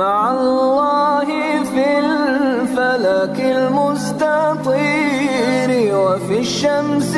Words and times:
مع 0.00 0.32
الله 0.32 1.28
في 1.72 1.98
الفلك 1.98 3.36
المستطير 3.56 4.90
وفي 5.96 6.38
الشمس 6.38 7.12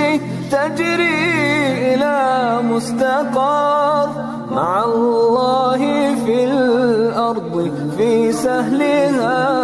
تجري 0.50 1.95
إلى 1.95 2.17
مستقر. 2.63 4.08
مع 4.50 4.84
الله 4.84 5.81
في 6.25 6.45
الأرض 6.45 7.71
في 7.97 8.32
سهلها 8.32 9.61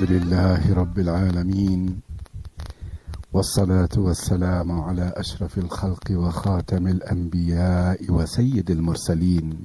الحمد 0.00 0.22
لله 0.22 0.74
رب 0.74 0.98
العالمين 0.98 2.00
والصلاة 3.32 3.88
والسلام 3.96 4.72
على 4.72 5.12
أشرف 5.16 5.58
الخلق 5.58 6.10
وخاتم 6.10 6.86
الأنبياء 6.86 7.98
وسيد 8.08 8.70
المرسلين 8.70 9.56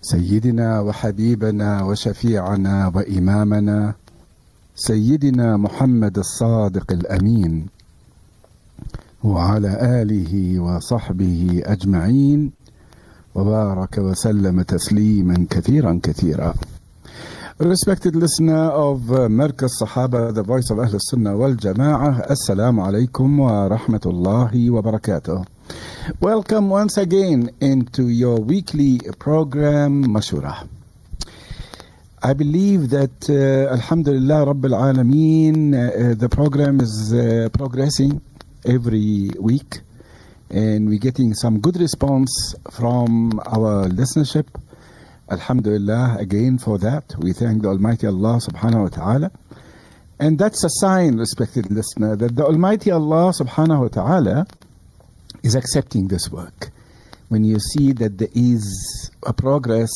سيدنا 0.00 0.80
وحبيبنا 0.80 1.82
وشفيعنا 1.82 2.92
وإمامنا 2.94 3.94
سيدنا 4.74 5.56
محمد 5.56 6.18
الصادق 6.18 6.92
الأمين 6.92 7.66
وعلى 9.24 10.02
آله 10.02 10.60
وصحبه 10.60 11.62
أجمعين 11.64 12.52
وبارك 13.34 13.98
وسلم 13.98 14.62
تسليما 14.62 15.46
كثيرا 15.50 16.00
كثيرا. 16.02 16.54
Respected 17.58 18.14
listener 18.14 18.68
of 18.70 19.10
uh, 19.10 19.28
Merkaz 19.28 19.80
Sahaba, 19.80 20.34
the 20.34 20.42
voice 20.42 20.68
of 20.68 20.78
Ahl 20.78 20.98
Sunnah 20.98 21.34
wal 21.38 21.54
Jama'ah, 21.54 22.28
Assalamu 22.28 22.84
alaikum 22.86 23.38
wa 23.38 23.74
rahmatullahi 23.74 24.68
wa 24.68 24.82
barakatuh. 24.82 25.46
Welcome 26.20 26.68
once 26.68 26.98
again 26.98 27.48
into 27.62 28.08
your 28.08 28.36
weekly 28.40 29.00
program, 29.18 30.04
Mashura. 30.04 30.68
I 32.22 32.34
believe 32.34 32.90
that, 32.90 33.30
uh, 33.30 33.72
Alhamdulillah 33.72 34.52
Rabbil 34.52 34.76
Alameen, 34.94 35.72
uh, 35.72 36.14
the 36.14 36.28
program 36.28 36.82
is 36.82 37.14
uh, 37.14 37.48
progressing 37.54 38.20
every 38.66 39.30
week 39.40 39.80
and 40.50 40.88
we're 40.88 40.98
getting 40.98 41.32
some 41.32 41.60
good 41.60 41.80
response 41.80 42.54
from 42.70 43.40
our 43.46 43.88
listenership. 43.88 44.46
Alhamdulillah, 45.28 46.18
again 46.20 46.56
for 46.56 46.78
that. 46.78 47.14
We 47.18 47.32
thank 47.32 47.62
the 47.62 47.68
Almighty 47.68 48.06
Allah 48.06 48.38
subhanahu 48.38 48.82
wa 48.82 48.88
ta'ala. 48.88 49.30
And 50.20 50.38
that's 50.38 50.62
a 50.62 50.70
sign, 50.70 51.16
respected 51.16 51.70
listener, 51.70 52.14
that 52.14 52.36
the 52.36 52.44
Almighty 52.44 52.92
Allah 52.92 53.32
subhanahu 53.32 53.80
wa 53.80 53.88
ta'ala 53.88 54.46
is 55.42 55.56
accepting 55.56 56.06
this 56.06 56.30
work. 56.30 56.70
When 57.28 57.44
you 57.44 57.58
see 57.58 57.92
that 57.94 58.18
there 58.18 58.28
is 58.34 59.10
a 59.24 59.32
progress 59.32 59.90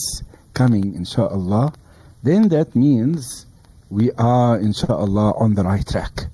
coming, 0.53 0.95
inshallah, 0.95 1.75
then 2.25 2.49
that 2.49 2.75
means 2.75 3.47
we 3.89 4.11
are, 4.13 4.59
inshallah, 4.59 5.35
on 5.39 5.55
the 5.55 5.63
right 5.63 5.87
track. 5.87 6.27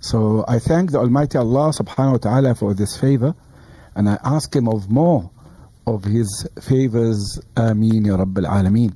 So 0.00 0.44
I 0.48 0.58
thank 0.58 0.90
the 0.90 0.98
Almighty 0.98 1.36
Allah 1.36 1.70
subhanahu 1.70 2.12
wa 2.12 2.18
ta'ala 2.18 2.54
for 2.54 2.72
this 2.72 2.96
favor, 2.96 3.34
and 3.94 4.08
I 4.08 4.18
ask 4.24 4.56
Him 4.56 4.68
of 4.68 4.90
more 4.90 5.30
of 5.86 6.04
His 6.04 6.46
favors. 6.60 7.40
Ameen 7.56 8.04
Ya 8.06 8.16
Rabbil 8.16 8.46
Alameen. 8.46 8.94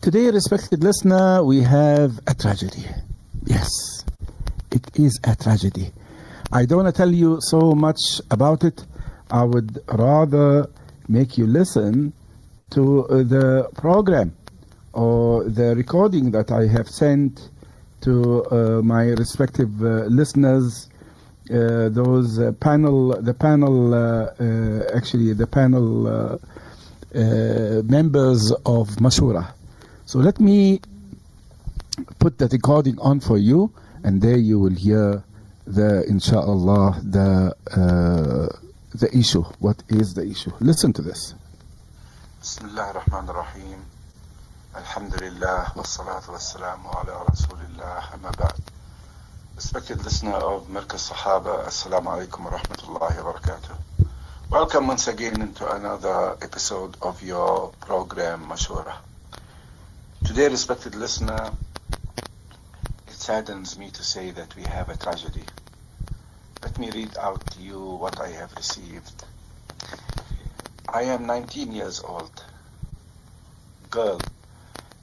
Today, 0.00 0.30
respected 0.30 0.82
listener, 0.84 1.42
we 1.44 1.62
have 1.62 2.18
a 2.26 2.34
tragedy. 2.34 2.84
Yes, 3.44 3.68
it 4.70 4.88
is 4.98 5.18
a 5.24 5.34
tragedy. 5.34 5.90
I 6.52 6.64
don't 6.64 6.84
want 6.84 6.94
to 6.94 6.96
tell 6.96 7.12
you 7.12 7.38
so 7.40 7.72
much 7.72 8.20
about 8.30 8.62
it. 8.62 8.84
I 9.30 9.42
would 9.42 9.78
rather 9.88 10.68
make 11.08 11.36
you 11.36 11.46
listen 11.46 12.12
to 12.70 13.06
the 13.08 13.68
program 13.74 14.36
or 14.92 15.44
the 15.44 15.74
recording 15.76 16.30
that 16.32 16.50
I 16.50 16.66
have 16.68 16.88
sent 16.88 17.50
to 18.02 18.44
uh, 18.44 18.82
my 18.82 19.06
respective 19.08 19.82
uh, 19.82 20.04
listeners 20.04 20.88
those 21.47 22.39
uh, 22.39 22.51
panel, 22.53 23.21
the 23.21 23.33
panel, 23.33 23.93
uh, 23.93 23.97
uh, 23.97 24.97
actually 24.97 25.33
the 25.33 25.47
panel 25.47 26.07
uh, 26.07 26.37
uh, 27.13 27.81
members 27.83 28.51
of 28.65 28.87
Mashura. 28.97 29.53
So 30.05 30.19
let 30.19 30.39
me 30.39 30.79
put 32.19 32.37
the 32.37 32.47
recording 32.47 32.97
on 32.99 33.19
for 33.19 33.37
you, 33.37 33.71
and 34.03 34.21
there 34.21 34.37
you 34.37 34.59
will 34.59 34.75
hear 34.75 35.23
the, 35.67 36.03
inshallah, 36.07 37.01
the 37.03 37.55
uh, 37.71 38.57
the 38.93 39.17
issue. 39.17 39.43
What 39.59 39.83
is 39.89 40.13
the 40.13 40.25
issue? 40.25 40.51
Listen 40.59 40.93
to 40.93 41.01
this. 41.01 41.33
بسم 42.41 42.65
الله 42.65 42.91
الرحمن 42.91 43.29
الرحيم 43.29 43.77
الحمد 44.77 45.13
لله 45.23 45.77
والصلاة 45.77 46.31
والسلام 46.31 46.79
على 46.87 47.13
رسول 47.31 47.59
الله 47.69 47.99
أما 48.15 48.31
بعد 48.39 48.59
Respected 49.56 50.04
listener 50.04 50.34
of 50.34 50.68
Merkaz 50.68 51.08
Sahaba, 51.10 51.64
Assalamu 51.64 52.12
alaikum 52.12 52.44
wa 52.44 52.58
rahmatullahi 52.58 53.24
wa 53.24 53.32
barakatuh. 53.32 53.78
Welcome 54.50 54.88
once 54.88 55.08
again 55.08 55.40
into 55.40 55.66
another 55.74 56.36
episode 56.42 56.94
of 57.00 57.22
your 57.22 57.70
program 57.80 58.44
Mashura. 58.50 58.96
Today, 60.26 60.48
respected 60.48 60.94
listener, 60.94 61.52
it 63.08 63.14
saddens 63.14 63.78
me 63.78 63.88
to 63.92 64.02
say 64.04 64.30
that 64.30 64.54
we 64.56 64.62
have 64.64 64.90
a 64.90 64.96
tragedy. 64.98 65.44
Let 66.62 66.78
me 66.78 66.90
read 66.90 67.16
out 67.16 67.40
to 67.52 67.62
you 67.62 67.80
what 67.80 68.20
I 68.20 68.28
have 68.28 68.52
received. 68.56 69.24
I 70.86 71.04
am 71.04 71.24
19 71.24 71.72
years 71.72 72.02
old, 72.06 72.44
girl, 73.90 74.20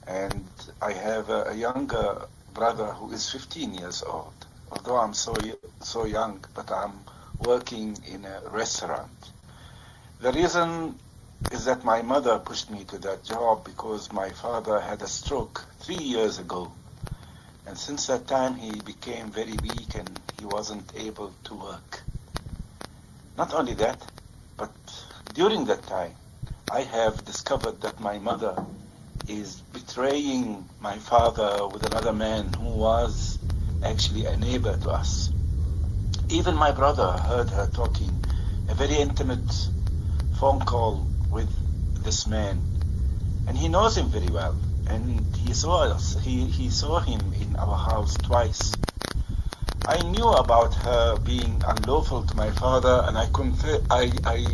and 0.06 0.44
I 0.80 0.92
have 0.92 1.28
a, 1.28 1.46
a 1.50 1.54
younger 1.54 2.28
brother 2.54 2.86
who 2.92 3.10
is 3.10 3.28
15 3.28 3.74
years 3.74 4.04
old. 4.04 4.43
Although 4.76 4.96
I'm 4.96 5.14
so 5.14 5.36
so 5.80 6.04
young, 6.04 6.44
but 6.54 6.70
I'm 6.70 6.92
working 7.38 7.96
in 8.06 8.24
a 8.24 8.40
restaurant. 8.50 9.10
The 10.20 10.32
reason 10.32 10.98
is 11.52 11.64
that 11.66 11.84
my 11.84 12.02
mother 12.02 12.38
pushed 12.38 12.70
me 12.70 12.84
to 12.84 12.98
that 12.98 13.24
job 13.24 13.64
because 13.64 14.12
my 14.12 14.30
father 14.30 14.80
had 14.80 15.02
a 15.02 15.06
stroke 15.06 15.64
three 15.80 16.02
years 16.02 16.38
ago. 16.38 16.72
And 17.66 17.78
since 17.78 18.06
that 18.08 18.26
time, 18.26 18.56
he 18.56 18.80
became 18.80 19.30
very 19.30 19.54
weak 19.62 19.94
and 19.94 20.08
he 20.38 20.44
wasn't 20.44 20.90
able 20.96 21.32
to 21.44 21.54
work. 21.54 22.02
Not 23.36 23.54
only 23.54 23.74
that, 23.74 24.00
but 24.56 24.72
during 25.34 25.64
that 25.66 25.82
time, 25.84 26.14
I 26.70 26.80
have 26.80 27.24
discovered 27.24 27.80
that 27.82 28.00
my 28.00 28.18
mother 28.18 28.54
is 29.28 29.60
betraying 29.72 30.68
my 30.80 30.98
father 30.98 31.66
with 31.68 31.84
another 31.86 32.12
man 32.12 32.52
who 32.52 32.68
was 32.68 33.38
actually 33.84 34.26
a 34.26 34.36
neighbor 34.36 34.76
to 34.76 34.90
us. 34.90 35.30
Even 36.28 36.54
my 36.56 36.72
brother 36.72 37.12
heard 37.12 37.50
her 37.50 37.66
talking 37.66 38.24
a 38.68 38.74
very 38.74 38.96
intimate 38.96 39.52
phone 40.38 40.60
call 40.60 41.06
with 41.30 41.48
this 42.02 42.26
man, 42.26 42.60
and 43.46 43.56
he 43.56 43.68
knows 43.68 43.96
him 43.96 44.08
very 44.08 44.28
well. 44.28 44.56
And 44.86 45.36
he 45.36 45.54
saw 45.54 45.84
us. 45.84 46.16
He 46.22 46.44
he 46.44 46.70
saw 46.70 47.00
him 47.00 47.32
in 47.40 47.56
our 47.56 47.76
house 47.76 48.14
twice. 48.16 48.72
I 49.86 49.98
knew 50.02 50.28
about 50.28 50.74
her 50.74 51.16
being 51.18 51.62
unlawful 51.66 52.22
to 52.24 52.36
my 52.36 52.50
father, 52.50 53.04
and 53.06 53.16
I 53.16 53.26
conf- 53.26 53.84
I 53.90 54.12
I 54.24 54.46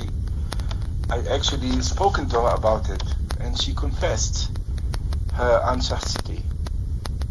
I 1.10 1.18
actually 1.34 1.80
spoken 1.82 2.28
to 2.30 2.40
her 2.40 2.54
about 2.54 2.90
it, 2.90 3.02
and 3.40 3.60
she 3.60 3.74
confessed 3.74 4.50
her 5.34 5.62
unchastity, 5.64 6.42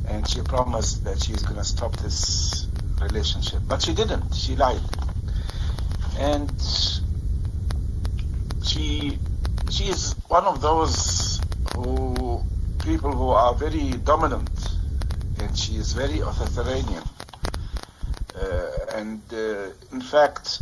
and 0.10 0.28
she 0.28 0.42
promised 0.42 1.04
that 1.04 1.22
she's 1.22 1.44
gonna 1.44 1.64
stop 1.64 1.96
this 1.98 2.68
relationship, 3.02 3.62
but 3.68 3.82
she 3.82 3.94
didn't. 3.94 4.34
She 4.34 4.56
lied, 4.56 4.82
and 6.18 6.52
she 8.64 9.18
she 9.70 9.86
is 9.86 10.16
one 10.28 10.46
of 10.46 10.62
those 10.62 11.40
who 11.76 12.44
people 12.84 13.12
who 13.12 13.30
are 13.30 13.54
very 13.54 13.92
dominant, 13.92 14.50
and 15.40 15.58
she 15.58 15.76
is 15.76 15.94
very 15.94 16.20
authoritarian. 16.20 17.04
Uh, 18.36 18.96
and 18.96 19.22
uh, 19.34 19.70
in 19.92 20.02
fact, 20.02 20.62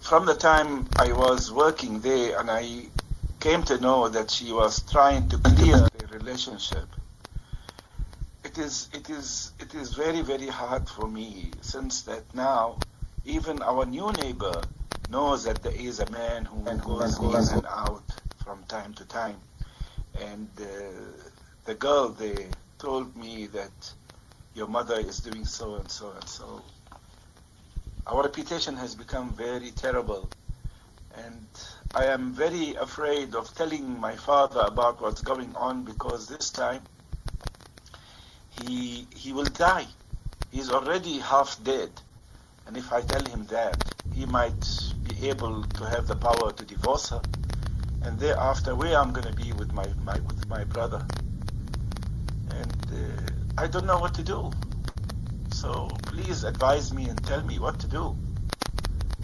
from 0.00 0.26
the 0.26 0.34
time 0.34 0.86
I 0.98 1.12
was 1.12 1.52
working 1.52 2.00
there, 2.00 2.38
and 2.38 2.50
I 2.50 2.86
came 3.40 3.62
to 3.64 3.78
know 3.80 4.08
that 4.08 4.30
she 4.30 4.52
was 4.52 4.82
trying 4.90 5.28
to 5.28 5.38
clear 5.38 5.88
the 5.98 6.06
relationship. 6.18 6.86
It 8.52 8.58
is 8.58 8.90
it 8.92 9.08
is 9.08 9.52
it 9.60 9.74
is 9.74 9.94
very 9.94 10.20
very 10.20 10.48
hard 10.48 10.86
for 10.86 11.08
me 11.08 11.52
since 11.62 12.02
that 12.02 12.34
now 12.34 12.76
even 13.24 13.62
our 13.62 13.86
new 13.86 14.12
neighbor 14.12 14.60
knows 15.08 15.44
that 15.44 15.62
there 15.62 15.72
is 15.72 16.00
a 16.00 16.10
man 16.10 16.44
who 16.44 16.62
goes 16.62 17.18
in 17.18 17.56
and 17.56 17.66
out 17.66 18.04
from 18.44 18.62
time 18.64 18.92
to 18.92 19.06
time, 19.06 19.40
and 20.20 20.50
uh, 20.60 20.66
the 21.64 21.74
girl 21.74 22.10
they 22.10 22.48
told 22.78 23.16
me 23.16 23.46
that 23.46 23.94
your 24.54 24.66
mother 24.66 25.00
is 25.00 25.20
doing 25.20 25.46
so 25.46 25.76
and 25.76 25.90
so 25.90 26.10
and 26.10 26.28
so. 26.28 26.60
Our 28.06 28.24
reputation 28.24 28.76
has 28.76 28.94
become 28.94 29.30
very 29.30 29.70
terrible, 29.70 30.28
and 31.16 31.46
I 31.94 32.04
am 32.04 32.34
very 32.34 32.74
afraid 32.74 33.34
of 33.34 33.54
telling 33.54 33.98
my 33.98 34.14
father 34.14 34.60
about 34.60 35.00
what's 35.00 35.22
going 35.22 35.56
on 35.56 35.84
because 35.84 36.26
this 36.26 36.50
time 36.50 36.82
he 38.60 39.06
he 39.14 39.32
will 39.32 39.44
die. 39.44 39.86
He's 40.50 40.70
already 40.70 41.18
half 41.18 41.62
dead, 41.64 41.90
and 42.66 42.76
if 42.76 42.92
I 42.92 43.00
tell 43.02 43.24
him 43.24 43.46
that, 43.46 43.76
he 44.14 44.26
might 44.26 44.64
be 45.08 45.28
able 45.28 45.62
to 45.62 45.84
have 45.86 46.06
the 46.06 46.16
power 46.16 46.52
to 46.52 46.64
divorce 46.64 47.08
her, 47.10 47.22
and 48.02 48.18
thereafter, 48.18 48.74
where 48.74 48.98
I'm 48.98 49.12
going 49.12 49.26
to 49.26 49.32
be 49.34 49.52
with 49.52 49.72
my, 49.72 49.86
my 50.04 50.18
with 50.20 50.46
my 50.48 50.64
brother, 50.64 51.06
and 52.50 52.86
uh, 52.92 53.62
I 53.62 53.66
don't 53.66 53.86
know 53.86 53.98
what 53.98 54.14
to 54.14 54.22
do. 54.22 54.50
So 55.52 55.88
please 56.02 56.44
advise 56.44 56.92
me 56.92 57.08
and 57.08 57.22
tell 57.24 57.42
me 57.42 57.58
what 57.58 57.78
to 57.80 57.86
do. 57.88 58.16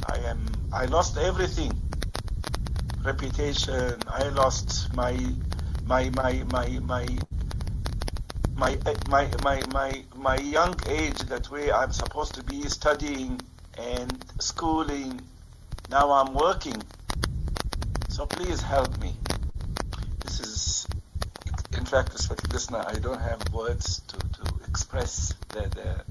I 0.07 0.19
am 0.19 0.47
I 0.73 0.87
lost 0.87 1.19
everything. 1.19 1.73
Reputation. 3.05 3.97
I 4.09 4.29
lost 4.31 4.95
my 4.95 5.13
my 5.87 6.11
my 6.11 6.45
my 6.51 6.69
my 6.81 7.07
my 8.59 8.77
my 9.09 9.31
my 9.43 9.63
my 9.73 10.03
my 10.17 10.37
young 10.37 10.75
age 10.89 11.19
that 11.31 11.49
way 11.51 11.71
I'm 11.71 11.93
supposed 11.93 12.35
to 12.35 12.43
be 12.43 12.63
studying 12.69 13.41
and 13.79 14.25
schooling. 14.41 15.21
Now 15.91 16.11
I'm 16.11 16.35
working. 16.35 16.83
So 18.09 18.27
please 18.27 18.61
help 18.61 19.01
me. 19.01 19.15
This 20.25 20.41
is 20.41 20.89
in 21.77 21.85
fact 21.85 22.13
respected 22.13 22.53
listener, 22.53 22.85
I 22.85 22.99
don't 22.99 23.21
have 23.21 23.41
words 23.53 24.01
to, 24.09 24.17
to 24.19 24.55
express 24.67 25.35
the, 25.51 25.61
the 25.61 26.05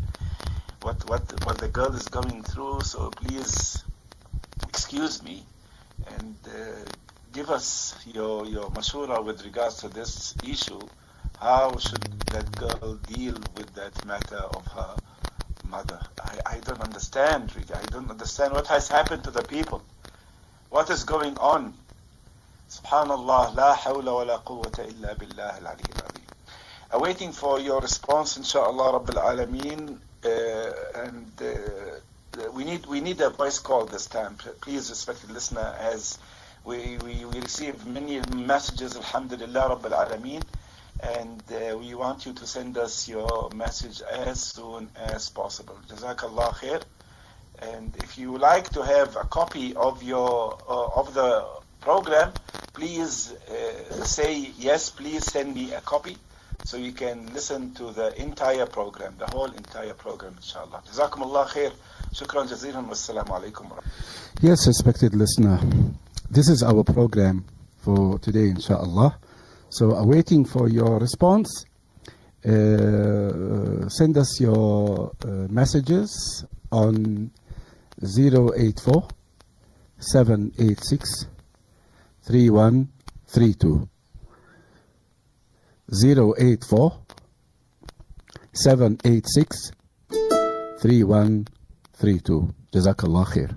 what 0.84 1.08
what 1.10 1.46
what 1.46 1.58
the 1.58 1.68
girl 1.68 1.94
is 1.94 2.08
going 2.08 2.44
through. 2.44 2.80
So 2.82 3.10
please 3.10 3.84
excuse 4.70 5.22
me 5.22 5.44
and 6.16 6.38
uh, 6.48 6.52
give 7.34 7.50
us 7.50 7.94
your 8.06 8.46
your 8.46 8.70
mashura 8.72 9.22
with 9.22 9.44
regards 9.44 9.82
to 9.82 9.90
this 9.90 10.34
issue. 10.46 10.80
How 11.40 11.78
should 11.78 12.02
that 12.32 12.52
girl 12.58 12.96
deal 13.08 13.36
with 13.56 13.74
that 13.76 14.06
matter 14.06 14.38
of 14.38 14.66
her 14.68 14.96
mother? 15.70 16.00
I, 16.20 16.56
I 16.56 16.60
don't 16.60 16.82
understand. 16.82 17.56
Really. 17.56 17.74
I 17.76 17.86
don't 17.92 18.10
understand 18.10 18.54
what 18.54 18.68
has 18.68 18.88
happened 18.88 19.24
to 19.26 19.32
the 19.32 19.44
people. 19.44 19.84
What 20.70 20.90
is 20.90 21.04
going 21.04 21.38
on? 21.38 21.74
Subhanallah, 22.70 23.56
la 23.56 23.76
hawla 23.76 24.14
wa 24.14 24.24
la 24.24 24.40
quwwata 24.40 24.88
illa 24.90 25.16
billah 25.16 25.62
al-ali. 25.62 25.84
Awaiting 26.92 27.32
for 27.34 27.60
your 27.60 27.82
response, 27.82 28.38
inshallah, 28.38 29.00
Rabbil 29.00 29.22
Alameen. 29.22 29.98
Uh, 30.26 31.02
and 31.06 31.32
uh, 31.42 32.50
we 32.52 32.64
need 32.64 32.86
we 32.88 33.00
need 33.00 33.22
a 33.22 33.30
voice 33.30 33.60
call 33.60 33.86
this 33.86 34.08
time. 34.08 34.36
Please, 34.62 34.90
respected 34.90 35.30
listener, 35.32 35.76
as 35.80 36.18
we, 36.66 36.98
we, 36.98 37.26
we 37.26 37.40
receive 37.40 37.86
many 37.86 38.22
messages, 38.36 38.96
Alhamdulillah, 38.96 39.78
Rabbil 39.78 39.92
Alameen. 39.92 40.44
And 41.02 41.42
uh, 41.52 41.78
we 41.78 41.94
want 41.96 42.26
you 42.26 42.34
to 42.34 42.48
send 42.48 42.78
us 42.78 43.08
your 43.08 43.50
message 43.56 44.02
as 44.02 44.42
soon 44.42 44.90
as 44.96 45.30
possible. 45.30 45.78
Jazakallah 45.90 46.54
khair. 46.56 46.82
And 47.60 47.96
if 48.04 48.18
you 48.18 48.38
like 48.38 48.70
to 48.72 48.84
have 48.84 49.16
a 49.16 49.24
copy 49.24 49.76
of 49.76 50.04
your 50.04 50.58
uh, 50.70 51.00
of 51.00 51.14
the 51.14 51.46
program, 51.82 52.32
please 52.74 53.34
uh, 53.50 54.04
say 54.04 54.52
yes. 54.58 54.90
Please 54.90 55.26
send 55.26 55.56
me 55.56 55.74
a 55.74 55.82
copy 55.82 56.18
so 56.66 56.78
you 56.78 56.92
can 56.92 57.34
listen 57.34 57.74
to 57.76 57.92
the 57.92 58.20
entire 58.22 58.66
program, 58.66 59.16
the 59.18 59.26
whole 59.28 59.52
entire 59.52 59.94
program, 59.94 60.34
inshallah. 60.36 60.84
Jazakum 60.92 61.22
Allah 61.22 61.48
khair. 61.50 61.72
Shukran 62.14 62.48
jazilan. 62.48 62.88
Wassalamu 62.90 63.40
alaikum. 63.40 63.72
Yes, 64.42 64.68
respected 64.68 65.16
listener, 65.16 65.60
this 66.30 66.50
is 66.50 66.64
our 66.64 66.84
program 66.84 67.46
for 67.78 68.20
today, 68.20 68.50
inshallah. 68.50 69.18
So, 69.70 69.92
awaiting 69.92 70.46
for 70.46 70.70
your 70.70 71.00
response. 71.00 71.66
Uh, 72.46 73.90
send 73.90 74.18
us 74.18 74.40
your 74.40 75.12
uh, 75.26 75.28
messages 75.50 76.46
on 76.72 77.32
084 78.02 79.08
786 80.00 81.26
3132. 82.26 83.90
084 85.92 87.00
786 88.54 89.72
3132. 90.82 92.54
Jazakallah 92.72 93.26
khair. 93.26 93.50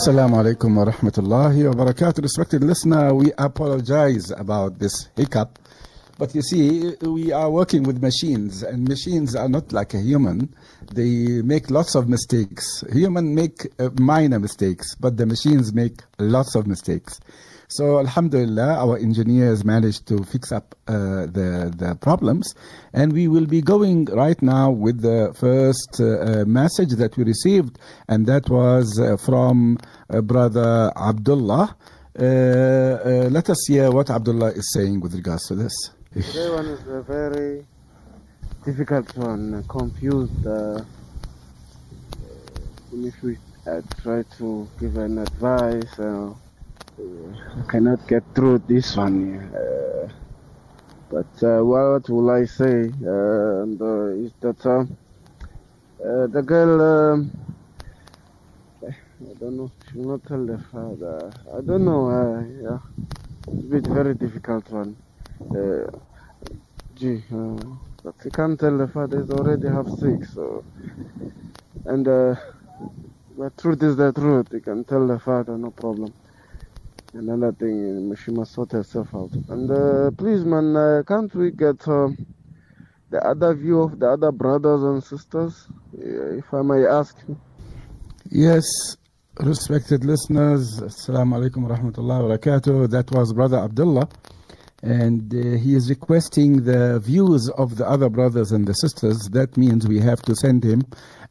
Assalamu 0.00 0.36
alaikum 0.36 0.74
wa 0.78 0.86
rahmatullahi 0.86 1.66
wa 1.66 1.84
barakatuh. 1.84 2.22
Respected 2.22 2.64
listener, 2.64 3.12
we 3.14 3.32
apologize 3.36 4.30
about 4.30 4.78
this 4.78 5.10
hiccup 5.14 5.58
But 6.20 6.34
you 6.34 6.42
see, 6.42 6.94
we 7.00 7.32
are 7.32 7.50
working 7.50 7.82
with 7.82 8.02
machines, 8.02 8.62
and 8.62 8.86
machines 8.86 9.34
are 9.34 9.48
not 9.48 9.72
like 9.72 9.94
a 9.94 10.00
human. 10.00 10.54
They 10.92 11.40
make 11.40 11.70
lots 11.70 11.94
of 11.94 12.10
mistakes. 12.10 12.84
Human 12.92 13.34
make 13.34 13.68
uh, 13.78 13.88
minor 13.98 14.38
mistakes, 14.38 14.94
but 14.96 15.16
the 15.16 15.24
machines 15.24 15.72
make 15.72 16.02
lots 16.18 16.54
of 16.54 16.66
mistakes. 16.66 17.20
So 17.72 18.00
Alhamdulillah, 18.00 18.78
our 18.84 18.98
engineers 18.98 19.64
managed 19.64 20.06
to 20.08 20.24
fix 20.24 20.50
up 20.50 20.74
uh, 20.88 21.26
the 21.36 21.72
the 21.76 21.94
problems, 22.00 22.52
and 22.92 23.12
we 23.12 23.28
will 23.28 23.46
be 23.46 23.62
going 23.62 24.06
right 24.06 24.42
now 24.42 24.72
with 24.72 25.02
the 25.02 25.32
first 25.38 26.00
uh, 26.00 26.04
uh, 26.04 26.44
message 26.46 26.90
that 26.98 27.16
we 27.16 27.22
received, 27.22 27.78
and 28.08 28.26
that 28.26 28.50
was 28.50 28.98
uh, 28.98 29.16
from 29.16 29.78
uh, 30.08 30.20
brother 30.20 30.90
Abdullah. 30.96 31.76
Uh, 32.18 33.30
let 33.30 33.48
us 33.48 33.64
hear 33.68 33.92
what 33.92 34.10
Abdullah 34.10 34.50
is 34.50 34.72
saying 34.74 34.98
with 34.98 35.14
regards 35.14 35.46
to 35.46 35.54
this. 35.54 35.72
Today 36.12 36.50
one 36.50 36.66
is 36.66 36.84
a 36.88 37.02
very 37.02 37.64
difficult 38.64 39.16
one, 39.16 39.62
confused. 39.68 40.44
Uh, 40.44 40.82
if 42.92 43.22
we 43.22 43.38
uh, 43.68 43.80
try 44.02 44.24
to 44.38 44.68
give 44.80 44.96
an 44.96 45.18
advice, 45.18 45.98
uh, 46.00 46.34
uh, 47.00 47.62
cannot 47.68 48.06
get 48.08 48.22
through 48.34 48.58
this 48.68 48.96
one. 48.96 49.36
Uh, 49.54 50.08
but 51.10 51.42
uh, 51.42 51.64
what 51.64 52.08
will 52.08 52.30
I 52.30 52.44
say? 52.44 52.92
Uh, 53.04 53.62
and, 53.62 53.80
uh, 53.80 54.06
is 54.24 54.32
that 54.40 54.64
uh, 54.66 54.84
uh, 56.04 56.26
the 56.28 56.42
girl? 56.42 56.80
Um, 56.80 57.30
I 58.86 59.34
don't 59.38 59.56
know. 59.56 59.70
She 59.90 59.98
will 59.98 60.12
not 60.12 60.24
tell 60.26 60.44
the 60.44 60.58
father. 60.72 61.30
I 61.54 61.60
don't 61.60 61.84
know. 61.84 62.08
Yeah, 62.62 62.78
it's 63.52 63.62
a 63.64 63.66
bit 63.66 63.86
very 63.86 64.14
difficult 64.14 64.70
one. 64.70 64.96
Gee, 66.94 67.22
but 68.04 68.14
you 68.24 68.30
can't 68.30 68.58
tell 68.58 68.76
the 68.78 68.88
father 68.88 69.20
he's 69.20 69.30
already 69.30 69.68
have 69.68 69.88
six. 69.98 70.34
So, 70.34 70.64
and 71.86 72.06
the 72.06 72.38
truth 73.58 73.82
is 73.82 73.96
the 73.96 74.12
truth. 74.12 74.48
You 74.52 74.60
can 74.60 74.84
tell 74.84 75.06
the 75.06 75.18
father, 75.18 75.58
no 75.58 75.70
problem. 75.70 76.14
Another 77.12 77.52
thing, 77.52 78.14
she 78.14 78.30
must 78.30 78.52
sort 78.52 78.70
herself 78.70 79.08
out. 79.14 79.32
And 79.48 79.68
uh, 79.68 80.10
please, 80.16 80.44
man, 80.44 80.76
uh, 80.76 81.02
can't 81.06 81.34
we 81.34 81.50
get 81.50 81.86
uh, 81.88 82.08
the 83.10 83.18
other 83.26 83.52
view 83.54 83.82
of 83.82 83.98
the 83.98 84.08
other 84.10 84.30
brothers 84.30 84.82
and 84.84 85.02
sisters, 85.02 85.66
uh, 85.98 86.38
if 86.38 86.54
I 86.54 86.62
may 86.62 86.86
ask? 86.86 87.16
Yes, 88.30 88.64
respected 89.40 90.04
listeners, 90.04 90.80
Assalamu 90.80 91.50
alaikum 91.50 91.68
wa 91.68 91.76
rahmatullahi 91.76 92.28
wa 92.28 92.36
barakatuh. 92.36 92.90
That 92.90 93.10
was 93.10 93.32
Brother 93.32 93.58
Abdullah, 93.58 94.08
and 94.84 95.34
uh, 95.34 95.58
he 95.58 95.74
is 95.74 95.90
requesting 95.90 96.62
the 96.62 97.00
views 97.00 97.50
of 97.58 97.76
the 97.76 97.88
other 97.88 98.08
brothers 98.08 98.52
and 98.52 98.68
the 98.68 98.74
sisters. 98.74 99.18
That 99.32 99.56
means 99.56 99.88
we 99.88 99.98
have 99.98 100.22
to 100.22 100.36
send 100.36 100.62
him 100.62 100.82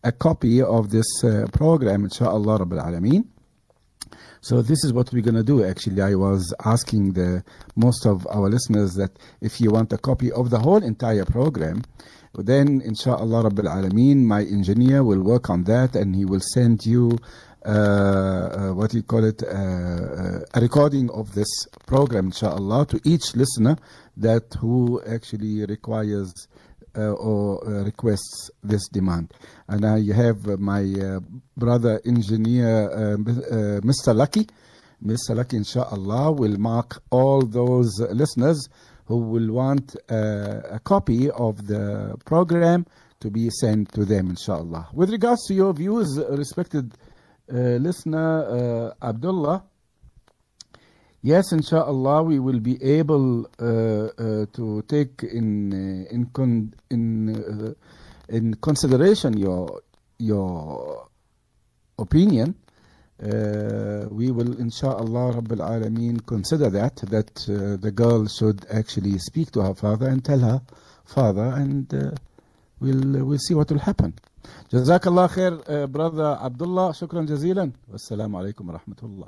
a 0.04 0.12
copy 0.12 0.62
of 0.62 0.90
this 0.90 1.24
uh, 1.24 1.46
program, 1.54 2.04
inshallah 2.04 2.60
Rabbil 2.60 2.84
Alameen. 2.84 3.28
So 4.42 4.62
this 4.62 4.84
is 4.84 4.94
what 4.94 5.12
we're 5.12 5.22
going 5.24 5.36
to 5.36 5.44
do. 5.44 5.64
Actually, 5.64 6.02
I 6.02 6.16
was 6.16 6.54
asking 6.66 7.14
the 7.14 7.44
most 7.76 8.06
of 8.06 8.26
our 8.28 8.50
listeners 8.50 8.96
that 8.96 9.12
if 9.42 9.60
you 9.60 9.72
want 9.72 9.92
a 9.92 9.98
copy 9.98 10.32
of 10.32 10.50
the 10.50 10.60
whole 10.60 10.84
entire 10.84 11.26
program, 11.26 11.84
then 12.36 12.82
inshallah 12.86 13.50
Rabbil 13.50 13.68
Alameen, 13.68 14.24
my 14.24 14.42
engineer 14.42 15.04
will 15.04 15.22
work 15.22 15.50
on 15.50 15.64
that 15.66 15.96
and 15.96 16.16
he 16.16 16.26
will 16.26 16.40
send 16.40 16.86
you 16.86 17.18
uh, 17.66 17.70
uh, 17.70 18.74
what 18.74 18.94
you 18.94 19.04
call 19.04 19.26
it, 19.26 19.44
uh, 19.44 19.48
uh, 19.48 20.40
a 20.54 20.62
recording 20.62 21.10
of 21.12 21.36
this 21.36 21.68
program, 21.86 22.28
inshallah, 22.28 22.86
to 22.86 23.02
each 23.04 23.36
listener 23.36 23.76
that 24.16 24.56
who 24.62 25.02
actually 25.06 25.66
requires 25.66 26.48
or 26.96 27.66
uh, 27.66 27.84
requests 27.84 28.50
this 28.64 28.88
demand. 28.90 29.34
And 29.68 29.86
I 29.86 30.02
have 30.14 30.48
uh, 30.48 30.58
my 30.58 30.82
uh, 30.84 31.20
brother 31.58 32.02
engineer, 32.06 32.90
uh, 32.90 33.14
uh, 33.14 33.16
Mr. 33.82 34.16
Lucky. 34.16 34.48
Mr. 35.04 35.34
Lucky, 35.36 35.58
inshallah, 35.58 36.34
will 36.34 36.58
mark 36.58 37.02
all 37.10 37.42
those 37.42 38.00
listeners 38.12 38.68
who 39.06 39.18
will 39.18 39.52
want 39.52 39.96
uh, 40.12 40.62
a 40.72 40.80
copy 40.84 41.32
of 41.32 41.66
the 41.68 42.16
program 42.26 42.86
to 43.20 43.32
be 43.32 43.50
sent 43.50 43.92
to 43.94 44.06
them, 44.06 44.30
inshallah. 44.30 44.90
With 44.94 45.10
regards 45.10 45.46
to 45.48 45.54
your 45.54 45.74
views, 45.74 46.18
uh, 46.18 46.30
respected 46.38 46.94
uh, 47.52 47.56
listener 47.88 48.94
uh, 49.02 49.06
Abdullah, 49.08 49.64
yes, 51.22 51.52
inshallah, 51.52 52.24
we 52.24 52.40
will 52.40 52.60
be 52.60 52.82
able 52.84 53.46
uh, 53.60 53.66
uh, 53.66 54.46
to 54.54 54.84
take 54.88 55.24
in 55.24 55.74
uh, 55.74 56.14
in 56.14 56.26
con- 56.34 56.74
in 56.90 57.30
uh, 57.36 57.74
in 58.30 58.54
consideration 58.56 59.38
your 59.38 59.82
your 60.18 61.08
opinion. 61.98 62.56
Uh, 63.22 64.08
we 64.12 64.32
will, 64.32 64.58
inshallah, 64.60 65.34
Rabbil 65.34 65.60
Alameen, 65.60 66.26
consider 66.26 66.70
that 66.70 66.96
that 67.10 67.50
uh, 67.50 67.76
the 67.76 67.92
girl 67.92 68.26
should 68.28 68.66
actually 68.72 69.18
speak 69.18 69.52
to 69.52 69.62
her 69.62 69.76
father 69.76 70.08
and 70.08 70.24
tell 70.24 70.40
her 70.40 70.62
father, 71.06 71.54
and 71.58 71.92
we'll 72.80 73.26
we'll 73.26 73.38
see 73.40 73.54
what 73.54 73.70
will 73.70 73.80
happen. 73.80 74.14
جزاك 74.74 75.08
الله 75.08 75.28
خير 75.28 75.58
uh, 75.58 75.88
brother 75.90 76.38
Abdullah 76.48 76.92
شكرا 76.92 77.22
جزيلا. 77.22 77.72
والسلام 77.92 78.36
عليكم 78.36 78.70
ورحمة 78.70 78.96
الله. 79.04 79.28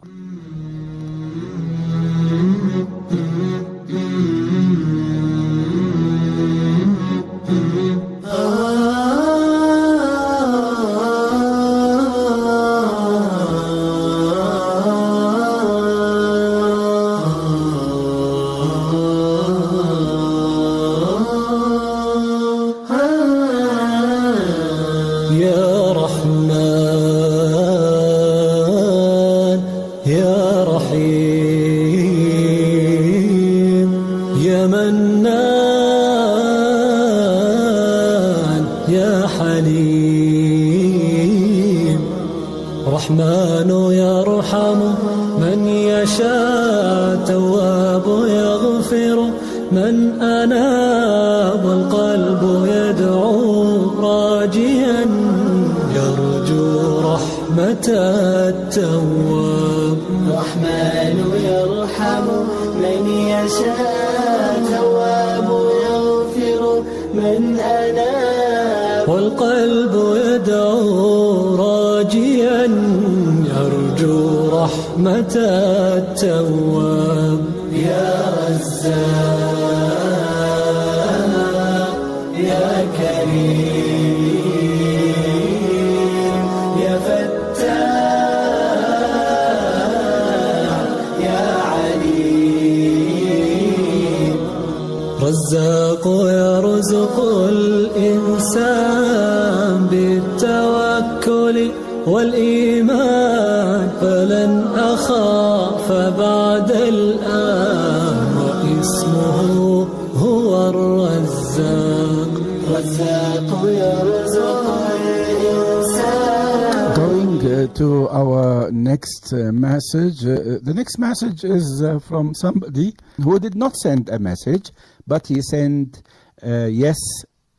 The 120.61 120.73
next 120.73 120.97
message 120.97 121.43
is 121.43 121.83
uh, 121.85 121.99
from 121.99 122.33
somebody 122.35 122.93
who 123.17 123.39
did 123.39 123.55
not 123.55 123.75
send 123.75 124.09
a 124.09 124.19
message, 124.19 124.71
but 125.07 125.27
he 125.27 125.41
sent 125.41 126.03
uh, 126.43 126.65
yes, 126.65 126.97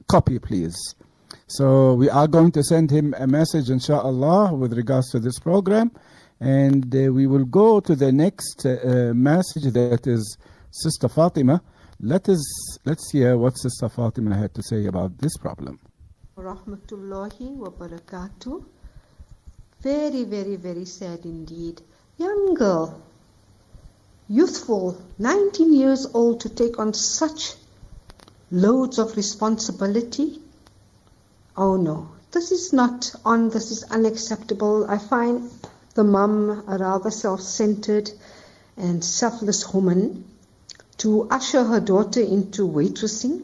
copy 0.08 0.38
please. 0.38 0.76
So 1.46 1.94
we 1.94 2.08
are 2.08 2.28
going 2.28 2.52
to 2.52 2.62
send 2.62 2.90
him 2.90 3.14
a 3.18 3.26
message, 3.26 3.68
inshallah, 3.68 4.54
with 4.54 4.72
regards 4.72 5.10
to 5.10 5.20
this 5.20 5.38
program. 5.38 5.90
And 6.40 6.94
uh, 6.94 7.12
we 7.12 7.26
will 7.26 7.44
go 7.44 7.80
to 7.80 7.94
the 7.94 8.10
next 8.10 8.64
uh, 8.64 9.12
message 9.14 9.72
that 9.72 10.06
is 10.06 10.38
Sister 10.70 11.08
Fatima. 11.08 11.62
Let 12.00 12.28
us, 12.28 12.42
let's 12.84 13.12
hear 13.12 13.36
what 13.36 13.58
Sister 13.58 13.88
Fatima 13.88 14.36
had 14.36 14.54
to 14.54 14.62
say 14.62 14.86
about 14.86 15.18
this 15.18 15.36
problem. 15.36 15.78
Rahmatullahi 16.36 17.54
wa 17.54 17.68
barakatuh. 17.68 18.64
Very, 19.82 20.24
very, 20.24 20.56
very 20.56 20.84
sad 20.84 21.24
indeed. 21.24 21.82
Young 22.18 22.54
girl, 22.54 23.00
youthful, 24.28 24.96
19 25.18 25.72
years 25.72 26.06
old 26.12 26.40
to 26.40 26.48
take 26.48 26.78
on 26.78 26.92
such 26.92 27.54
loads 28.50 28.98
of 28.98 29.16
responsibility. 29.16 30.40
Oh 31.56 31.76
no, 31.76 32.08
this 32.30 32.52
is 32.52 32.72
not 32.72 33.14
on, 33.24 33.48
this 33.48 33.70
is 33.70 33.82
unacceptable. 33.84 34.84
I 34.88 34.98
find 34.98 35.50
the 35.94 36.04
mum 36.04 36.64
a 36.66 36.78
rather 36.78 37.10
self 37.10 37.40
centered 37.40 38.10
and 38.76 39.02
selfless 39.02 39.72
woman 39.72 40.24
to 40.98 41.28
usher 41.30 41.64
her 41.64 41.80
daughter 41.80 42.20
into 42.20 42.68
waitressing. 42.68 43.42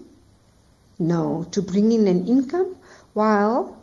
No, 0.98 1.46
to 1.52 1.62
bring 1.62 1.92
in 1.92 2.06
an 2.06 2.26
income 2.26 2.76
while 3.14 3.76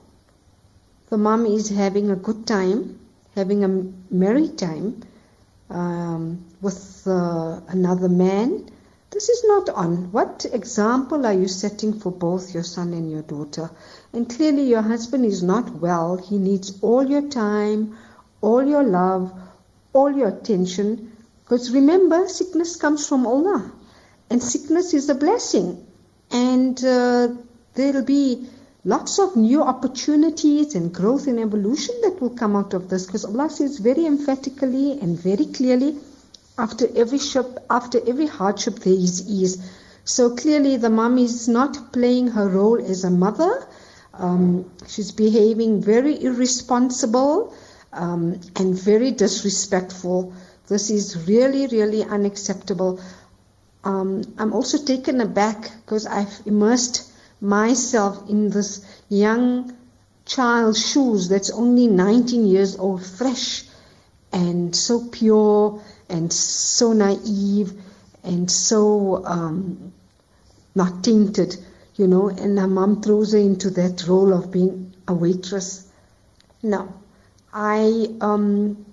the 1.09 1.17
mum 1.17 1.45
is 1.45 1.69
having 1.69 2.11
a 2.11 2.15
good 2.15 2.45
time, 2.45 2.99
having 3.35 3.63
a 3.63 4.13
merry 4.13 4.47
time 4.47 5.03
um, 5.69 6.45
with 6.61 7.03
uh, 7.05 7.59
another 7.67 8.09
man. 8.09 8.69
This 9.11 9.29
is 9.29 9.43
not 9.45 9.69
on. 9.69 10.11
What 10.11 10.45
example 10.51 11.25
are 11.25 11.33
you 11.33 11.47
setting 11.47 11.99
for 11.99 12.11
both 12.11 12.53
your 12.53 12.63
son 12.63 12.93
and 12.93 13.11
your 13.11 13.21
daughter? 13.21 13.69
And 14.13 14.29
clearly, 14.29 14.63
your 14.63 14.81
husband 14.81 15.25
is 15.25 15.43
not 15.43 15.69
well. 15.75 16.17
He 16.17 16.37
needs 16.37 16.79
all 16.81 17.05
your 17.05 17.29
time, 17.29 17.97
all 18.41 18.63
your 18.63 18.83
love, 18.83 19.31
all 19.93 20.11
your 20.11 20.29
attention. 20.29 21.11
Because 21.43 21.71
remember, 21.71 22.27
sickness 22.27 22.75
comes 22.75 23.07
from 23.07 23.25
Allah, 23.25 23.71
and 24.29 24.41
sickness 24.41 24.93
is 24.93 25.09
a 25.09 25.15
blessing. 25.15 25.85
And 26.31 26.83
uh, 26.83 27.29
there'll 27.75 28.03
be 28.03 28.49
lots 28.85 29.17
of 29.17 29.35
new 29.35 29.63
opportunities 29.63 30.75
and 30.75 30.93
growth 30.93 31.25
and 31.25 31.39
evolution 31.39 31.95
that 32.03 32.21
will 32.21 32.29
come 32.29 32.55
out 32.55 32.75
of 32.75 32.87
this 32.87 33.07
because 33.07 33.25
Allah 33.25 33.49
says 33.49 33.79
very 33.79 34.05
emphatically 34.05 34.99
and 35.01 35.19
very 35.19 35.47
clearly 35.47 35.97
after 36.57 36.87
every 36.95 37.17
ship, 37.17 37.59
after 37.69 37.99
every 38.07 38.27
hardship 38.27 38.75
there 38.75 38.93
is 38.93 39.27
ease. 39.27 39.57
So 40.03 40.35
clearly 40.35 40.77
the 40.77 40.91
mom 40.91 41.17
is 41.17 41.47
not 41.47 41.91
playing 41.93 42.27
her 42.27 42.47
role 42.47 42.79
as 42.79 43.03
a 43.03 43.09
mother. 43.09 43.67
Um, 44.13 44.71
she's 44.87 45.11
behaving 45.11 45.81
very 45.81 46.23
irresponsible 46.23 47.55
um, 47.91 48.39
and 48.55 48.79
very 48.79 49.11
disrespectful. 49.11 50.33
This 50.67 50.91
is 50.91 51.27
really, 51.27 51.65
really 51.67 52.03
unacceptable. 52.03 53.01
Um, 53.83 54.21
I'm 54.37 54.53
also 54.53 54.77
taken 54.77 55.21
aback 55.21 55.71
because 55.85 56.05
I've 56.05 56.39
immersed 56.45 57.11
myself 57.41 58.29
in 58.29 58.49
this 58.49 58.85
young 59.09 59.75
child's 60.25 60.91
shoes 60.91 61.29
that's 61.29 61.51
only 61.51 61.87
19 61.87 62.45
years 62.45 62.77
old, 62.77 63.05
fresh 63.05 63.63
and 64.31 64.75
so 64.75 65.07
pure 65.07 65.81
and 66.09 66.31
so 66.31 66.93
naive 66.93 67.73
and 68.23 68.49
so 68.49 69.23
um, 69.25 69.93
not 70.73 71.03
tainted, 71.03 71.55
you 71.95 72.07
know, 72.07 72.27
and 72.29 72.59
her 72.59 72.67
mom 72.67 73.01
throws 73.01 73.33
her 73.33 73.39
into 73.39 73.69
that 73.69 74.07
role 74.07 74.33
of 74.33 74.51
being 74.51 74.93
a 75.07 75.13
waitress. 75.13 75.87
No, 76.63 76.93
I 77.53 78.09
um, 78.19 78.85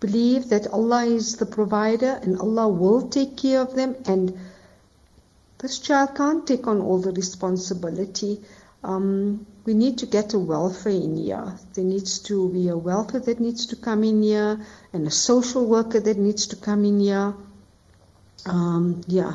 believe 0.00 0.48
that 0.48 0.66
Allah 0.68 1.04
is 1.04 1.36
the 1.36 1.46
provider 1.46 2.18
and 2.22 2.38
Allah 2.40 2.68
will 2.68 3.08
take 3.08 3.36
care 3.36 3.60
of 3.60 3.74
them 3.74 3.94
and 4.06 4.38
this 5.58 5.78
child 5.80 6.14
can't 6.14 6.46
take 6.46 6.66
on 6.66 6.80
all 6.80 7.00
the 7.00 7.12
responsibility. 7.12 8.40
Um, 8.84 9.46
we 9.64 9.74
need 9.74 9.98
to 9.98 10.06
get 10.06 10.34
a 10.34 10.38
welfare 10.38 10.92
in 10.92 11.16
here. 11.16 11.58
There 11.74 11.84
needs 11.84 12.20
to 12.20 12.48
be 12.50 12.68
a 12.68 12.76
welfare 12.76 13.20
that 13.20 13.40
needs 13.40 13.66
to 13.66 13.76
come 13.76 14.04
in 14.04 14.22
here 14.22 14.64
and 14.92 15.06
a 15.06 15.10
social 15.10 15.66
worker 15.66 15.98
that 16.00 16.16
needs 16.16 16.46
to 16.48 16.56
come 16.56 16.84
in 16.84 17.00
here. 17.00 17.34
Um, 18.46 19.02
yeah, 19.08 19.34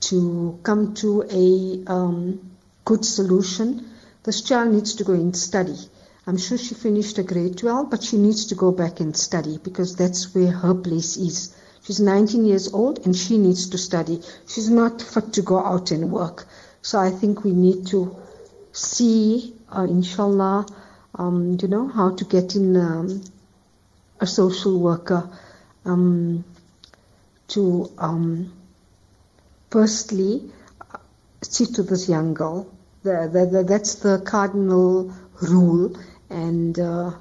to 0.00 0.58
come 0.62 0.94
to 0.94 1.24
a 1.28 1.90
um, 1.90 2.52
good 2.84 3.04
solution. 3.04 3.90
This 4.22 4.42
child 4.42 4.72
needs 4.72 4.94
to 4.94 5.04
go 5.04 5.12
and 5.12 5.36
study. 5.36 5.76
I'm 6.26 6.38
sure 6.38 6.56
she 6.56 6.74
finished 6.74 7.18
a 7.18 7.22
grade 7.22 7.58
12, 7.58 7.90
but 7.90 8.02
she 8.02 8.16
needs 8.16 8.46
to 8.46 8.54
go 8.54 8.72
back 8.72 9.00
and 9.00 9.14
study 9.16 9.58
because 9.58 9.96
that's 9.96 10.34
where 10.34 10.52
her 10.52 10.74
place 10.74 11.16
is. 11.16 11.54
She's 11.84 12.00
19 12.00 12.46
years 12.46 12.72
old 12.72 13.04
and 13.04 13.14
she 13.14 13.36
needs 13.36 13.68
to 13.70 13.78
study. 13.78 14.22
She's 14.48 14.70
not 14.70 15.02
fit 15.02 15.34
to 15.34 15.42
go 15.42 15.58
out 15.58 15.90
and 15.90 16.10
work. 16.10 16.46
So 16.80 16.98
I 16.98 17.10
think 17.10 17.44
we 17.44 17.52
need 17.52 17.86
to 17.88 18.16
see, 18.72 19.54
uh, 19.70 19.86
inshallah, 19.88 20.66
um, 21.14 21.58
you 21.60 21.68
know, 21.68 21.88
how 21.88 22.14
to 22.16 22.24
get 22.24 22.56
in 22.56 22.76
um, 22.76 23.22
a 24.18 24.26
social 24.26 24.80
worker 24.80 25.28
um, 25.84 26.44
to 27.48 27.92
um, 27.98 28.52
firstly 29.70 30.50
see 31.42 31.66
to 31.66 31.82
this 31.82 32.08
young 32.08 32.32
girl. 32.32 32.66
The, 33.02 33.28
the, 33.30 33.46
the, 33.46 33.64
that's 33.64 33.96
the 33.96 34.22
cardinal 34.24 35.14
rule. 35.42 35.98
And 36.30 36.78
uh, 36.78 37.12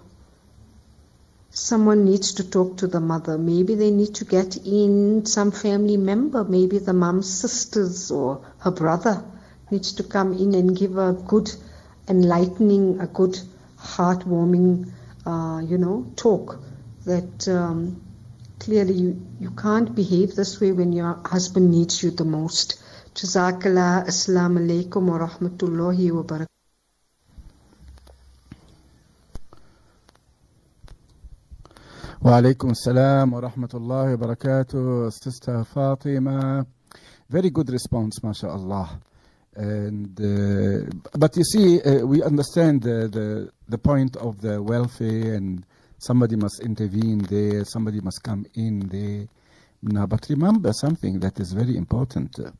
someone 1.53 2.03
needs 2.03 2.33
to 2.33 2.49
talk 2.49 2.77
to 2.77 2.87
the 2.87 2.99
mother. 2.99 3.37
Maybe 3.37 3.75
they 3.75 3.91
need 3.91 4.15
to 4.15 4.25
get 4.25 4.57
in 4.57 5.25
some 5.25 5.51
family 5.51 5.97
member, 5.97 6.43
maybe 6.43 6.79
the 6.79 6.93
mom's 6.93 7.31
sisters 7.31 8.09
or 8.09 8.41
her 8.59 8.71
brother 8.71 9.23
needs 9.69 9.93
to 9.93 10.03
come 10.03 10.33
in 10.33 10.55
and 10.55 10.75
give 10.75 10.97
a 10.97 11.13
good 11.13 11.51
enlightening, 12.07 12.99
a 12.99 13.07
good 13.07 13.39
heartwarming, 13.79 14.91
uh, 15.25 15.61
you 15.63 15.77
know, 15.77 16.11
talk 16.15 16.59
that 17.05 17.47
um, 17.47 18.01
clearly 18.59 18.93
you, 18.93 19.21
you 19.39 19.51
can't 19.51 19.93
behave 19.93 20.35
this 20.35 20.59
way 20.59 20.71
when 20.71 20.91
your 20.91 21.19
husband 21.25 21.69
needs 21.69 22.01
you 22.01 22.09
the 22.11 22.25
most. 22.25 22.81
Jazakallah, 23.13 24.07
Assalamu 24.07 24.59
alaikum 24.65 25.05
wa 25.05 25.27
rahmatullahi 25.27 26.11
wa 26.11 26.23
barakatuh. 26.23 26.52
Walaikum 32.23 32.73
salam 32.73 33.31
wa 33.31 33.41
rahmatullahi 33.41 34.17
wa 34.17 34.27
barakatuh, 34.27 35.11
Sister 35.11 35.65
Fatima. 35.65 36.65
Very 37.29 37.49
good 37.49 37.69
response, 37.69 38.23
mashallah. 38.23 38.97
And, 39.55 40.17
uh, 40.21 40.89
but 41.17 41.35
you 41.35 41.43
see, 41.43 41.81
uh, 41.81 42.05
we 42.05 42.23
understand 42.23 42.81
the, 42.81 43.09
the, 43.09 43.49
the 43.67 43.77
point 43.77 44.15
of 44.15 44.39
the 44.39 44.63
welfare 44.63 45.33
and 45.33 45.65
somebody 45.97 46.37
must 46.37 46.61
intervene 46.63 47.17
there, 47.29 47.65
somebody 47.65 47.99
must 47.99 48.23
come 48.23 48.45
in 48.55 48.87
there. 48.87 49.27
Now, 49.81 50.05
but 50.05 50.25
remember 50.29 50.71
something 50.71 51.19
that 51.19 51.41
is 51.41 51.51
very 51.51 51.75
important. 51.75 52.39
Uh, 52.39 52.51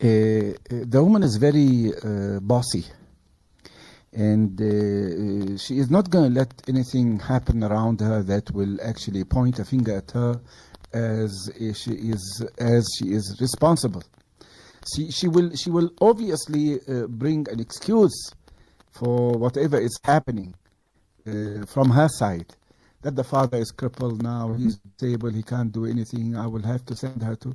uh 0.00 0.54
the 0.70 1.02
woman 1.02 1.24
is 1.24 1.36
very 1.36 1.90
uh, 1.92 2.38
bossy 2.38 2.84
and 4.14 4.60
uh, 4.60 5.58
she 5.58 5.78
is 5.78 5.90
not 5.90 6.08
going 6.10 6.32
to 6.32 6.38
let 6.38 6.52
anything 6.68 7.18
happen 7.18 7.64
around 7.64 8.00
her 8.00 8.22
that 8.22 8.50
will 8.52 8.80
actually 8.82 9.24
point 9.24 9.58
a 9.58 9.64
finger 9.64 9.96
at 9.98 10.10
her 10.12 10.40
as 10.92 11.50
she 11.74 11.90
is 11.90 12.46
as 12.58 12.88
she 12.96 13.06
is 13.12 13.36
responsible. 13.40 14.02
She 14.94 15.10
she 15.10 15.28
will 15.28 15.54
she 15.56 15.70
will 15.70 15.90
obviously 16.00 16.78
uh, 16.88 17.06
bring 17.08 17.46
an 17.50 17.58
excuse 17.58 18.30
for 18.92 19.32
whatever 19.32 19.78
is 19.78 19.98
happening 20.04 20.54
uh, 21.26 21.66
from 21.66 21.90
her 21.90 22.08
side. 22.08 22.54
That 23.02 23.16
the 23.16 23.24
father 23.24 23.58
is 23.58 23.70
crippled 23.70 24.22
now, 24.22 24.54
he's 24.54 24.78
disabled, 24.78 25.34
he 25.34 25.42
can't 25.42 25.70
do 25.70 25.84
anything. 25.84 26.36
I 26.36 26.46
will 26.46 26.62
have 26.62 26.86
to 26.86 26.96
send 26.96 27.22
her 27.22 27.36
to 27.36 27.54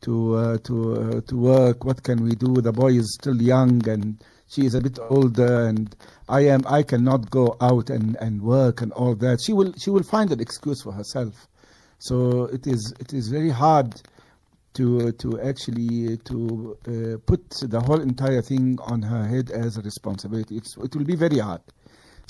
to 0.00 0.34
uh, 0.34 0.58
to 0.64 0.94
uh, 0.94 1.20
to 1.20 1.36
work. 1.36 1.84
What 1.84 2.02
can 2.02 2.24
we 2.24 2.34
do? 2.34 2.54
The 2.54 2.72
boy 2.72 2.94
is 2.94 3.14
still 3.14 3.40
young 3.40 3.86
and 3.88 4.24
she 4.48 4.64
is 4.64 4.74
a 4.74 4.80
bit 4.80 4.98
older 5.10 5.66
and 5.66 5.94
I 6.28 6.40
am 6.46 6.62
I 6.66 6.82
cannot 6.82 7.30
go 7.30 7.56
out 7.60 7.90
and, 7.90 8.16
and 8.16 8.42
work 8.42 8.80
and 8.82 8.92
all 8.92 9.14
that. 9.16 9.40
She 9.40 9.52
will 9.52 9.72
she 9.78 9.90
will 9.90 10.02
find 10.02 10.32
an 10.32 10.40
excuse 10.40 10.82
for 10.82 10.92
herself. 10.92 11.46
So 11.98 12.44
it 12.46 12.66
is 12.66 12.94
it 12.98 13.12
is 13.12 13.28
very 13.28 13.50
hard 13.50 14.00
to 14.74 15.12
to 15.12 15.40
actually 15.40 16.16
to 16.18 16.78
uh, 16.86 17.18
put 17.26 17.50
the 17.60 17.80
whole 17.80 18.00
entire 18.00 18.42
thing 18.42 18.78
on 18.80 19.02
her 19.02 19.26
head 19.26 19.50
as 19.50 19.76
a 19.76 19.82
responsibility. 19.82 20.56
It's, 20.56 20.76
it 20.76 20.94
will 20.96 21.04
be 21.04 21.16
very 21.16 21.38
hard. 21.38 21.60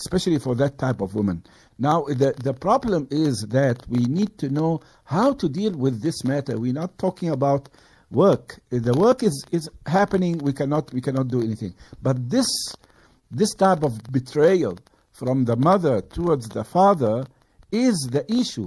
especially 0.01 0.39
for 0.39 0.55
that 0.55 0.79
type 0.79 1.01
of 1.01 1.15
woman. 1.15 1.43
Now, 1.79 2.03
the, 2.05 2.35
the 2.43 2.55
problem 2.55 3.09
is 3.11 3.47
that 3.51 3.85
we 3.89 4.05
need 4.05 4.39
to 4.39 4.49
know 4.49 4.81
how 5.05 5.33
to 5.35 5.49
deal 5.49 5.73
with 5.73 6.03
this 6.03 6.25
matter. 6.25 6.59
We're 6.59 6.73
not 6.73 6.99
talking 6.99 7.31
about 7.31 7.69
work. 8.11 8.59
The 8.71 8.95
work 8.95 9.23
is, 9.23 9.45
is 9.53 9.69
happening, 9.87 10.39
we 10.39 10.53
cannot, 10.53 10.93
we 10.93 11.01
cannot 11.01 11.29
do 11.29 11.41
anything. 11.43 11.75
But 12.03 12.31
this, 12.31 12.47
this 13.31 13.55
type 13.55 13.83
of 13.83 14.03
betrayal 14.11 14.79
from 15.13 15.45
the 15.45 15.57
mother 15.57 16.01
towards 16.01 16.49
the 16.49 16.65
father 16.65 17.27
is 17.71 18.09
the 18.11 18.25
issue 18.33 18.67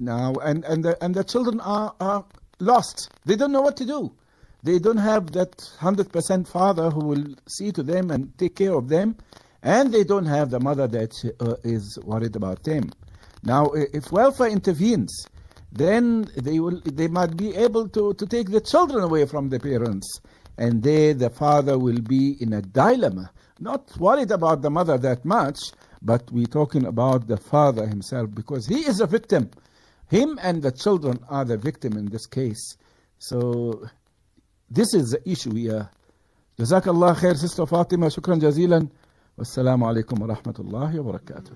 now, 0.00 0.32
and, 0.42 0.64
and, 0.64 0.84
the, 0.84 1.02
and 1.04 1.14
the 1.14 1.22
children 1.22 1.60
are, 1.60 1.94
are 2.00 2.24
lost. 2.58 3.10
They 3.26 3.36
don't 3.36 3.52
know 3.52 3.60
what 3.60 3.76
to 3.76 3.84
do. 3.84 4.12
They 4.62 4.78
don't 4.78 4.96
have 4.96 5.32
that 5.32 5.56
100% 5.78 6.48
father 6.48 6.90
who 6.90 7.04
will 7.04 7.24
see 7.48 7.70
to 7.72 7.82
them 7.82 8.10
and 8.10 8.36
take 8.38 8.56
care 8.56 8.74
of 8.74 8.88
them, 8.88 9.16
and 9.62 9.92
they 9.92 10.04
don't 10.04 10.26
have 10.26 10.50
the 10.50 10.60
mother 10.60 10.86
that 10.88 11.12
uh, 11.40 11.54
is 11.64 11.98
worried 12.02 12.36
about 12.36 12.62
them. 12.64 12.90
Now, 13.42 13.66
if 13.74 14.10
welfare 14.10 14.48
intervenes, 14.48 15.26
then 15.71 16.25
they 16.37 16.59
will 16.59 16.79
they 16.85 17.07
might 17.07 17.35
be 17.35 17.55
able 17.55 17.89
to, 17.89 18.13
to 18.13 18.25
take 18.25 18.49
the 18.49 18.61
children 18.61 19.03
away 19.03 19.25
from 19.25 19.49
the 19.49 19.59
parents, 19.59 20.21
and 20.57 20.83
there 20.83 21.13
the 21.13 21.29
father 21.29 21.77
will 21.77 22.01
be 22.01 22.37
in 22.39 22.53
a 22.53 22.61
dilemma. 22.61 23.31
Not 23.59 23.97
worried 23.97 24.31
about 24.31 24.61
the 24.61 24.69
mother 24.69 24.97
that 24.97 25.25
much, 25.25 25.59
but 26.01 26.29
we're 26.31 26.45
talking 26.45 26.85
about 26.85 27.27
the 27.27 27.37
father 27.37 27.87
himself 27.87 28.29
because 28.33 28.67
he 28.67 28.79
is 28.85 28.99
a 29.01 29.07
victim. 29.07 29.49
Him 30.09 30.39
and 30.41 30.61
the 30.61 30.71
children 30.71 31.19
are 31.29 31.45
the 31.45 31.57
victim 31.57 31.97
in 31.97 32.05
this 32.05 32.25
case. 32.25 32.77
So 33.17 33.87
this 34.69 34.93
is 34.93 35.11
the 35.11 35.29
issue 35.29 35.53
here. 35.55 35.89
جزاك 36.59 36.87
الله 36.87 37.13
خير 37.13 37.35
sister 37.35 37.63
فاطمة 37.65 38.09
شكرا 38.09 38.35
جزيلا 38.35 38.87
والسلام 39.37 39.83
عليكم 39.83 40.21
ورحمة 40.21 40.55
الله 40.59 40.99
وبركاته 40.99 41.51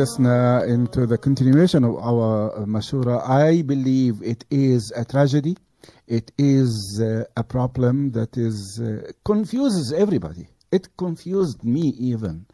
listener, 0.00 0.64
into 0.64 1.04
the 1.04 1.18
continuation 1.18 1.84
of 1.84 1.94
our 1.96 2.56
uh, 2.56 2.64
Mashura. 2.64 3.20
I 3.28 3.60
believe 3.60 4.22
it 4.22 4.46
is 4.50 4.90
a 4.96 5.04
tragedy. 5.04 5.58
It 6.06 6.32
is 6.38 7.02
uh, 7.04 7.24
a 7.36 7.44
problem 7.44 8.12
that 8.12 8.38
is 8.38 8.80
uh, 8.82 9.12
confuses 9.26 9.92
everybody. 9.92 10.48
It 10.72 10.88
confused 10.96 11.64
me 11.64 11.92
even. 11.98 12.46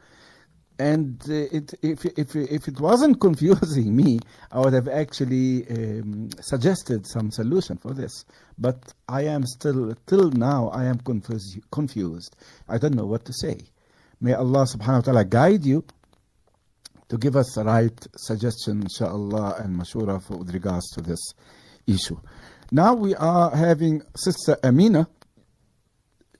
And 0.80 1.22
uh, 1.28 1.34
it, 1.58 1.72
if, 1.82 2.04
if, 2.18 2.34
if 2.34 2.66
it 2.66 2.80
wasn't 2.80 3.20
confusing 3.28 3.94
me, 3.94 4.18
I 4.50 4.58
would 4.58 4.72
have 4.72 4.88
actually 4.88 5.68
um, 5.70 6.30
suggested 6.40 7.06
some 7.06 7.30
solution 7.30 7.76
for 7.78 7.94
this. 7.94 8.24
But 8.58 8.92
I 9.08 9.22
am 9.22 9.46
still, 9.46 9.94
till 10.08 10.32
now, 10.32 10.70
I 10.70 10.86
am 10.86 10.98
confused. 10.98 11.60
confused. 11.70 12.34
I 12.68 12.78
don't 12.78 12.96
know 12.96 13.06
what 13.06 13.24
to 13.26 13.32
say. 13.32 13.56
May 14.20 14.34
Allah 14.34 14.64
subhanahu 14.66 15.00
wa 15.02 15.06
ta'ala 15.12 15.24
guide 15.24 15.64
you 15.64 15.84
to 17.08 17.18
give 17.18 17.36
us 17.36 17.52
the 17.54 17.64
right 17.64 18.06
suggestion, 18.16 18.82
inshallah, 18.82 19.56
and 19.58 19.78
mashura 19.78 20.22
for, 20.22 20.38
with 20.38 20.52
regards 20.52 20.90
to 20.90 21.00
this 21.00 21.34
issue. 21.86 22.18
Now 22.72 22.94
we 22.94 23.14
are 23.14 23.54
having 23.54 24.02
Sister 24.16 24.56
Amina. 24.64 25.08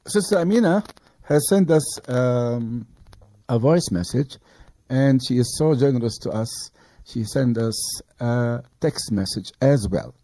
Sister 0.06 0.38
Amina 0.38 0.84
has 1.22 1.48
sent 1.48 1.70
us 1.70 2.08
um, 2.08 2.86
a 3.48 3.58
voice 3.58 3.90
message, 3.90 4.38
and 4.88 5.20
she 5.24 5.38
is 5.38 5.56
so 5.56 5.74
generous 5.74 6.18
to 6.18 6.30
us. 6.30 6.70
She 7.04 7.22
sent 7.22 7.58
us 7.58 8.00
a 8.20 8.62
text 8.80 9.12
message 9.12 9.52
as 9.60 9.88
well. 9.88 10.14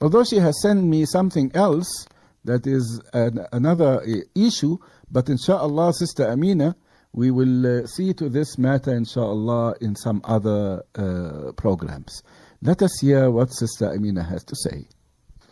Although 0.00 0.24
she 0.24 0.36
has 0.36 0.60
sent 0.60 0.84
me 0.84 1.06
something 1.06 1.50
else 1.54 2.06
that 2.44 2.66
is 2.66 3.00
an, 3.14 3.46
another 3.52 4.02
uh, 4.02 4.06
issue, 4.34 4.76
but 5.10 5.28
inshallah, 5.28 5.94
Sister 5.94 6.28
Amina, 6.28 6.76
we 7.12 7.30
will 7.30 7.82
uh, 7.82 7.86
see 7.86 8.14
to 8.14 8.28
this 8.28 8.58
matter, 8.58 8.94
inshallah, 8.94 9.74
in 9.80 9.94
some 9.94 10.20
other 10.24 10.82
uh, 10.94 11.52
programs. 11.52 12.22
Let 12.62 12.82
us 12.82 13.00
hear 13.00 13.30
what 13.30 13.52
Sister 13.52 13.92
Amina 13.92 14.22
has 14.22 14.44
to 14.44 14.56
say. 14.56 14.86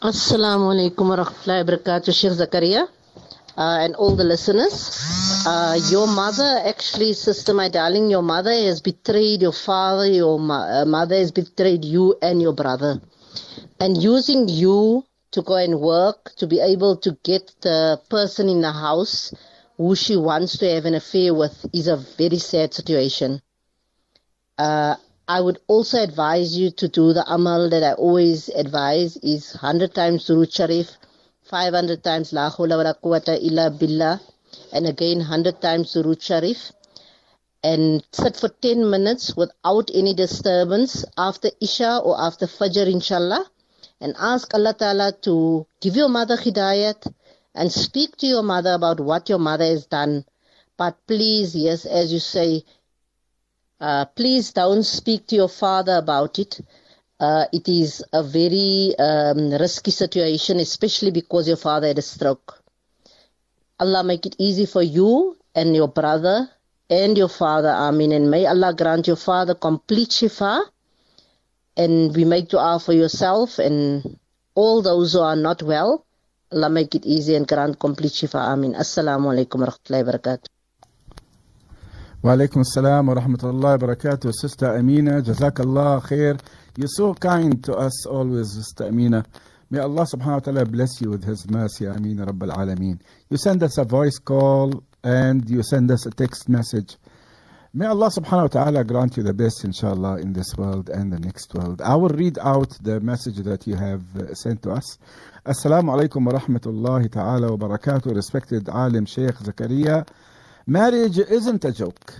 Assalamu 0.01 0.73
alaikum 0.73 1.09
wa 1.09 1.23
rahmatullahi 1.23 1.67
wa 1.67 1.77
barakatuh, 1.77 2.15
Sheikh 2.19 2.33
Zakaria, 2.33 2.89
uh, 3.59 3.85
and 3.85 3.95
all 3.97 4.17
the 4.17 4.25
listeners. 4.25 5.45
Uh, 5.47 5.79
your 5.91 6.07
mother, 6.07 6.63
actually, 6.65 7.13
sister, 7.13 7.53
my 7.53 7.69
darling, 7.69 8.09
your 8.09 8.23
mother 8.23 8.53
has 8.53 8.81
betrayed 8.81 9.43
your 9.43 9.53
father, 9.53 10.07
your 10.07 10.39
mo- 10.39 10.55
uh, 10.55 10.85
mother 10.87 11.17
has 11.17 11.31
betrayed 11.31 11.85
you 11.85 12.17
and 12.23 12.41
your 12.41 12.55
brother. 12.55 13.03
And 13.79 14.03
using 14.03 14.49
you 14.49 15.05
to 15.33 15.43
go 15.43 15.57
and 15.57 15.79
work, 15.81 16.33
to 16.39 16.47
be 16.47 16.61
able 16.61 16.97
to 16.99 17.19
get 17.23 17.53
the 17.61 18.01
person 18.09 18.49
in 18.49 18.63
the 18.63 18.73
house 18.73 19.33
who 19.81 19.97
she 19.97 20.15
wants 20.15 20.59
to 20.59 20.69
have 20.71 20.85
an 20.85 20.95
affair 20.95 21.33
with 21.33 21.65
is 21.73 21.87
a 21.89 21.97
very 21.97 22.37
sad 22.37 22.75
situation. 22.75 23.41
Uh, 24.59 24.95
I 25.27 25.41
would 25.41 25.59
also 25.69 26.03
advise 26.03 26.55
you 26.55 26.71
to 26.73 26.87
do 26.89 27.15
the 27.15 27.25
amal 27.27 27.71
that 27.71 27.83
I 27.83 27.95
always 27.95 28.51
advise 28.51 29.17
is 29.23 29.55
100 29.55 29.95
times 29.95 30.27
Durud 30.27 30.53
Sharif, 30.53 30.91
500 31.45 32.05
times 32.05 32.35
La 32.35 32.51
hawla 32.51 32.77
wa 33.03 33.21
la 33.27 33.35
illa 33.49 33.71
billah, 33.71 34.21
and 34.71 34.87
again 34.87 35.19
100 35.21 35.63
times 35.63 35.95
Durud 35.95 36.21
Sharif. 36.21 36.73
and 37.63 38.05
sit 38.13 38.37
for 38.37 38.49
10 38.49 38.91
minutes 38.91 39.35
without 39.37 39.91
any 39.95 40.13
disturbance 40.15 41.05
after 41.17 41.51
Isha 41.61 41.99
or 42.05 42.21
after 42.21 42.47
Fajr, 42.47 42.87
inshallah, 42.91 43.45
and 44.01 44.15
ask 44.19 44.53
Allah 44.55 44.75
Ta'ala 44.75 45.13
to 45.23 45.67
give 45.81 45.97
your 45.97 46.09
mother 46.09 46.37
hidayat 46.37 47.07
and 47.55 47.73
speak 47.73 48.17
to 48.19 48.27
your 48.27 48.43
mother 48.43 48.73
about 48.73 49.01
what 49.01 49.29
your 49.29 49.39
mother 49.39 49.65
has 49.65 49.87
done. 49.87 50.25
But 50.77 50.97
please, 51.07 51.55
yes, 51.55 51.85
as 51.85 52.13
you 52.13 52.19
say, 52.19 52.65
uh, 53.81 54.05
please 54.05 54.53
don't 54.53 54.85
speak 54.85 55.27
to 55.29 55.37
your 55.37 55.49
father 55.49 55.97
about 55.97 56.39
it. 56.39 56.61
Uh, 57.19 57.45
it 57.53 57.69
is 57.69 58.05
a 58.13 58.23
very 58.23 58.95
um, 58.99 59.51
risky 59.53 59.91
situation, 59.91 60.59
especially 60.59 61.11
because 61.11 61.49
your 61.49 61.57
father 61.57 61.89
had 61.89 61.99
a 61.99 62.03
stroke. 62.03 62.63
Allah 63.79 64.05
make 64.05 64.27
it 64.27 64.37
easy 64.39 64.67
for 64.67 64.83
you 64.83 65.37
and 65.55 65.75
your 65.75 65.89
brother 65.89 66.49
and 66.91 67.17
your 67.17 67.29
father, 67.29 67.69
Amin. 67.69 68.13
And 68.13 68.31
may 68.31 68.47
Allah 68.47 68.75
grant 68.75 69.07
your 69.07 69.17
father 69.17 69.55
complete 69.55 70.11
shifa. 70.11 70.63
And 71.77 72.15
we 72.15 72.25
make 72.25 72.49
dua 72.49 72.81
for 72.81 72.93
yourself 72.93 73.59
and 73.59 74.19
all 74.55 74.83
those 74.83 75.13
who 75.13 75.21
are 75.21 75.37
not 75.37 75.63
well. 75.63 76.05
Allah 76.53 76.69
make 76.69 76.97
it 76.97 77.07
easy 77.07 77.37
and 77.37 77.47
grant 77.47 77.79
complete 77.79 78.11
shifa. 78.11 78.41
Amin. 78.41 78.75
Assalamu 78.75 79.31
alaikum 79.31 79.61
wa 79.61 79.67
rahmatullahi 79.67 80.05
wa 80.05 80.13
barakatuh. 80.13 80.47
Wa 82.23 82.33
alaikum 82.33 82.65
assalam 82.65 83.07
wa 83.07 83.15
rahmatullahi 83.15 83.81
wa 83.81 83.87
barakatuh. 83.87 84.33
Sister 84.35 84.75
Amina, 84.77 85.23
jazakallah 85.23 86.03
khair. 86.03 86.41
You're 86.77 86.89
so 86.89 87.15
kind 87.15 87.63
to 87.63 87.75
us 87.75 88.05
always, 88.05 88.53
Sister 88.53 88.87
Amina. 88.87 89.25
May 89.71 89.79
Allah 89.79 90.03
subhanahu 90.03 90.33
wa 90.33 90.39
ta'ala 90.41 90.67
bless 90.67 91.01
you 91.01 91.11
with 91.11 91.23
His 91.23 91.49
mercy. 91.49 91.87
Ameen. 91.87 92.19
Rabbil 92.19 92.51
Alameen. 92.51 93.01
You 93.29 93.37
send 93.37 93.63
us 93.63 93.79
a 93.79 93.85
voice 93.85 94.19
call 94.19 94.83
and 95.05 95.49
you 95.49 95.63
send 95.63 95.89
us 95.93 96.07
a 96.07 96.11
text 96.11 96.49
message. 96.49 96.97
May 97.73 97.87
Allah 97.87 98.09
subhanahu 98.11 98.43
wa 98.43 98.49
ta'ala 98.49 98.83
grant 98.83 99.17
you 99.17 99.23
the 99.23 99.33
best 99.33 99.63
inshallah 99.65 100.19
in 100.19 100.33
this 100.33 100.57
world 100.57 100.91
and 100.91 101.13
the 101.13 101.21
next 101.21 101.55
world. 101.55 101.81
I 101.81 101.95
will 101.95 102.09
read 102.09 102.37
out 102.41 102.77
the 102.83 102.99
message 102.99 103.37
that 103.37 103.65
you 103.65 103.77
have 103.77 104.03
uh, 104.17 104.35
sent 104.35 104.63
to 104.65 104.73
us. 104.73 104.99
Assalamu 105.47 105.95
alaikum 105.97 106.25
wa 106.27 106.33
rahmatullahi 106.33 107.13
ta'ala 107.13 107.55
wa 107.55 107.69
barakatuh. 107.69 108.13
Respected 108.13 108.69
Alim 108.69 109.07
Sheikh 109.07 109.37
Zakaria. 109.37 110.05
Marriage 110.67 111.19
isn't 111.19 111.65
a 111.65 111.71
joke. 111.71 112.13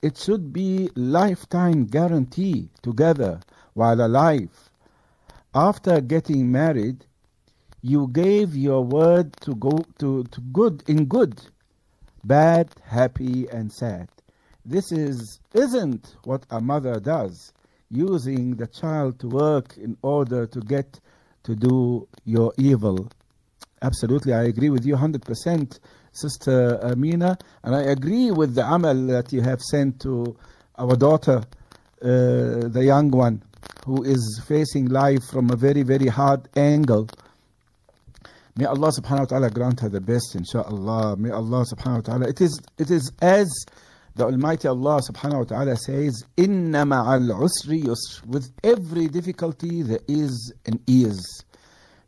It 0.00 0.16
should 0.16 0.54
be 0.54 0.88
lifetime 0.94 1.84
guarantee 1.84 2.70
together 2.80 3.40
while 3.74 4.00
alive. 4.00 4.70
After 5.54 6.00
getting 6.00 6.50
married, 6.50 7.04
you 7.82 8.08
gave 8.08 8.56
your 8.56 8.82
word 8.84 9.34
to 9.42 9.54
go 9.54 9.84
to, 9.98 10.24
to 10.24 10.40
good 10.40 10.82
in 10.86 11.04
good, 11.04 11.42
bad, 12.24 12.70
happy 12.86 13.46
and 13.50 13.70
sad. 13.70 14.08
This 14.68 14.92
is 14.92 15.40
isn't 15.54 16.14
what 16.24 16.44
a 16.50 16.60
mother 16.60 17.00
does, 17.00 17.54
using 17.88 18.56
the 18.56 18.66
child 18.66 19.18
to 19.20 19.26
work 19.26 19.78
in 19.78 19.96
order 20.02 20.46
to 20.46 20.60
get 20.60 21.00
to 21.44 21.56
do 21.56 22.06
your 22.26 22.52
evil. 22.58 23.08
Absolutely, 23.80 24.34
I 24.34 24.42
agree 24.42 24.68
with 24.68 24.84
you 24.84 24.94
100%, 24.94 25.78
Sister 26.12 26.78
Amina, 26.82 27.38
and 27.64 27.74
I 27.74 27.80
agree 27.84 28.30
with 28.30 28.54
the 28.54 28.70
amal 28.70 29.06
that 29.06 29.32
you 29.32 29.40
have 29.40 29.62
sent 29.62 30.02
to 30.02 30.36
our 30.76 30.96
daughter, 30.96 31.38
uh, 32.02 32.68
the 32.68 32.82
young 32.84 33.10
one, 33.10 33.42
who 33.86 34.02
is 34.02 34.42
facing 34.46 34.88
life 34.88 35.24
from 35.32 35.48
a 35.48 35.56
very, 35.56 35.82
very 35.82 36.08
hard 36.08 36.46
angle. 36.56 37.08
May 38.54 38.66
Allah 38.66 38.92
subhanahu 38.92 39.20
wa 39.20 39.24
ta'ala 39.24 39.50
grant 39.50 39.80
her 39.80 39.88
the 39.88 40.02
best, 40.02 40.36
inshaAllah. 40.36 41.16
May 41.16 41.30
Allah 41.30 41.64
subhanahu 41.64 41.94
wa 41.94 42.00
ta'ala. 42.00 42.28
It 42.28 42.42
is, 42.42 42.60
it 42.76 42.90
is 42.90 43.10
as 43.22 43.48
the 44.18 44.24
Almighty 44.24 44.66
Allah 44.66 45.00
subhanahu 45.00 45.38
wa 45.38 45.44
ta'ala 45.44 45.76
says, 45.76 46.24
Inna 46.36 46.84
ma'al 46.84 47.30
usri 47.30 47.84
yusr. 47.84 48.26
With 48.26 48.50
every 48.64 49.06
difficulty, 49.06 49.82
there 49.82 50.00
is 50.08 50.52
an 50.66 50.80
ease. 50.88 51.44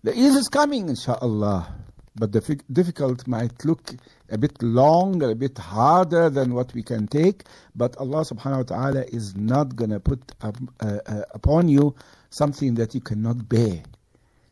The 0.02 0.12
ease 0.12 0.34
is 0.34 0.48
coming, 0.48 0.88
inshallah. 0.88 1.72
But 2.16 2.32
the 2.32 2.40
fi- 2.40 2.58
difficult 2.72 3.28
might 3.28 3.64
look 3.64 3.92
a 4.28 4.36
bit 4.36 4.60
long, 4.60 5.22
a 5.22 5.36
bit 5.36 5.56
harder 5.56 6.28
than 6.28 6.52
what 6.52 6.74
we 6.74 6.82
can 6.82 7.06
take. 7.06 7.44
But 7.76 7.96
Allah 7.98 8.24
subhanahu 8.24 8.56
wa 8.56 8.62
ta'ala 8.76 9.04
is 9.12 9.36
not 9.36 9.76
going 9.76 9.90
to 9.90 10.00
put 10.00 10.32
up, 10.40 10.56
uh, 10.80 10.98
uh, 11.06 11.22
upon 11.30 11.68
you 11.68 11.94
something 12.30 12.74
that 12.74 12.92
you 12.92 13.00
cannot 13.00 13.48
bear. 13.48 13.84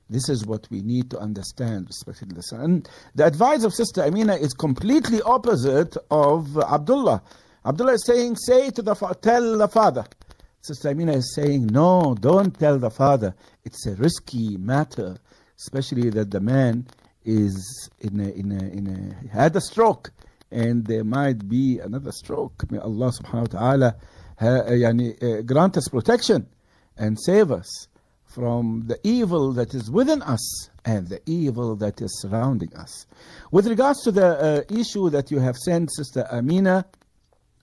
This 0.09 0.29
is 0.29 0.47
what 0.47 0.68
we 0.71 0.81
need 0.81 1.11
to 1.11 1.18
understand, 1.18 1.88
respected 1.88 2.33
listener. 2.33 2.62
And 2.62 2.88
the 3.16 3.27
advice 3.27 3.64
of 3.64 3.75
Sister 3.75 4.05
Amina 4.05 4.37
is 4.37 4.55
completely 4.55 5.21
opposite 5.23 5.97
of 6.09 6.57
Abdullah. 6.57 7.21
Abdullah 7.69 7.93
is 7.93 8.07
saying, 8.07 8.37
say 8.37 8.71
to 8.71 8.81
the 8.81 8.95
tell 9.21 9.59
the 9.59 9.69
father. 9.69 10.07
Sister 10.63 10.89
Amina 10.89 11.13
is 11.13 11.35
saying, 11.35 11.67
no, 11.67 12.17
don't 12.19 12.59
tell 12.59 12.79
the 12.79 12.91
father. 12.91 13.35
It's 13.65 13.87
a 13.87 13.95
risky 13.95 14.57
matter, 14.57 15.19
especially 15.59 16.09
that 16.11 16.31
the 16.31 16.41
man 16.41 16.87
is 17.25 17.91
in 18.01 18.21
a, 18.21 18.29
in 18.31 18.53
a, 18.53 18.65
in 18.65 18.87
a, 18.89 19.29
had 19.29 19.55
a 19.55 19.61
stroke 19.61 20.13
and 20.51 20.87
there 20.87 21.05
might 21.05 21.47
be 21.47 21.79
another 21.79 22.11
stroke. 22.11 22.71
May 22.71 22.79
Allah 22.79 23.13
subhanahu 23.13 23.53
wa 23.53 23.59
ta'ala 23.61 23.97
uh, 24.41 25.43
grant 25.43 25.77
us 25.77 25.89
protection 25.89 26.49
and 26.97 27.19
save 27.21 27.51
us 27.51 27.89
from 28.25 28.85
the 28.87 28.99
evil 29.05 29.53
that 29.53 29.75
is 29.75 29.91
within 29.91 30.23
us 30.23 30.71
and 30.85 31.09
the 31.09 31.21
evil 31.27 31.77
that 31.77 32.01
is 32.01 32.21
surrounding 32.21 32.75
us. 32.75 33.07
With 33.51 33.67
regards 33.67 34.03
to 34.05 34.11
the 34.11 34.27
uh, 34.71 34.75
issue 34.75 35.11
that 35.11 35.31
you 35.31 35.39
have 35.41 35.57
sent, 35.57 35.91
Sister 35.95 36.27
Amina, 36.33 36.87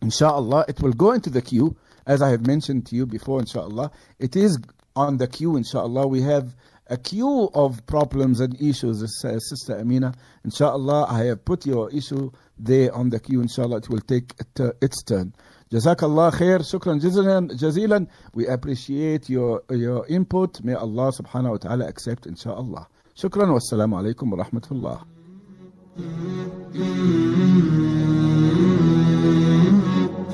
inshallah, 0.01 0.65
it 0.67 0.81
will 0.81 0.93
go 0.93 1.11
into 1.11 1.29
the 1.29 1.41
queue, 1.41 1.75
as 2.05 2.21
I 2.21 2.29
have 2.29 2.45
mentioned 2.45 2.85
to 2.87 2.95
you 2.95 3.05
before, 3.05 3.39
inshallah. 3.39 3.91
It 4.19 4.35
is 4.35 4.59
on 4.95 5.17
the 5.17 5.27
queue, 5.27 5.55
inshallah. 5.55 6.07
We 6.07 6.21
have 6.21 6.55
a 6.87 6.97
queue 6.97 7.49
of 7.53 7.85
problems 7.87 8.39
and 8.39 8.59
issues, 8.61 9.01
uh, 9.03 9.39
Sister 9.39 9.79
Amina. 9.79 10.13
Inshallah, 10.43 11.07
I 11.09 11.23
have 11.25 11.43
put 11.43 11.65
your 11.65 11.89
issue 11.91 12.31
there 12.57 12.93
on 12.93 13.09
the 13.09 13.19
queue, 13.19 13.41
inshallah. 13.41 13.77
It 13.77 13.89
will 13.89 14.01
take 14.01 14.33
it, 14.39 14.75
its 14.81 15.03
turn. 15.03 15.33
Jazakallah 15.71 16.31
khair, 16.33 16.59
shukran 16.59 17.01
jazilan. 17.01 18.07
We 18.33 18.47
appreciate 18.47 19.29
your, 19.29 19.63
your 19.71 20.05
input. 20.07 20.63
May 20.63 20.75
Allah 20.75 21.11
subhanahu 21.11 21.51
wa 21.51 21.57
ta'ala 21.57 21.87
accept, 21.87 22.27
inshallah. 22.27 22.87
Shukran 23.17 23.49
wa 23.51 23.57
assalamu 23.59 23.95
alaikum 23.99 24.29
wa 24.29 24.43
rahmatullah. 24.43 25.05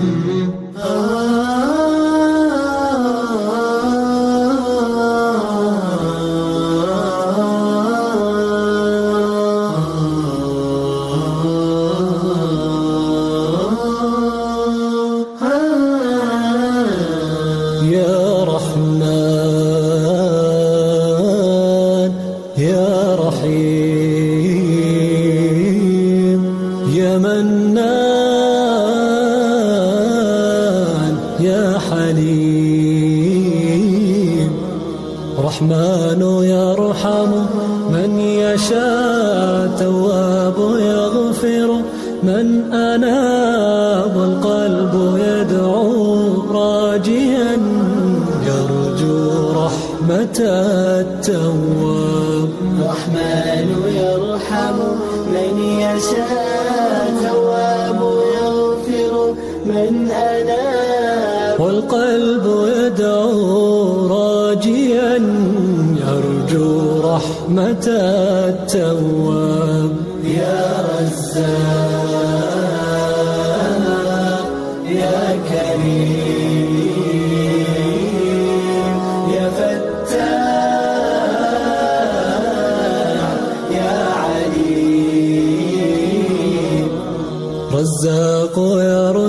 Mm-hmm. 0.01 1.50
من 59.75 60.11
أناب 60.11 61.59
والقلب 61.59 62.45
يدعو 62.77 64.07
راجيا 64.07 65.13
يرجو 66.03 67.01
رحمة 67.01 67.85
التواب. 68.49 69.93
يا 70.23 70.63
رزاق. 70.89 71.90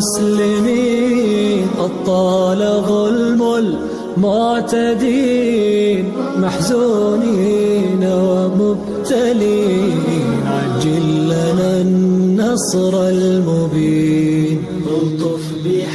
المسلمين 0.00 1.68
الطال 1.78 2.58
ظلم 2.88 3.42
المعتدين 4.16 6.12
محزونين 6.36 8.04
ومبتلين 8.04 9.98
عجل 10.46 11.24
لنا 11.28 11.80
النصر 11.80 13.08
المبين 13.08 14.64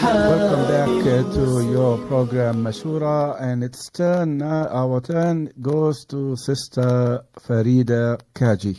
Welcome 0.06 0.66
back 0.76 0.96
uh, 1.08 1.24
to 1.36 1.46
your 1.74 1.94
program 2.08 2.56
Mashura 2.64 3.18
and 3.42 3.64
it's 3.64 3.90
turn 3.90 4.38
now 4.38 4.68
our 4.82 5.02
turn 5.02 5.50
goes 5.62 6.06
to 6.06 6.36
Sister 6.36 7.24
Farida 7.46 8.20
Kaji. 8.36 8.76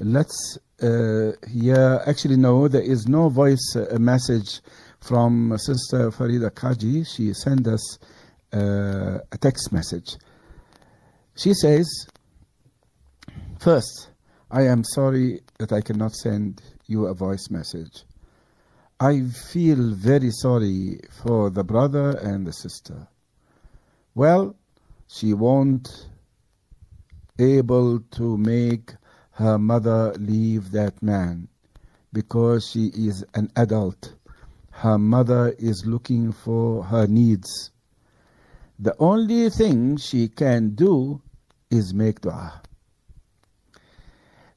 Let's 0.00 0.58
uh, 0.82 1.32
hear 1.48 2.02
actually 2.06 2.36
no 2.36 2.68
there 2.68 2.82
is 2.82 3.06
no 3.06 3.28
voice 3.28 3.76
uh, 3.76 3.98
message 3.98 4.60
from 5.00 5.56
Sister 5.58 6.10
Farida 6.10 6.50
Kaji. 6.50 7.06
She 7.06 7.32
sent 7.34 7.66
us 7.66 7.98
uh, 8.52 9.18
a 9.32 9.38
text 9.38 9.72
message. 9.72 10.16
She 11.36 11.54
says 11.54 12.06
First, 13.60 14.08
I 14.50 14.62
am 14.62 14.84
sorry 14.84 15.42
that 15.58 15.70
I 15.70 15.82
cannot 15.82 16.14
send 16.14 16.62
you 16.86 17.06
a 17.06 17.14
voice 17.14 17.50
message. 17.50 18.04
I 18.98 19.20
feel 19.52 19.92
very 19.92 20.30
sorry 20.30 21.00
for 21.22 21.50
the 21.50 21.62
brother 21.62 22.16
and 22.22 22.46
the 22.46 22.52
sister. 22.54 23.06
Well, 24.14 24.56
she 25.08 25.34
won't 25.34 26.08
able 27.38 28.00
to 28.00 28.36
make 28.38 28.92
her 29.40 29.58
mother 29.58 30.12
leave 30.18 30.70
that 30.72 31.02
man 31.02 31.48
because 32.12 32.68
she 32.68 32.88
is 32.88 33.24
an 33.32 33.50
adult. 33.56 34.12
Her 34.70 34.98
mother 34.98 35.54
is 35.58 35.86
looking 35.86 36.30
for 36.30 36.84
her 36.84 37.06
needs. 37.06 37.70
The 38.78 38.94
only 38.98 39.48
thing 39.48 39.96
she 39.96 40.28
can 40.28 40.74
do 40.74 41.22
is 41.70 41.94
make 41.94 42.20
dua 42.20 42.60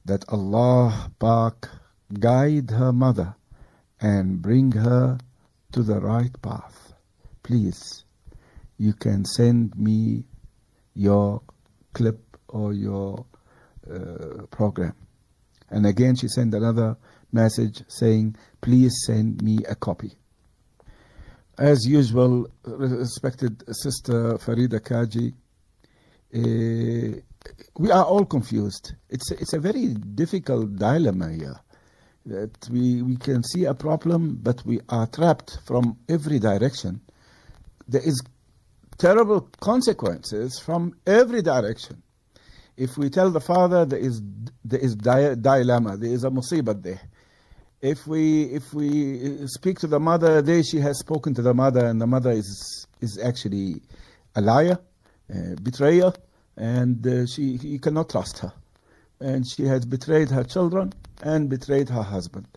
that 0.04 0.28
Allah 0.28 1.10
Pak 1.18 1.70
guide 2.20 2.70
her 2.70 2.92
mother 2.92 3.36
and 4.02 4.42
bring 4.42 4.72
her 4.72 5.16
to 5.72 5.82
the 5.82 5.98
right 5.98 6.36
path. 6.42 6.92
Please, 7.42 8.04
you 8.76 8.92
can 8.92 9.24
send 9.24 9.78
me 9.78 10.26
your 10.92 11.40
clip 11.94 12.36
or 12.48 12.74
your 12.74 13.24
uh, 13.90 14.46
program. 14.50 14.94
And 15.70 15.86
again, 15.86 16.16
she 16.16 16.28
sent 16.28 16.54
another 16.54 16.96
message 17.32 17.82
saying, 17.88 18.36
Please 18.60 19.04
send 19.06 19.42
me 19.42 19.58
a 19.68 19.74
copy. 19.74 20.12
As 21.58 21.86
usual, 21.86 22.48
respected 22.64 23.62
Sister 23.74 24.34
Farida 24.38 24.80
Kaji, 24.80 25.32
uh, 26.34 27.20
we 27.78 27.90
are 27.90 28.04
all 28.04 28.24
confused. 28.24 28.94
It's 29.08 29.30
it's 29.30 29.52
a 29.52 29.60
very 29.60 29.88
difficult 29.94 30.76
dilemma 30.76 31.32
here. 31.32 31.60
That 32.26 32.68
we, 32.70 33.02
we 33.02 33.16
can 33.16 33.42
see 33.42 33.66
a 33.66 33.74
problem, 33.74 34.38
but 34.42 34.64
we 34.64 34.80
are 34.88 35.06
trapped 35.06 35.58
from 35.66 35.98
every 36.08 36.38
direction. 36.38 37.02
There 37.86 38.00
is 38.02 38.22
terrible 38.96 39.42
consequences 39.60 40.58
from 40.58 40.94
every 41.06 41.42
direction. 41.42 42.02
If 42.76 42.96
we 42.96 43.08
tell 43.08 43.30
the 43.30 43.40
father 43.40 43.84
there 43.84 43.98
is 43.98 44.20
there 44.64 44.80
is 44.80 44.96
dilemma, 44.96 45.96
there 45.96 46.10
is 46.10 46.24
a 46.24 46.30
musibah 46.30 46.82
there. 46.82 47.00
If 47.80 48.06
we 48.06 48.44
if 48.44 48.72
we 48.74 49.46
speak 49.46 49.78
to 49.80 49.86
the 49.86 50.00
mother, 50.00 50.42
there 50.42 50.62
she 50.62 50.78
has 50.78 50.98
spoken 50.98 51.34
to 51.34 51.42
the 51.42 51.54
mother, 51.54 51.86
and 51.86 52.00
the 52.00 52.06
mother 52.06 52.30
is 52.30 52.86
is 53.00 53.18
actually 53.18 53.82
a 54.34 54.40
liar, 54.40 54.78
a 55.30 55.56
betrayer, 55.60 56.12
and 56.56 57.06
uh, 57.06 57.26
she 57.26 57.58
you 57.62 57.78
cannot 57.78 58.10
trust 58.10 58.38
her, 58.38 58.52
and 59.20 59.46
she 59.46 59.64
has 59.64 59.84
betrayed 59.84 60.30
her 60.30 60.44
children 60.44 60.92
and 61.22 61.48
betrayed 61.48 61.88
her 61.88 62.02
husband. 62.02 62.48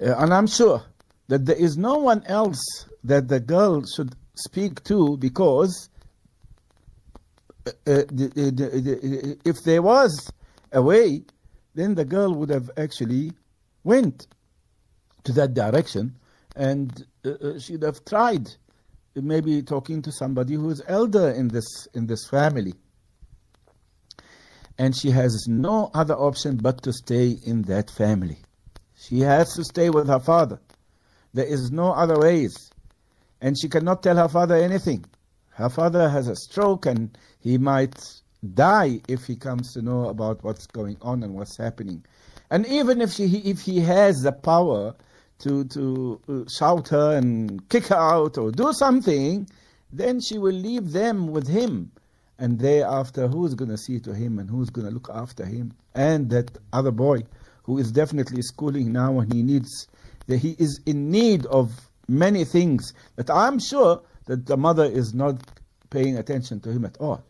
Uh, 0.00 0.14
and 0.18 0.32
I'm 0.32 0.46
sure 0.46 0.82
that 1.28 1.44
there 1.44 1.56
is 1.56 1.76
no 1.76 1.96
one 1.96 2.24
else 2.26 2.86
that 3.04 3.28
the 3.28 3.40
girl 3.40 3.82
should 3.84 4.14
speak 4.34 4.82
to 4.84 5.16
because 5.16 5.88
uh, 5.88 5.88
the, 5.88 7.26
the, 7.28 7.56
the, 7.56 7.57
Uh, 7.86 7.90
uh, 7.90 7.92
uh, 7.92 9.34
if 9.44 9.62
there 9.64 9.82
was 9.82 10.30
a 10.72 10.82
way, 10.82 11.22
then 11.74 11.94
the 11.94 12.04
girl 12.04 12.34
would 12.34 12.50
have 12.50 12.70
actually 12.76 13.32
went 13.84 14.26
to 15.24 15.32
that 15.32 15.54
direction 15.54 16.16
and 16.56 17.06
uh, 17.24 17.58
she'd 17.58 17.82
have 17.82 18.04
tried 18.04 18.48
maybe 19.14 19.62
talking 19.62 20.02
to 20.02 20.12
somebody 20.12 20.54
who 20.54 20.70
is 20.70 20.82
elder 20.86 21.30
in 21.30 21.48
this 21.48 21.88
in 21.94 22.06
this 22.06 22.28
family. 22.28 22.74
And 24.78 24.96
she 24.96 25.10
has 25.10 25.46
no 25.48 25.90
other 25.92 26.14
option 26.14 26.56
but 26.56 26.82
to 26.82 26.92
stay 26.92 27.30
in 27.44 27.62
that 27.62 27.90
family. 27.90 28.38
She 28.94 29.20
has 29.20 29.54
to 29.54 29.64
stay 29.64 29.90
with 29.90 30.06
her 30.06 30.20
father. 30.20 30.60
There 31.34 31.46
is 31.46 31.72
no 31.72 31.92
other 31.92 32.18
ways. 32.18 32.70
And 33.40 33.56
she 33.60 33.68
cannot 33.68 34.02
tell 34.02 34.16
her 34.16 34.28
father 34.28 34.54
anything. 34.54 35.04
Her 35.50 35.68
father 35.68 36.08
has 36.08 36.28
a 36.28 36.36
stroke 36.36 36.86
and 36.86 37.16
he 37.40 37.58
might 37.58 37.96
die 38.54 39.00
if 39.08 39.26
he 39.26 39.36
comes 39.36 39.72
to 39.72 39.82
know 39.82 40.08
about 40.08 40.42
what's 40.44 40.66
going 40.66 40.96
on 41.02 41.22
and 41.22 41.34
what's 41.34 41.56
happening. 41.56 42.04
And 42.50 42.66
even 42.66 43.00
if 43.00 43.12
she 43.12 43.24
if 43.24 43.60
he 43.60 43.80
has 43.80 44.16
the 44.18 44.32
power 44.32 44.94
to 45.40 45.64
to 45.64 46.20
uh, 46.28 46.50
shout 46.50 46.88
her 46.88 47.16
and 47.16 47.68
kick 47.68 47.86
her 47.86 47.96
out 47.96 48.38
or 48.38 48.50
do 48.50 48.72
something 48.72 49.48
then 49.92 50.20
she 50.20 50.38
will 50.38 50.54
leave 50.54 50.92
them 50.92 51.28
with 51.28 51.48
him. 51.48 51.90
And 52.38 52.58
thereafter 52.58 53.26
who's 53.26 53.54
going 53.54 53.70
to 53.70 53.78
see 53.78 53.98
to 54.00 54.14
him 54.14 54.38
and 54.38 54.48
who's 54.48 54.70
going 54.70 54.86
to 54.86 54.92
look 54.92 55.08
after 55.12 55.44
him? 55.44 55.72
And 55.94 56.30
that 56.30 56.56
other 56.72 56.90
boy 56.92 57.22
who 57.64 57.78
is 57.78 57.90
definitely 57.90 58.42
schooling 58.42 58.92
now 58.92 59.18
and 59.18 59.32
he 59.32 59.42
needs 59.42 59.88
he 60.28 60.54
is 60.58 60.80
in 60.84 61.10
need 61.10 61.46
of 61.46 61.88
many 62.06 62.44
things. 62.44 62.92
That 63.16 63.30
I'm 63.30 63.58
sure 63.58 64.02
that 64.26 64.46
the 64.46 64.56
mother 64.58 64.84
is 64.84 65.14
not 65.14 65.42
paying 65.90 66.18
attention 66.18 66.60
to 66.60 66.70
him 66.70 66.84
at 66.84 66.98
all 66.98 67.24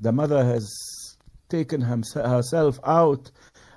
the 0.00 0.12
mother 0.12 0.44
has 0.44 1.16
taken 1.48 1.80
herself 1.80 2.78
out 2.84 3.30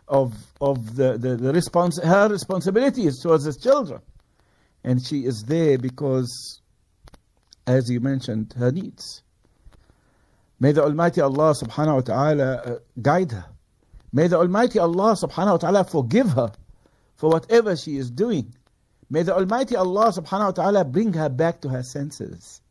of 0.07 0.33
of 0.59 0.95
the 0.95 1.17
the, 1.17 1.35
the 1.35 1.51
respons- 1.53 2.03
her 2.03 2.29
responsibilities 2.29 3.21
towards 3.21 3.45
his 3.45 3.57
children, 3.57 4.01
and 4.83 5.05
she 5.05 5.25
is 5.25 5.43
there 5.43 5.77
because, 5.77 6.61
as 7.67 7.89
you 7.89 7.99
mentioned, 7.99 8.53
her 8.57 8.71
needs. 8.71 9.21
May 10.59 10.73
the 10.73 10.83
Almighty 10.83 11.21
Allah 11.21 11.53
Subhanahu 11.53 11.95
wa 11.95 12.01
Taala 12.01 12.67
uh, 12.67 12.79
guide 13.01 13.31
her. 13.31 13.45
May 14.11 14.27
the 14.27 14.37
Almighty 14.37 14.79
Allah 14.79 15.13
Subhanahu 15.15 15.61
wa 15.61 15.69
Taala 15.69 15.89
forgive 15.89 16.31
her 16.31 16.51
for 17.15 17.29
whatever 17.29 17.77
she 17.77 17.95
is 17.95 18.09
doing. 18.11 18.53
May 19.09 19.23
the 19.23 19.35
Almighty 19.35 19.75
Allah 19.75 20.11
Subhanahu 20.11 20.57
wa 20.57 20.63
Taala 20.63 20.91
bring 20.91 21.13
her 21.13 21.29
back 21.29 21.61
to 21.61 21.69
her 21.69 21.83
senses 21.83 22.61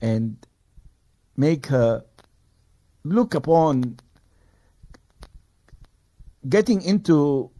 and 0.00 0.36
make 1.36 1.66
her 1.66 2.04
look 3.04 3.34
upon 3.34 3.98
getting 6.48 6.82
into 6.82 7.50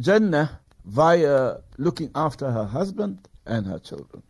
Jannah 0.00 0.60
via 0.84 1.56
looking 1.78 2.10
after 2.14 2.50
her 2.50 2.64
husband 2.64 3.28
and 3.46 3.66
her 3.66 3.78
children. 3.78 4.22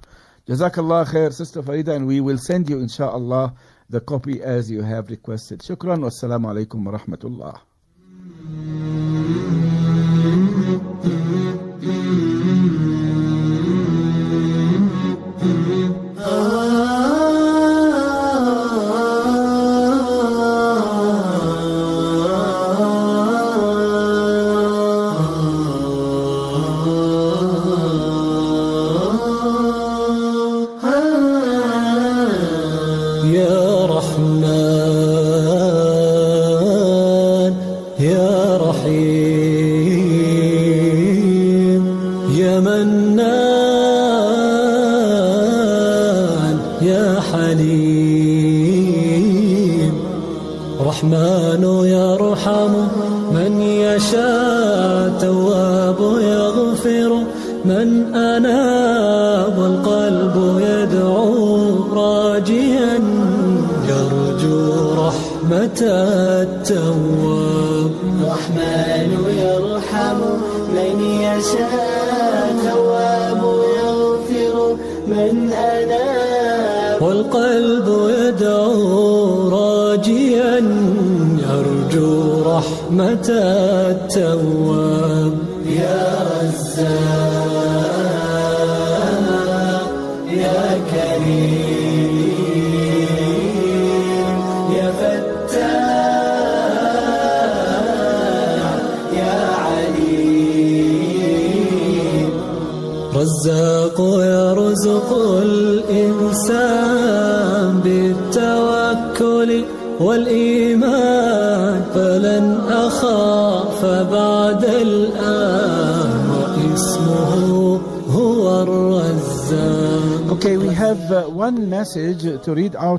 Jazakallah 0.47 1.07
khair, 1.07 1.33
Sister 1.33 1.63
Farida, 1.63 1.95
and 1.95 2.07
we 2.07 2.21
will 2.21 2.39
send 2.39 2.69
you, 2.69 2.81
inshallah, 2.81 3.55
the 3.89 4.01
copy 4.01 4.43
as 4.43 4.71
you 4.71 4.83
have 4.83 5.09
requested. 5.09 5.61
Shukran, 5.61 6.03
wassalamu 6.03 6.67
alaikum 6.67 6.85
wa 6.85 6.99
rahmatullah. 6.99 9.02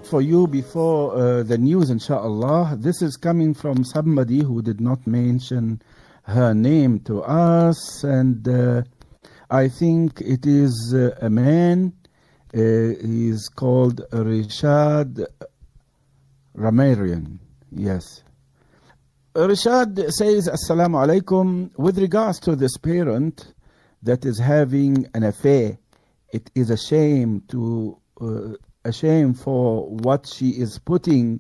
For 0.06 0.22
you 0.22 0.48
before 0.48 1.16
uh, 1.16 1.44
the 1.44 1.58
news, 1.58 1.90
inshallah. 1.90 2.78
This 2.80 3.02
is 3.02 3.18
coming 3.18 3.54
from 3.54 3.84
somebody 3.84 4.44
who 4.44 4.62
did 4.62 4.82
not 4.82 5.06
mention 5.08 5.82
her 6.24 6.54
name 6.54 7.00
to 7.02 7.22
us, 7.22 8.04
and 8.04 8.48
uh, 8.48 8.84
I 9.50 9.70
think 9.70 10.22
it 10.22 10.46
is 10.46 10.94
uh, 10.96 11.16
a 11.22 11.30
man. 11.30 11.94
Uh, 12.54 12.60
he 13.02 13.30
is 13.30 13.50
called 13.50 14.02
Rishad 14.12 15.26
Ramarian. 16.56 17.40
Yes. 17.72 18.24
Rishad 19.34 20.12
says, 20.12 20.48
Assalamu 20.48 21.06
alaikum. 21.06 21.72
With 21.78 21.98
regards 21.98 22.40
to 22.42 22.56
this 22.56 22.78
parent 22.78 23.54
that 24.04 24.26
is 24.26 24.40
having 24.40 25.08
an 25.14 25.24
affair, 25.24 25.80
it 26.32 26.52
is 26.56 26.70
a 26.70 26.78
shame 26.78 27.42
to 27.50 27.98
a 28.86 28.92
shame 28.92 29.34
for 29.34 29.88
what 29.88 30.28
she 30.28 30.50
is 30.50 30.80
putting 30.80 31.40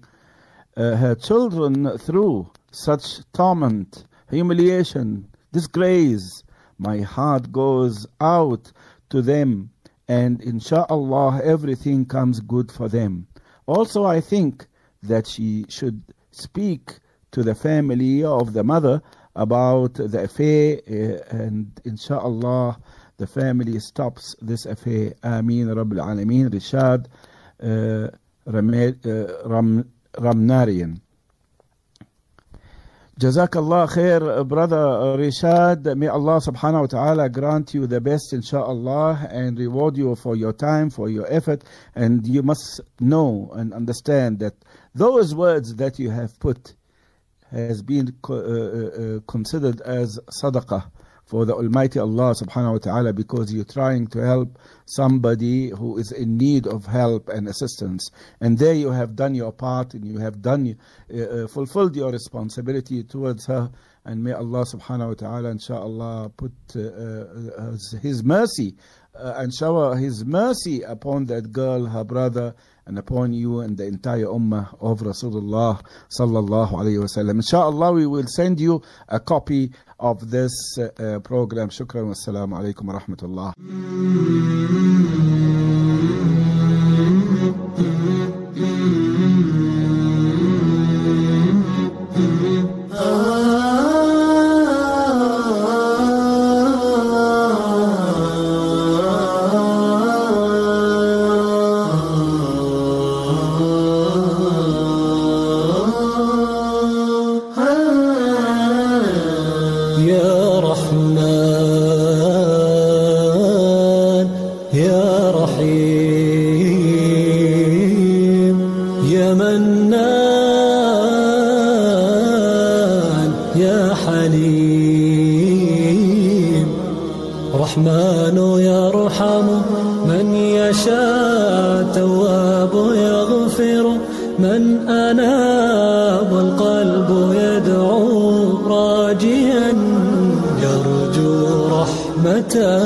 uh, 0.78 0.96
her 0.96 1.16
children 1.16 1.98
through 1.98 2.50
such 2.72 3.20
torment, 3.34 4.06
humiliation, 4.30 5.28
disgrace. 5.52 6.44
My 6.78 7.02
heart 7.02 7.52
goes 7.52 8.08
out 8.20 8.72
to 9.10 9.22
them, 9.22 9.70
and 10.08 10.42
inshallah, 10.42 11.42
everything 11.44 12.06
comes 12.06 12.40
good 12.40 12.72
for 12.72 12.90
them. 12.90 13.28
Also, 13.66 14.06
I 14.06 14.22
think 14.22 14.66
that 15.04 15.28
she 15.28 15.66
should 15.70 16.02
speak 16.32 17.00
to 17.32 17.44
the 17.44 17.56
family 17.56 18.24
of 18.24 18.54
the 18.54 18.64
mother 18.64 19.02
about 19.36 19.96
the 19.96 20.24
affair, 20.24 20.80
uh, 20.88 21.36
and 21.36 21.80
inshallah, 21.86 22.80
the 23.18 23.28
family 23.28 23.80
stops 23.80 24.36
this 24.42 24.66
affair. 24.66 25.14
Ameen 25.24 25.68
Rabbil 25.68 26.00
Alameen. 26.02 26.50
Rishad 26.50 27.06
uh, 27.64 28.10
Ram, 28.46 29.90
Ramnarian. 30.16 31.00
Jazakallah 33.20 33.88
khair, 33.90 34.48
brother 34.48 34.76
Rishad. 35.18 35.96
May 35.96 36.08
Allah 36.08 36.42
subhanahu 36.42 36.82
wa 36.82 36.88
ta'ala 36.88 37.30
grant 37.30 37.74
you 37.74 37.86
the 37.88 38.02
best, 38.02 38.34
inshallah, 38.34 39.28
and 39.30 39.58
reward 39.58 39.98
you 39.98 40.16
for 40.16 40.36
your 40.36 40.52
time, 40.52 40.90
for 40.90 41.10
your 41.10 41.32
effort. 41.32 41.64
And 41.96 42.28
you 42.28 42.42
must 42.42 42.82
know 43.00 43.52
and 43.54 43.74
understand 43.74 44.40
that 44.40 44.56
those 44.96 45.36
words 45.36 45.76
that 45.76 46.00
you 46.00 46.10
have 46.10 46.40
put 46.40 46.74
has 47.52 47.84
been 47.84 48.16
uh, 48.28 48.34
uh, 48.34 49.20
considered 49.28 49.80
as 49.82 50.20
sadaqah 50.42 50.90
for 51.34 51.46
the 51.46 51.56
Almighty 51.56 51.98
Allah 51.98 52.36
subhanahu 52.36 52.74
wa 52.74 52.78
ta'ala 52.78 53.12
because 53.12 53.52
you're 53.52 53.66
trying 53.66 54.06
to 54.06 54.20
help 54.20 54.60
somebody 54.86 55.70
who 55.70 55.98
is 55.98 56.12
in 56.12 56.38
need 56.38 56.68
of 56.68 56.86
help 56.86 57.28
and 57.28 57.48
assistance. 57.48 58.12
And 58.40 58.60
there 58.60 58.76
you 58.76 58.92
have 58.92 59.16
done 59.16 59.34
your 59.34 59.52
part 59.52 59.96
and 59.96 60.06
you 60.06 60.20
have 60.20 60.44
done, 60.44 60.78
uh, 61.12 61.18
uh, 61.18 61.48
fulfilled 61.48 61.96
your 61.96 62.12
responsibility 62.12 63.02
towards 63.04 63.48
her. 63.48 63.72
And 64.06 64.24
may 64.24 64.34
Allah 64.34 64.64
subhanahu 64.64 65.08
wa 65.08 65.14
ta'ala, 65.16 65.56
inshaAllah, 65.56 66.38
put 66.38 66.54
uh, 66.76 66.82
uh, 67.60 67.72
His- 68.00 68.24
mercy 68.24 68.76
uh, 69.16 69.34
and 69.38 69.52
shower 69.52 69.96
His 69.98 70.24
mercy 70.24 70.84
upon 70.84 71.26
that 71.34 71.52
girl, 71.52 71.88
her 71.88 72.04
brother, 72.04 72.54
and 72.86 72.98
upon 72.98 73.34
you 73.34 73.60
and 73.62 73.78
the 73.78 73.86
entire 73.86 74.26
ummah 74.26 74.76
of 74.82 75.00
Rasulullah 75.02 75.82
sallallahu 76.20 76.72
alayhi 76.72 77.00
wasallam. 77.00 77.36
Inshallah, 77.36 77.94
we 77.94 78.06
will 78.08 78.28
send 78.28 78.60
you 78.60 78.82
a 79.08 79.20
copy 79.20 79.72
of 80.00 80.30
this 80.30 80.52
uh, 80.78 80.90
uh, 81.02 81.20
program. 81.20 81.70
Shukran 81.70 82.06
wa 82.08 82.14
assalamu 82.14 82.60
alaikum 82.60 82.86
wa 82.86 83.00
rahmatullah. 83.00 83.54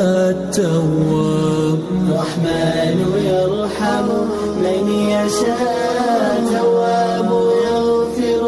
التواب. 0.08 1.80
الرحمن 1.92 2.98
يرحم 3.26 4.08
من 4.64 4.84
يشاء 5.10 6.44
تواب 6.54 7.32
يغفر 7.72 8.44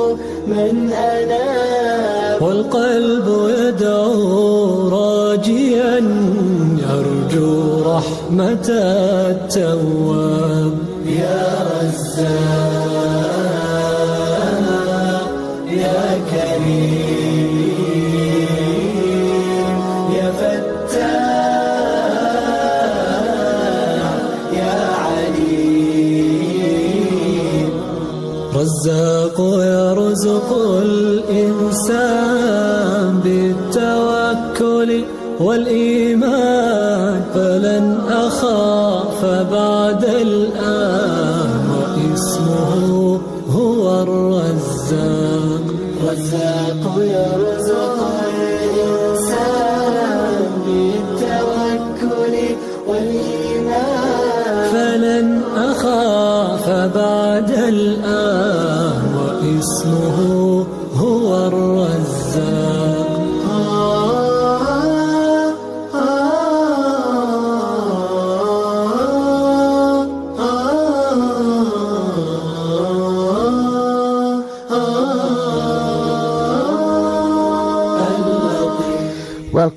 من 0.47 0.93
أناب. 0.93 2.41
والقلب 2.41 3.27
يدعو 3.59 4.89
راجيا 4.89 5.95
يرجو 6.89 7.81
رحمة 7.81 8.67
التواب. 9.29 10.77
يا 11.05 11.47
رزاق. 11.81 12.68
رزاق 46.29 46.83
يرزق 46.97 47.99
الإنسان 48.37 49.81
بالتوكل 50.65 52.35
والإيمان. 52.87 54.55
فلن 54.73 55.27
أخاف 55.57 56.65
بعد 56.69 57.18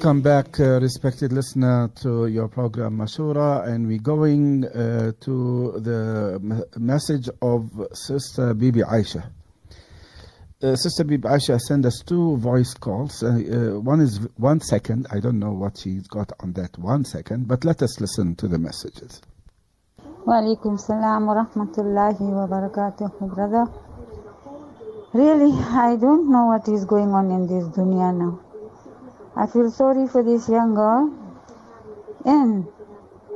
Welcome 0.03 0.23
back, 0.23 0.59
uh, 0.59 0.81
respected 0.81 1.33
listener, 1.33 1.89
to 2.03 2.27
your 2.27 2.49
program 2.49 2.99
Mashura, 2.99 3.69
and 3.69 3.87
we're 3.87 4.01
going 4.01 4.65
uh, 4.65 5.13
to 5.21 5.75
the 5.79 6.41
m- 6.43 6.65
message 6.77 7.29
of 7.41 7.71
Sister 7.93 8.53
Bibi 8.53 8.81
Aisha. 8.81 9.31
Uh, 10.61 10.75
Sister 10.75 11.05
Bibi 11.05 11.29
Aisha 11.29 11.57
sent 11.61 11.87
us 11.87 12.03
two 12.05 12.37
voice 12.39 12.75
calls. 12.75 13.23
Uh, 13.23 13.29
uh, 13.29 13.79
one 13.79 14.01
is 14.01 14.19
one 14.39 14.59
second. 14.59 15.07
I 15.13 15.21
don't 15.21 15.39
know 15.39 15.53
what 15.53 15.79
she's 15.79 16.09
got 16.09 16.33
on 16.41 16.55
that 16.55 16.77
one 16.79 17.05
second, 17.05 17.47
but 17.47 17.65
let 17.65 17.81
us 17.81 18.01
listen 18.01 18.35
to 18.35 18.49
the 18.49 18.59
messages. 18.59 19.23
Walaikum 20.27 20.81
salam 20.81 21.27
wa 21.27 21.45
rahmatullahi 21.45 22.19
wa 22.23 22.49
barakatuh, 22.49 23.33
brother. 23.33 23.67
Really, 25.13 25.57
I 25.63 25.95
don't 25.95 26.29
know 26.29 26.47
what 26.47 26.67
is 26.67 26.87
going 26.87 27.11
on 27.11 27.31
in 27.31 27.47
this 27.47 27.69
dunya 27.69 28.13
now. 28.13 28.41
I 29.35 29.47
feel 29.47 29.71
sorry 29.71 30.07
for 30.09 30.23
this 30.23 30.49
young 30.49 30.75
girl, 30.75 31.11
and 32.25 32.67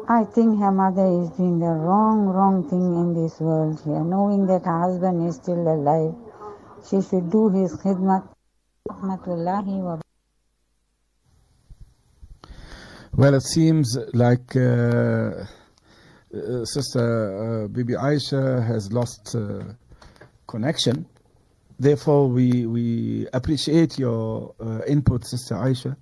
I 0.09 0.25
think 0.25 0.61
her 0.61 0.71
mother 0.71 1.23
is 1.23 1.31
doing 1.31 1.59
the 1.59 1.67
wrong, 1.67 2.27
wrong 2.27 2.69
thing 2.69 2.95
in 2.95 3.15
this 3.15 3.41
world 3.41 3.81
here. 3.83 4.05
Knowing 4.05 4.47
that 4.47 4.67
her 4.67 4.81
husband 4.81 5.27
is 5.27 5.37
still 5.37 5.67
alive, 5.67 6.15
she 6.89 7.01
should 7.01 7.31
do 7.31 7.49
his 7.49 7.75
khidmat. 7.77 8.29
Well, 13.15 13.35
it 13.35 13.43
seems 13.43 13.97
like 14.13 14.55
uh, 14.55 14.61
uh, 14.61 15.45
Sister 16.65 17.65
uh, 17.65 17.69
Bibi 17.69 17.95
Aisha 17.95 18.65
has 18.65 18.93
lost 18.93 19.35
uh, 19.35 19.65
connection. 20.47 21.07
Therefore, 21.79 22.29
we, 22.29 22.66
we 22.66 23.27
appreciate 23.33 23.99
your 23.99 24.55
uh, 24.61 24.81
input, 24.87 25.27
Sister 25.27 25.57
Aisha, 25.57 25.97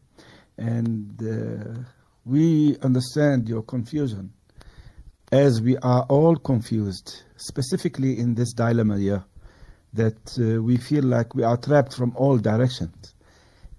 and 0.56 1.20
uh, 1.20 1.80
we 2.24 2.76
understand 2.82 3.48
your 3.48 3.62
confusion 3.62 4.32
as 5.32 5.60
we 5.60 5.76
are 5.78 6.02
all 6.08 6.36
confused, 6.36 7.22
specifically 7.36 8.18
in 8.20 8.34
this 8.34 8.52
dilemma 8.52 8.98
here, 8.98 9.24
that 9.92 10.38
uh, 10.38 10.62
we 10.62 10.76
feel 10.76 11.02
like 11.02 11.34
we 11.34 11.42
are 11.42 11.56
trapped 11.56 11.94
from 11.94 12.12
all 12.16 12.38
directions. 12.38 13.14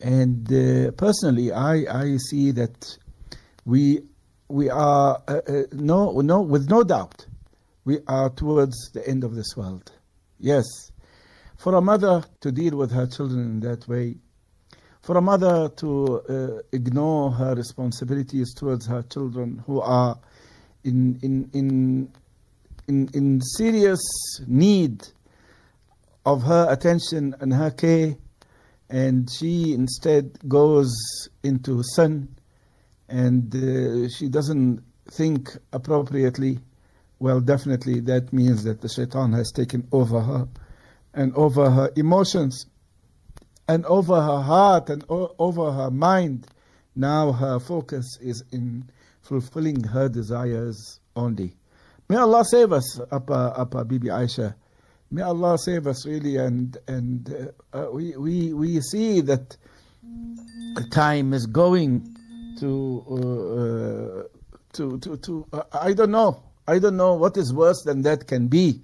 And 0.02 0.52
uh, 0.52 0.92
personally, 0.92 1.54
I, 1.54 1.86
I 1.90 2.18
see 2.18 2.52
that 2.52 2.98
we 3.64 4.02
we 4.48 4.70
are 4.70 5.24
uh, 5.28 5.42
uh, 5.48 5.64
no 5.72 6.12
no 6.22 6.42
with 6.42 6.70
no 6.70 6.84
doubt 6.84 7.26
we 7.86 8.00
are 8.08 8.30
towards 8.30 8.92
the 8.94 9.08
end 9.08 9.24
of 9.24 9.34
this 9.36 9.56
world. 9.56 9.92
Yes, 10.40 10.66
for 11.58 11.76
a 11.76 11.82
mother 11.82 12.24
to 12.42 12.52
deal 12.52 12.78
with 12.78 12.92
her 12.92 13.08
children 13.08 13.40
in 13.42 13.60
that 13.62 13.88
way, 13.88 14.16
for 15.02 15.18
a 15.18 15.22
mother 15.22 15.70
to 15.70 16.22
uh, 16.30 16.62
ignore 16.72 17.32
her 17.32 17.56
responsibilities 17.56 18.54
towards 18.54 18.86
her 18.88 19.04
children 19.04 19.64
who 19.66 19.82
are 19.82 20.18
in 20.84 21.20
in 21.22 21.50
in 21.54 22.10
in, 22.88 23.10
in 23.14 23.42
serious 23.42 24.02
need 24.48 25.04
of 26.26 26.44
her 26.44 26.68
attention 26.70 27.36
and 27.40 27.54
her 27.54 27.72
care, 27.72 28.16
and 28.90 29.30
she 29.32 29.74
instead 29.74 30.38
goes 30.48 30.94
into 31.44 31.82
sin 31.84 32.28
and 33.08 33.54
uh, 33.56 34.10
she 34.10 34.28
doesn't 34.30 34.84
think 35.12 35.56
appropriately, 35.72 36.60
well, 37.20 37.40
definitely 37.40 38.00
that 38.02 38.34
means 38.34 38.64
that 38.64 38.82
the 38.82 38.90
shaitan 38.90 39.34
has 39.34 39.52
taken 39.52 39.88
over 39.92 40.22
her 40.22 40.48
and 41.16 41.34
over 41.36 41.70
her 41.72 41.92
emotions 41.96 42.68
and 43.68 43.86
over 43.86 44.22
her 44.22 44.42
heart 44.42 44.90
and 44.90 45.04
over 45.10 45.72
her 45.72 45.90
mind. 45.90 46.48
Now 46.96 47.32
her 47.32 47.60
focus 47.60 48.18
is 48.22 48.44
in 48.52 48.90
fulfilling 49.22 49.84
her 49.84 50.08
desires 50.08 51.00
only. 51.16 51.56
May 52.08 52.18
Allah 52.18 52.46
save 52.46 52.72
us, 52.72 53.00
Appa, 53.12 53.56
Appa 53.58 53.86
Bibi 53.86 54.10
Aisha. 54.10 54.54
May 55.10 55.24
Allah 55.24 55.58
save 55.58 55.88
us 55.88 56.06
really, 56.06 56.38
and 56.38 56.78
and 56.88 57.52
uh, 57.74 57.88
we 57.92 58.16
we 58.18 58.54
we 58.54 58.82
see 58.82 59.22
that 59.22 59.56
time 60.92 61.34
is 61.34 61.46
going 61.48 62.16
to 62.60 63.04
uh, 63.10 63.16
uh, 63.16 64.24
to 64.74 65.00
to 65.00 65.18
to. 65.18 65.46
Uh, 65.54 65.64
I 65.74 65.94
don't 65.94 66.12
know. 66.12 66.44
I 66.68 66.80
don't 66.80 66.98
know 66.98 67.14
what 67.14 67.38
is 67.38 67.54
worse 67.54 67.84
than 67.84 68.02
that 68.04 68.28
can 68.28 68.48
be, 68.48 68.82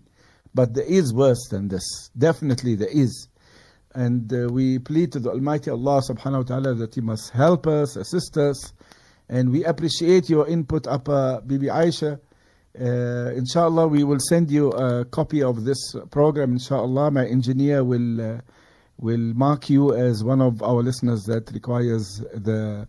but 0.53 0.73
there 0.73 0.85
is 0.85 1.13
worse 1.13 1.47
than 1.49 1.67
this. 1.67 2.09
Definitely 2.17 2.75
there 2.75 2.89
is, 2.91 3.27
and 3.93 4.31
uh, 4.33 4.47
we 4.51 4.79
plead 4.79 5.11
to 5.13 5.19
the 5.19 5.29
Almighty 5.29 5.69
Allah 5.71 6.01
Subhanahu 6.01 6.49
wa 6.49 6.55
Taala 6.57 6.77
that 6.79 6.95
He 6.95 7.01
must 7.01 7.31
help 7.31 7.67
us, 7.67 7.95
assist 7.95 8.37
us, 8.37 8.73
and 9.29 9.51
we 9.51 9.63
appreciate 9.63 10.29
your 10.29 10.47
input, 10.47 10.87
Appa 10.87 11.43
Bibi 11.45 11.67
Aisha. 11.67 12.19
Uh, 12.79 13.31
inshallah, 13.35 13.87
we 13.87 14.03
will 14.03 14.19
send 14.19 14.49
you 14.49 14.69
a 14.71 15.03
copy 15.05 15.43
of 15.43 15.65
this 15.65 15.93
program. 16.09 16.53
Inshallah, 16.53 17.11
my 17.11 17.25
engineer 17.27 17.83
will 17.83 18.21
uh, 18.35 18.41
will 18.97 19.17
mark 19.17 19.69
you 19.69 19.93
as 19.93 20.23
one 20.23 20.41
of 20.41 20.61
our 20.61 20.81
listeners 20.81 21.23
that 21.23 21.51
requires 21.51 22.23
the 22.33 22.87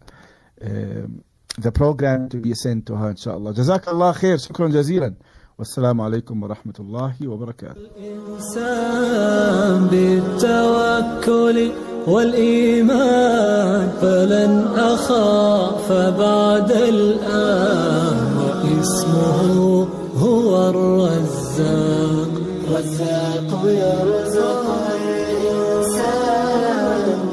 um, 0.65 1.25
the 1.59 1.73
program 1.73 2.29
to 2.29 2.37
be 2.37 2.55
sent 2.55 2.87
to 2.87 2.97
her. 2.97 3.11
Inshallah. 3.11 3.55
Jazakallah 3.55 4.15
khair. 4.17 4.39
Shukran 4.47 4.73
jazilan. 4.73 5.17
والسلام 5.63 6.01
عليكم 6.01 6.43
ورحمة 6.43 6.75
الله 6.81 7.15
وبركاته. 7.27 7.87
الإنسان 8.03 9.87
بالتوكل 9.87 11.71
والإيمان 12.07 13.89
فلن 14.03 14.67
أخاف 14.77 15.93
بعد 16.19 16.71
الآن 16.73 18.19
وإسمه 18.43 19.87
هو 20.19 20.51
الرزاق. 20.71 22.31
رزاق 22.75 23.51
يرزق 23.65 24.67
الإنسان 24.99 26.27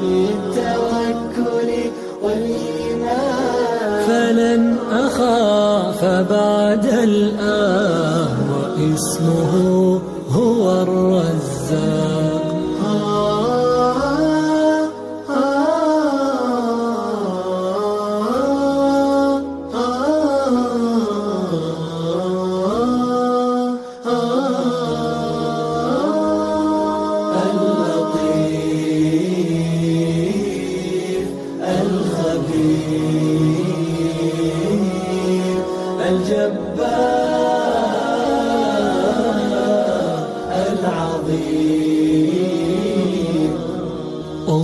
بالتوكل 0.00 1.70
والإيمان. 2.22 3.98
فلن 4.06 4.62
أخاف 4.92 6.00
بعد 6.30 6.69
واسمه 8.90 10.00
هو 10.30 10.82
الرزاق. 10.82 12.09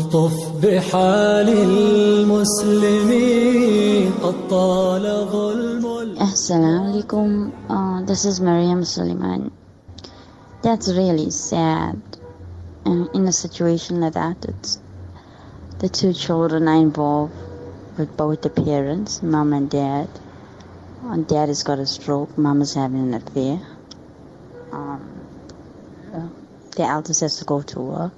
والطف 0.05 0.51
بحال 0.63 1.49
المسلمين 2.29 3.31
قد 4.23 4.35
طال 4.49 5.27
ظلم 5.31 5.81
Assalamu 6.17 6.93
alaikum. 6.93 7.51
Uh, 7.67 8.01
this 8.05 8.25
is 8.25 8.39
Mariam 8.39 8.85
Suleiman. 8.85 9.51
That's 10.61 10.87
really 10.93 11.31
sad. 11.31 11.99
Uh, 12.85 13.07
in 13.15 13.27
a 13.27 13.31
situation 13.31 14.01
like 14.01 14.13
that, 14.13 14.45
it's, 14.45 14.79
the 15.79 15.89
two 15.89 16.13
children 16.13 16.67
are 16.67 16.75
involved 16.75 17.33
with 17.97 18.15
both 18.15 18.43
the 18.43 18.51
parents, 18.51 19.23
mom 19.23 19.51
and 19.53 19.67
dad. 19.69 20.09
And 21.03 21.27
dad 21.27 21.47
has 21.49 21.63
got 21.63 21.79
a 21.79 21.87
stroke, 21.87 22.37
mom 22.37 22.61
is 22.61 22.75
having 22.75 23.13
an 23.13 23.15
affair. 23.15 23.59
Um, 24.71 25.01
uh, 26.13 26.29
the 26.77 26.83
eldest 26.83 27.21
has 27.21 27.37
to 27.37 27.45
go 27.45 27.63
to 27.63 27.79
work 27.79 28.13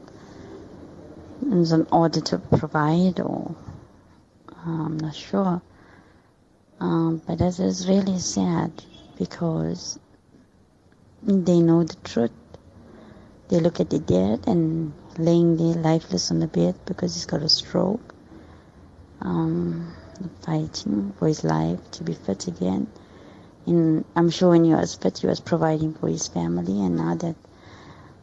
in 1.43 1.86
order 1.93 2.20
to 2.20 2.39
provide, 2.39 3.20
or 3.20 3.55
I'm 4.64 4.99
not 4.99 5.14
sure. 5.14 5.62
Um, 6.80 7.22
but 7.26 7.39
this 7.39 7.59
is 7.59 7.89
really 7.89 8.18
sad 8.18 8.72
because 9.18 9.99
they 11.22 11.61
know 11.61 11.84
the 11.84 11.97
truth. 12.05 12.32
They 13.49 13.61
look 13.61 13.80
at 13.80 13.91
the 13.91 13.99
dead 13.99 14.47
and 14.47 14.93
laying 15.16 15.57
there 15.57 15.82
lifeless 15.82 16.30
on 16.30 16.41
the 16.41 16.47
bed 16.47 16.74
because 16.86 17.14
he's 17.14 17.26
got 17.26 17.43
a 17.43 17.49
stroke. 17.49 18.14
Um, 19.20 19.95
fighting 20.43 21.12
for 21.18 21.28
his 21.28 21.45
life 21.45 21.78
to 21.93 22.05
be 22.05 22.14
fit 22.14 22.47
again. 22.47 22.86
And 23.66 24.05
I'm 24.16 24.30
sure 24.30 24.51
when 24.51 24.64
he 24.64 24.72
was 24.72 24.95
fit, 24.95 25.18
he 25.18 25.26
was 25.26 25.41
providing 25.41 25.95
for 25.95 26.09
his 26.09 26.26
family, 26.26 26.80
and 26.80 26.97
now 26.97 27.14
that 27.16 27.36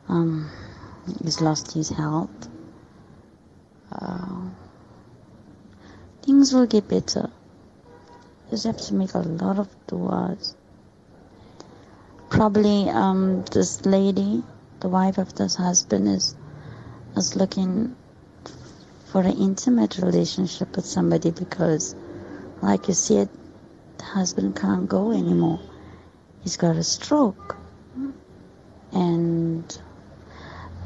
um, 0.08 0.50
he's 1.24 1.42
lost 1.42 1.74
his 1.74 1.90
health, 1.90 2.50
things 6.24 6.54
will 6.54 6.66
get 6.66 6.88
better. 6.88 7.30
Just 8.50 8.66
have 8.66 8.78
to 8.78 8.94
make 8.94 9.14
a 9.14 9.20
lot 9.20 9.60
of 9.60 9.70
du'as. 9.88 10.56
Probably 12.30 12.90
um, 12.90 13.46
this 13.52 13.86
lady, 13.86 14.44
the 14.80 14.90
wife 14.90 15.18
of 15.18 15.36
this 15.36 15.56
husband, 15.56 16.08
is 16.08 16.36
is 17.16 17.36
looking 17.36 17.96
for 19.06 19.22
an 19.22 19.38
intimate 19.38 19.98
relationship 20.00 20.76
with 20.76 20.86
somebody 20.86 21.32
because, 21.32 21.96
like 22.62 22.88
you 22.88 22.94
said, 22.94 23.30
the 23.98 24.04
husband 24.04 24.56
can't 24.56 24.90
go 24.90 25.12
anymore. 25.12 25.60
He's 26.44 26.58
got 26.58 26.76
a 26.76 26.84
stroke, 26.84 27.56
and 28.92 29.82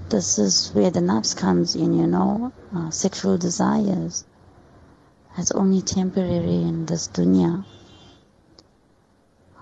this 0.09 0.39
is 0.39 0.71
where 0.73 0.91
the 0.91 0.99
nafs 0.99 1.35
comes 1.35 1.75
in. 1.75 1.93
You 1.93 2.07
know, 2.07 2.51
uh, 2.75 2.89
sexual 2.89 3.37
desires. 3.37 4.25
It's 5.37 5.51
only 5.51 5.81
temporary 5.81 6.63
in 6.63 6.85
this 6.85 7.07
dunya. 7.07 7.63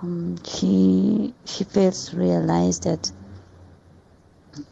Um, 0.02 0.38
she 0.44 1.34
she 1.46 1.64
fails 1.64 2.10
to 2.10 2.18
realize 2.18 2.80
that 2.82 3.12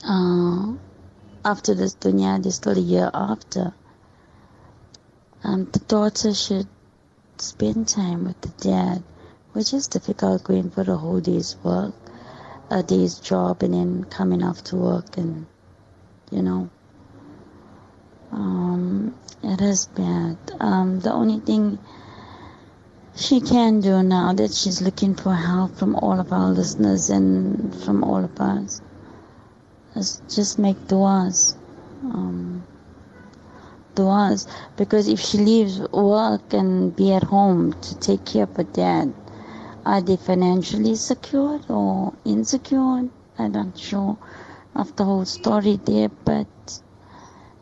uh, 0.08 0.74
after 1.44 1.74
this 1.76 1.96
dunya, 1.96 2.42
there's 2.42 2.56
still 2.56 2.78
a 2.78 2.82
year 2.82 3.12
after. 3.14 3.74
Um, 5.44 5.66
the 5.72 5.80
daughter 5.80 6.34
should 6.34 6.68
spend 7.38 7.88
time 7.88 8.26
with 8.26 8.40
the 8.42 8.50
dad, 8.70 9.04
which 9.54 9.74
is 9.74 9.88
difficult 9.88 10.44
going 10.44 10.72
for 10.72 10.82
a 10.82 10.98
whole 10.98 11.20
day's 11.20 11.56
work, 11.64 11.94
a 12.72 12.82
day's 12.82 13.20
job, 13.20 13.62
and 13.62 13.74
then 13.74 14.04
coming 14.06 14.42
after 14.42 14.76
work 14.76 15.18
and 15.18 15.46
you 16.32 16.42
know. 16.42 16.70
Um, 18.32 19.16
it 19.44 19.62
is 19.62 19.86
bad. 19.86 20.38
Um, 20.60 21.00
the 21.00 21.12
only 21.14 21.40
thing 21.40 21.80
she 23.16 23.40
can 23.40 23.80
do 23.80 24.04
now 24.04 24.34
that 24.34 24.54
she's 24.54 24.82
looking 24.82 25.16
for 25.16 25.34
help 25.34 25.78
from 25.78 25.96
all 25.96 26.20
of 26.20 26.34
our 26.34 26.52
listeners 26.52 27.10
and 27.10 27.74
from 27.84 28.04
all 28.04 28.24
of 28.24 28.40
us 28.40 28.82
is 29.96 30.22
just 30.30 30.60
make 30.60 30.78
du'as. 30.88 31.56
Um, 32.04 32.66
du'as. 33.96 34.48
Because 34.76 35.08
if 35.08 35.20
she 35.20 35.38
leaves 35.38 35.80
work 35.80 36.54
and 36.54 36.94
be 36.96 37.14
at 37.14 37.24
home 37.24 37.74
to 37.82 38.00
take 38.00 38.26
care 38.26 38.44
of 38.44 38.56
her 38.58 38.64
dad, 38.64 39.14
are 39.86 40.02
they 40.02 40.18
financially 40.18 40.96
secured 40.96 41.70
or 41.70 42.14
insecure? 42.26 43.08
I'm 43.38 43.52
not 43.52 43.78
sure 43.78 44.18
of 44.76 44.96
the 44.96 45.06
whole 45.06 45.26
story 45.26 45.80
there, 45.86 46.10
but 46.10 46.48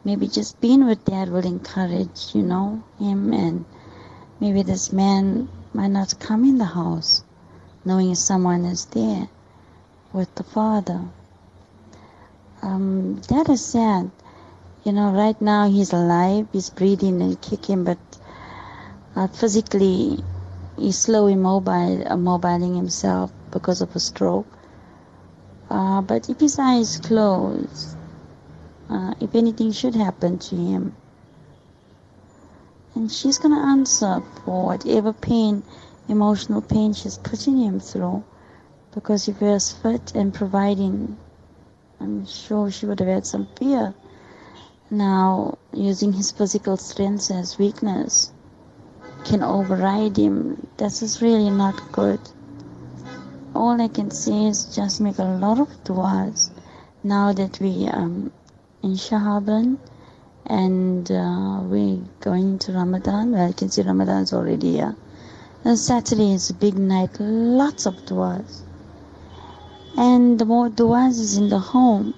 maybe 0.04 0.28
just 0.28 0.60
being 0.60 0.86
with 0.86 1.06
dad 1.06 1.30
will 1.30 1.46
encourage, 1.46 2.34
you 2.34 2.42
know, 2.42 2.84
him 3.00 3.34
and 3.34 3.66
maybe 4.40 4.64
this 4.64 4.92
man 4.92 5.48
might 5.74 5.92
not 5.92 6.20
come 6.20 6.44
in 6.44 6.58
the 6.58 6.66
house 6.66 7.24
knowing 7.86 8.16
someone 8.16 8.66
is 8.66 8.86
there 8.86 9.28
with 10.12 10.34
the 10.36 10.44
father. 10.44 11.02
Um, 12.62 13.22
that 13.30 13.50
is 13.50 13.66
sad. 13.66 14.10
You 14.84 14.94
know, 14.94 15.12
right 15.12 15.40
now 15.42 15.70
he's 15.70 15.94
alive, 15.94 16.48
he's 16.52 16.70
breathing 16.70 17.22
and 17.22 17.42
kicking, 17.42 17.84
but 17.84 17.98
uh, 19.16 19.28
physically 19.28 20.24
he's 20.78 20.98
slow 20.98 21.28
immobile, 21.28 22.02
immobiling 22.02 22.76
himself 22.76 23.32
because 23.52 23.82
of 23.82 23.96
a 23.96 24.00
stroke. 24.00 24.48
Uh, 25.74 26.02
but 26.02 26.30
if 26.30 26.40
his 26.40 26.60
eyes 26.60 27.00
close, 27.00 27.96
uh, 28.92 29.16
if 29.20 29.34
anything 29.34 29.72
should 29.72 29.96
happen 29.96 30.38
to 30.38 30.56
him. 30.56 30.96
And 32.94 33.12
she's 33.12 33.40
to 33.40 33.52
answer 33.52 34.22
for 34.46 34.68
whatever 34.68 35.14
pain, 35.14 35.64
emotional 36.08 36.62
pain 36.62 36.94
she's 36.94 37.18
putting 37.18 37.58
him 37.58 37.80
through. 37.80 38.24
Because 38.94 39.28
if 39.28 39.40
he 39.40 39.46
was 39.46 39.72
fit 39.72 40.14
and 40.14 40.32
providing, 40.32 41.18
I'm 42.00 42.28
sure 42.28 42.70
she 42.70 42.86
would 42.86 43.00
have 43.00 43.10
had 43.10 43.26
some 43.26 43.48
fear. 43.58 43.96
Now, 44.92 45.58
using 45.74 46.14
his 46.14 46.30
physical 46.30 46.78
strength 46.78 47.32
as 47.32 47.58
weakness 47.58 48.32
can 49.26 49.42
override 49.42 50.18
him. 50.18 50.68
This 50.78 51.02
is 51.02 51.20
really 51.20 51.50
not 51.50 51.92
good. 51.92 52.20
All 53.56 53.80
I 53.80 53.88
can 53.88 54.10
say 54.10 54.46
is 54.46 54.76
just 54.76 55.00
make 55.00 55.20
a 55.20 55.24
lot 55.24 55.60
of 55.60 55.70
du'as 55.84 56.50
now 57.04 57.34
that 57.34 57.60
we 57.60 57.88
um, 57.88 58.32
in 58.82 58.92
Shahaban 58.92 59.78
and 60.46 61.10
uh, 61.12 61.60
we're 61.64 62.00
going 62.20 62.60
to 62.60 62.74
Ramadan. 62.74 63.32
Well, 63.32 63.48
you 63.48 63.54
can 63.54 63.70
see 63.70 63.82
Ramadan's 63.82 64.34
already 64.34 64.72
here. 64.74 64.96
And 65.64 65.80
Saturday 65.80 66.34
is 66.34 66.50
a 66.50 66.54
big 66.54 66.78
night, 66.78 67.18
lots 67.20 67.86
of 67.86 67.96
du'as. 68.06 68.62
And 69.98 70.40
the 70.40 70.46
more 70.46 70.70
du'as 70.70 71.20
is 71.20 71.38
in 71.38 71.50
the 71.50 71.60
home, 71.60 72.14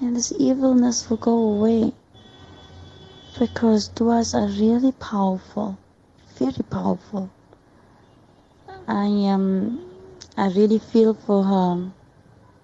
and 0.00 0.16
this 0.16 0.32
evilness 0.38 1.08
will 1.08 1.18
go 1.18 1.36
away. 1.36 1.92
Because 3.38 3.90
du'as 3.90 4.34
are 4.34 4.48
really 4.48 4.92
powerful, 4.92 5.78
very 6.36 6.64
powerful. 6.70 7.30
I 8.88 9.06
um, 9.28 9.93
I 10.36 10.48
really 10.48 10.78
feel 10.78 11.14
for 11.14 11.44
her 11.44 11.92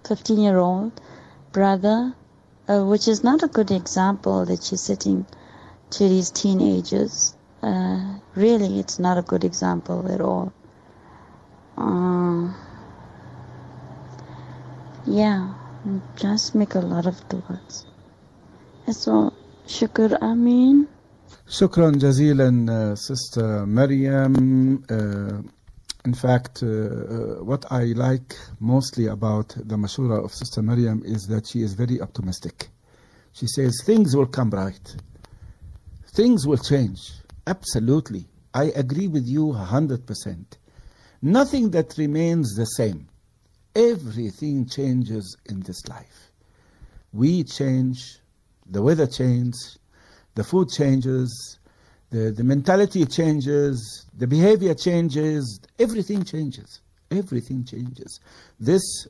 15 0.05 0.39
year 0.39 0.57
old 0.57 0.99
brother, 1.51 2.13
uh, 2.67 2.83
which 2.83 3.07
is 3.07 3.23
not 3.23 3.43
a 3.43 3.47
good 3.47 3.71
example 3.71 4.45
that 4.45 4.63
she's 4.63 4.81
setting 4.81 5.25
to 5.91 6.09
these 6.09 6.31
teenagers. 6.31 7.35
Uh, 7.63 8.15
really, 8.35 8.79
it's 8.79 8.99
not 8.99 9.17
a 9.17 9.21
good 9.21 9.43
example 9.43 10.11
at 10.11 10.19
all. 10.19 10.51
Uh, 11.77 12.51
yeah, 15.05 15.53
just 16.15 16.55
make 16.55 16.75
a 16.75 16.79
lot 16.79 17.05
of 17.05 17.15
du'as. 17.29 17.85
So, 18.91 19.33
shukr, 19.67 20.21
Amin. 20.21 20.87
Shukran 21.47 21.95
jazilan, 21.95 22.69
uh, 22.69 22.95
Sister 22.95 23.65
Maryam. 23.65 24.83
Uh, 24.89 25.41
in 26.03 26.15
fact, 26.15 26.63
uh, 26.63 26.65
uh, 26.65 27.43
what 27.43 27.71
I 27.71 27.83
like 27.93 28.35
mostly 28.59 29.05
about 29.05 29.49
the 29.49 29.75
Mashura 29.75 30.23
of 30.23 30.33
Sister 30.33 30.63
Maryam 30.63 31.03
is 31.05 31.27
that 31.27 31.47
she 31.47 31.61
is 31.61 31.73
very 31.75 32.01
optimistic. 32.01 32.69
She 33.33 33.45
says 33.45 33.83
things 33.85 34.15
will 34.15 34.25
come 34.25 34.49
right. 34.49 34.95
Things 36.15 36.47
will 36.47 36.57
change. 36.57 36.99
Absolutely. 37.45 38.25
I 38.53 38.65
agree 38.75 39.07
with 39.07 39.27
you 39.27 39.53
100%. 39.53 40.45
Nothing 41.21 41.69
that 41.71 41.95
remains 41.97 42.55
the 42.55 42.65
same. 42.65 43.07
Everything 43.75 44.65
changes 44.65 45.37
in 45.45 45.61
this 45.61 45.87
life. 45.87 46.31
We 47.13 47.43
change, 47.43 48.19
the 48.69 48.81
weather 48.81 49.07
changes, 49.07 49.77
the 50.33 50.43
food 50.43 50.69
changes, 50.69 51.59
the, 52.09 52.31
the 52.31 52.43
mentality 52.43 53.05
changes, 53.05 54.05
the 54.21 54.27
behavior 54.27 54.75
changes, 54.75 55.59
everything 55.79 56.23
changes. 56.23 56.81
Everything 57.09 57.65
changes. 57.65 58.19
This, 58.59 59.07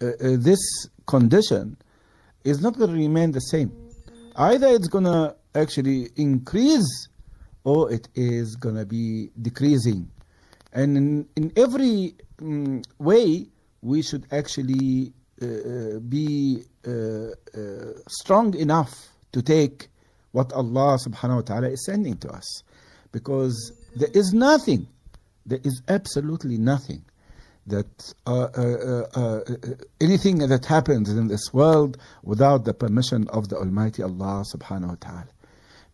uh, 0.00 0.06
uh, 0.06 0.12
this 0.38 0.58
condition 1.06 1.76
is 2.42 2.62
not 2.62 2.78
going 2.78 2.92
to 2.92 2.96
remain 2.96 3.32
the 3.32 3.40
same. 3.40 3.70
Either 4.34 4.68
it's 4.68 4.88
going 4.88 5.04
to 5.04 5.36
actually 5.54 6.08
increase 6.16 7.08
or 7.64 7.92
it 7.92 8.08
is 8.14 8.56
going 8.56 8.76
to 8.76 8.86
be 8.86 9.28
decreasing. 9.42 10.10
And 10.72 10.96
in, 10.96 11.28
in 11.36 11.52
every 11.54 12.14
mm, 12.38 12.82
way, 12.98 13.48
we 13.82 14.00
should 14.00 14.24
actually 14.32 15.12
uh, 15.42 15.46
uh, 15.46 15.98
be 15.98 16.62
uh, 16.88 16.90
uh, 16.90 17.28
strong 18.08 18.54
enough 18.54 18.94
to 19.32 19.42
take 19.42 19.88
what 20.30 20.54
Allah 20.54 20.96
subhanahu 21.06 21.34
wa 21.36 21.42
ta'ala 21.42 21.68
is 21.68 21.84
sending 21.84 22.16
to 22.16 22.30
us. 22.30 22.62
Because 23.12 23.72
there 23.94 24.10
is 24.12 24.32
nothing, 24.32 24.88
there 25.46 25.60
is 25.62 25.82
absolutely 25.88 26.58
nothing 26.58 27.04
that 27.66 28.14
uh, 28.26 28.48
uh, 28.56 29.06
uh, 29.16 29.40
uh, 29.40 29.40
anything 30.00 30.38
that 30.38 30.64
happens 30.66 31.08
in 31.10 31.28
this 31.28 31.52
world 31.52 31.96
without 32.22 32.64
the 32.64 32.74
permission 32.74 33.28
of 33.28 33.48
the 33.48 33.56
Almighty 33.56 34.02
Allah 34.02 34.44
subhanahu 34.52 34.88
wa 34.88 34.96
ta'ala. 35.00 35.28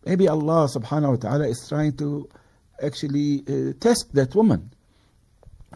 Maybe 0.05 0.27
Allah 0.27 0.67
subhanahu 0.67 1.09
wa 1.09 1.15
ta'ala 1.17 1.47
is 1.47 1.65
trying 1.67 1.95
to 1.97 2.27
actually 2.81 3.43
uh, 3.47 3.73
test 3.79 4.13
that 4.15 4.33
woman. 4.33 4.71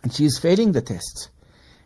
And 0.01 0.11
she 0.11 0.25
is 0.25 0.39
failing 0.39 0.71
the 0.71 0.81
test. 0.81 1.29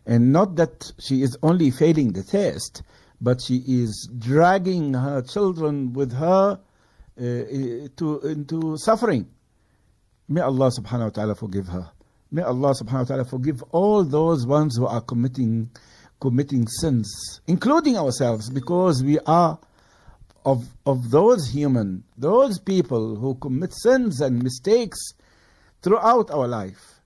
And 0.06 0.32
not 0.32 0.56
that 0.56 0.90
she 0.98 1.22
is 1.22 1.36
only 1.42 1.70
failing 1.70 2.12
the 2.12 2.22
test, 2.22 2.82
but 3.20 3.42
she 3.42 3.56
is 3.66 4.08
dragging 4.18 4.94
her 4.94 5.20
children 5.20 5.92
with 5.92 6.12
her 6.12 6.58
uh, 7.18 7.20
to, 7.20 8.20
into 8.24 8.76
suffering. 8.78 9.28
May 10.28 10.42
Allah 10.42 10.70
subhanahu 10.70 11.04
wa 11.04 11.08
ta'ala 11.10 11.34
forgive 11.34 11.68
her. 11.68 11.90
May 12.30 12.42
Allah 12.42 12.74
subhanahu 12.74 12.98
wa 13.00 13.04
ta'ala 13.04 13.24
forgive 13.24 13.62
all 13.70 14.04
those 14.04 14.46
ones 14.46 14.76
who 14.76 14.86
are 14.86 15.00
committing 15.00 15.70
committing 16.20 16.66
sins, 16.66 17.40
including 17.46 17.96
ourselves, 17.96 18.50
because 18.50 19.02
we 19.02 19.18
are 19.20 19.58
of 20.44 20.66
of 20.84 21.10
those 21.10 21.48
human, 21.48 22.04
those 22.18 22.58
people 22.58 23.16
who 23.16 23.36
commit 23.36 23.72
sins 23.72 24.20
and 24.20 24.42
mistakes 24.42 24.98
throughout 25.82 26.30
our 26.30 26.46
life. 26.46 27.00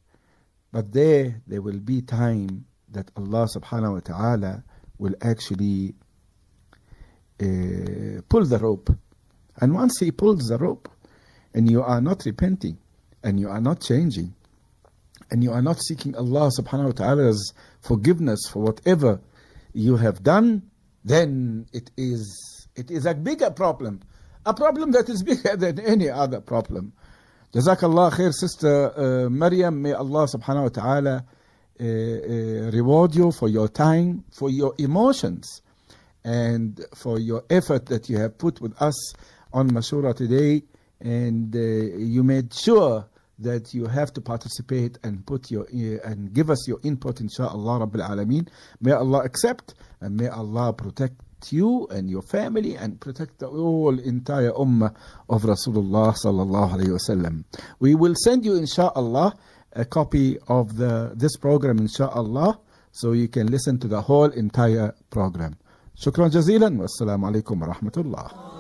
But 0.72 0.92
there 0.92 1.40
there 1.46 1.62
will 1.62 1.78
be 1.78 2.02
time 2.02 2.64
that 2.90 3.10
Allah 3.16 3.46
subhanahu 3.54 3.92
wa 3.94 4.00
ta'ala 4.00 4.64
will 4.98 5.14
actually 5.22 5.94
uh, 7.40 8.20
pull 8.28 8.44
the 8.44 8.58
rope. 8.60 8.90
And 9.60 9.74
once 9.74 10.00
He 10.00 10.10
pulls 10.10 10.48
the 10.48 10.58
rope, 10.58 10.88
and 11.54 11.70
you 11.70 11.82
are 11.82 12.00
not 12.00 12.24
repenting, 12.24 12.78
and 13.22 13.38
you 13.38 13.48
are 13.48 13.60
not 13.60 13.80
changing, 13.80 14.34
and 15.30 15.42
you 15.42 15.52
are 15.52 15.62
not 15.62 15.80
seeking 15.80 16.14
Allah 16.16 16.50
subhanahu 16.58 16.86
wa 16.86 16.92
ta'ala's 16.92 17.52
forgiveness 17.80 18.40
for 18.50 18.62
whatever 18.62 19.20
you 19.72 19.96
have 19.96 20.22
done, 20.22 20.62
then 21.04 21.66
it 21.72 21.90
is 21.96 22.68
it 22.74 22.90
is 22.90 23.06
a 23.06 23.14
bigger 23.14 23.50
problem. 23.50 24.00
A 24.44 24.54
problem 24.54 24.92
that 24.92 25.08
is 25.08 25.22
bigger 25.22 25.56
than 25.64 25.78
any 25.80 26.08
other 26.10 26.40
problem. 26.40 26.92
Jazakallah 27.54 28.12
khair, 28.12 28.32
Sister 28.32 28.92
uh, 29.26 29.28
Maryam. 29.28 29.82
May 29.82 29.92
Allah 29.92 30.26
subhanahu 30.26 30.62
wa 30.62 30.68
ta'ala 30.68 31.24
uh, 31.80 31.84
uh, 31.84 32.70
reward 32.70 33.14
you 33.14 33.30
for 33.30 33.48
your 33.48 33.68
time, 33.68 34.24
for 34.30 34.48
your 34.48 34.74
emotions, 34.78 35.60
and 36.24 36.80
for 36.94 37.18
your 37.18 37.44
effort 37.50 37.86
that 37.86 38.08
you 38.08 38.18
have 38.18 38.38
put 38.38 38.60
with 38.60 38.80
us 38.80 39.12
on 39.52 39.70
Mashura 39.70 40.14
today. 40.16 40.62
And 41.00 41.54
uh, 41.54 41.58
you 41.58 42.22
made 42.22 42.54
sure 42.54 43.06
that 43.38 43.74
you 43.74 43.86
have 43.86 44.12
to 44.12 44.20
participate 44.20 44.98
and 45.02 45.24
put 45.26 45.50
your 45.50 45.64
uh, 45.64 46.08
and 46.08 46.32
give 46.32 46.50
us 46.50 46.66
your 46.68 46.78
input 46.82 47.20
inshallah 47.20 47.86
rabbil 47.86 48.06
alameen. 48.08 48.48
May 48.80 48.92
allah 48.92 49.20
accept 49.24 49.74
and 50.00 50.16
may 50.16 50.28
allah 50.28 50.72
protect 50.72 51.16
you 51.50 51.86
and 51.90 52.08
your 52.08 52.22
family 52.22 52.76
and 52.76 53.00
protect 53.00 53.38
the 53.40 53.48
whole 53.48 53.98
entire 53.98 54.52
ummah 54.52 54.94
of 55.28 55.42
rasulullah 55.42 56.14
sallallahu 56.14 56.74
alaihi 56.78 56.96
wasallam. 56.98 57.44
We 57.80 57.94
will 57.94 58.14
send 58.14 58.44
you 58.44 58.54
inshallah 58.56 59.34
a 59.72 59.84
copy 59.84 60.38
of 60.48 60.76
the 60.76 61.12
this 61.16 61.36
program 61.36 61.78
inshallah 61.78 62.60
so 62.92 63.12
you 63.12 63.26
can 63.28 63.46
listen 63.48 63.78
to 63.80 63.88
the 63.88 64.02
whole 64.02 64.30
entire 64.30 64.94
program. 65.10 65.56
Shukran 65.98 66.30
jazilan. 66.30 66.76
Wassalamu 66.78 67.32
alaikum 67.32 67.60
rahmatullah 67.66 68.51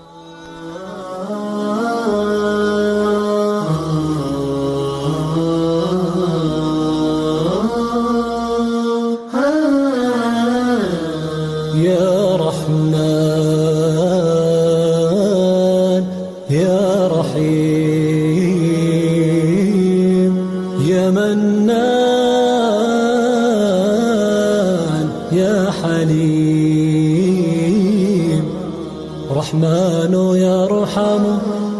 رحمن 29.52 30.14
يرحم 30.36 31.24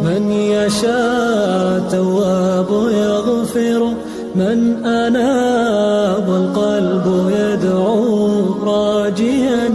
من 0.05 0.33
يشاء 0.33 1.89
تواب 1.91 2.71
يغفر 2.93 3.93
من 4.35 4.87
أناب 4.87 6.29
القلب 6.29 7.07
يدعو 7.31 8.45
راجيا 8.63 9.71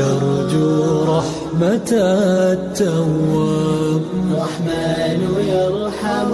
يرجو 0.00 1.02
رحمة 1.04 1.90
التواب. 2.52 4.02
الرحمن 4.32 5.20
يرحم 5.48 6.30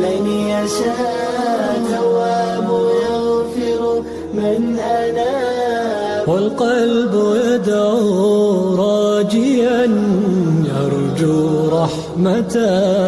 من 0.00 0.22
يشاء 0.26 1.82
تواب 1.90 2.68
يغفر 3.10 4.02
من 4.34 4.78
أناب 4.78 6.28
والقلب 6.28 7.14
يدعو 7.44 7.47
يرجو 11.18 11.68
رحمة 11.68 12.54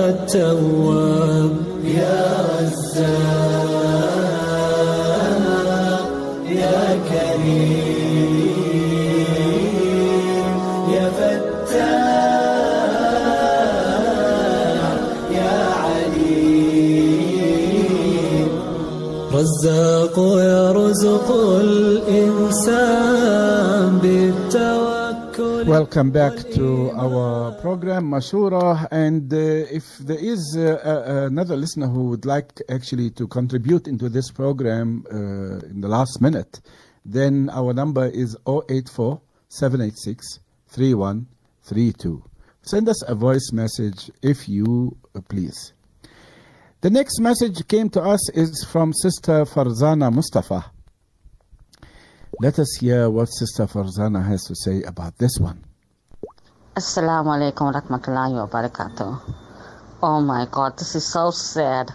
التواب. 0.09 1.53
يا 1.85 2.23
رزاق 2.61 3.31
يا 6.49 6.83
كريم 7.11 8.11
يا 10.95 11.07
فتاح 11.19 12.11
يا 15.39 15.57
عليم. 15.83 16.91
رزاق 19.35 20.17
يرزق 20.19 21.29
الإنسان. 21.61 23.30
Welcome 25.71 26.11
back 26.11 26.37
to 26.57 26.91
our 26.97 27.53
program, 27.61 28.11
Mashura. 28.11 28.89
And 28.91 29.33
uh, 29.33 29.37
if 29.37 29.99
there 29.99 30.19
is 30.19 30.57
uh, 30.59 30.81
uh, 30.85 31.27
another 31.29 31.57
listener 31.57 31.87
who 31.87 32.09
would 32.11 32.27
like 32.27 32.61
actually 32.69 33.11
to 33.11 33.29
contribute 33.29 33.87
into 33.87 34.09
this 34.09 34.33
program 34.33 35.05
uh, 35.09 35.65
in 35.71 35.81
the 35.81 35.87
last 35.87 36.21
minute, 36.21 36.61
then 37.05 37.51
our 37.51 37.73
number 37.73 38.07
is 38.07 38.37
084 38.49 39.21
786 39.49 40.41
3132. 40.71 42.25
Send 42.63 42.89
us 42.89 43.09
a 43.09 43.15
voice 43.15 43.53
message 43.53 44.11
if 44.23 44.49
you 44.49 44.97
uh, 45.15 45.21
please. 45.21 45.73
The 46.81 46.91
next 46.91 47.21
message 47.21 47.69
came 47.69 47.91
to 47.91 48.03
us 48.03 48.29
is 48.31 48.67
from 48.73 48.93
Sister 48.93 49.45
Farzana 49.45 50.13
Mustafa. 50.13 50.73
Let 52.39 52.59
us 52.59 52.77
hear 52.81 53.11
what 53.11 53.27
Sister 53.27 53.67
Farzana 53.67 54.25
has 54.27 54.45
to 54.45 54.55
say 54.55 54.83
about 54.85 55.19
this 55.19 55.39
one. 55.39 55.65
Assalamu 56.77 57.27
alaikum 57.37 57.75
rahmatullahi 57.75 58.33
wa 58.33 58.47
barakatuh. 58.47 59.35
Oh 60.03 60.21
my 60.21 60.47
god, 60.51 60.79
this 60.79 60.95
is 60.95 61.05
so 61.05 61.33
sad. 61.33 61.91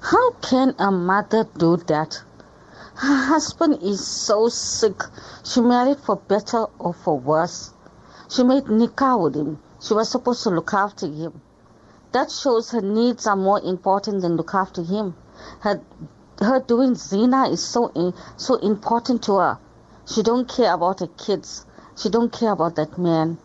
How 0.00 0.32
can 0.40 0.74
a 0.78 0.90
mother 0.90 1.46
do 1.58 1.76
that? 1.76 2.20
Her 2.94 3.16
husband 3.26 3.78
is 3.82 4.04
so 4.04 4.48
sick. 4.48 5.02
She 5.44 5.60
married 5.60 5.98
for 5.98 6.16
better 6.16 6.64
or 6.78 6.94
for 6.94 7.18
worse. 7.18 7.72
She 8.28 8.42
made 8.42 8.64
nikah 8.64 9.22
with 9.22 9.36
him. 9.36 9.60
She 9.80 9.94
was 9.94 10.10
supposed 10.10 10.42
to 10.44 10.50
look 10.50 10.72
after 10.72 11.06
him. 11.06 11.40
That 12.12 12.32
shows 12.32 12.70
her 12.72 12.80
needs 12.80 13.26
are 13.26 13.36
more 13.36 13.60
important 13.60 14.22
than 14.22 14.36
look 14.36 14.54
after 14.54 14.82
him. 14.82 15.14
Her 15.60 15.80
her 16.40 16.60
doing 16.60 16.94
zina 16.94 17.48
is 17.48 17.62
so 17.62 17.88
in, 17.88 18.14
so 18.36 18.56
important 18.56 19.22
to 19.24 19.36
her. 19.36 19.58
She 20.06 20.22
don't 20.22 20.48
care 20.48 20.72
about 20.74 21.00
her 21.00 21.06
kids. 21.06 21.64
She 21.96 22.08
don't 22.08 22.32
care 22.32 22.52
about 22.52 22.76
that 22.76 22.98
man. 22.98 23.38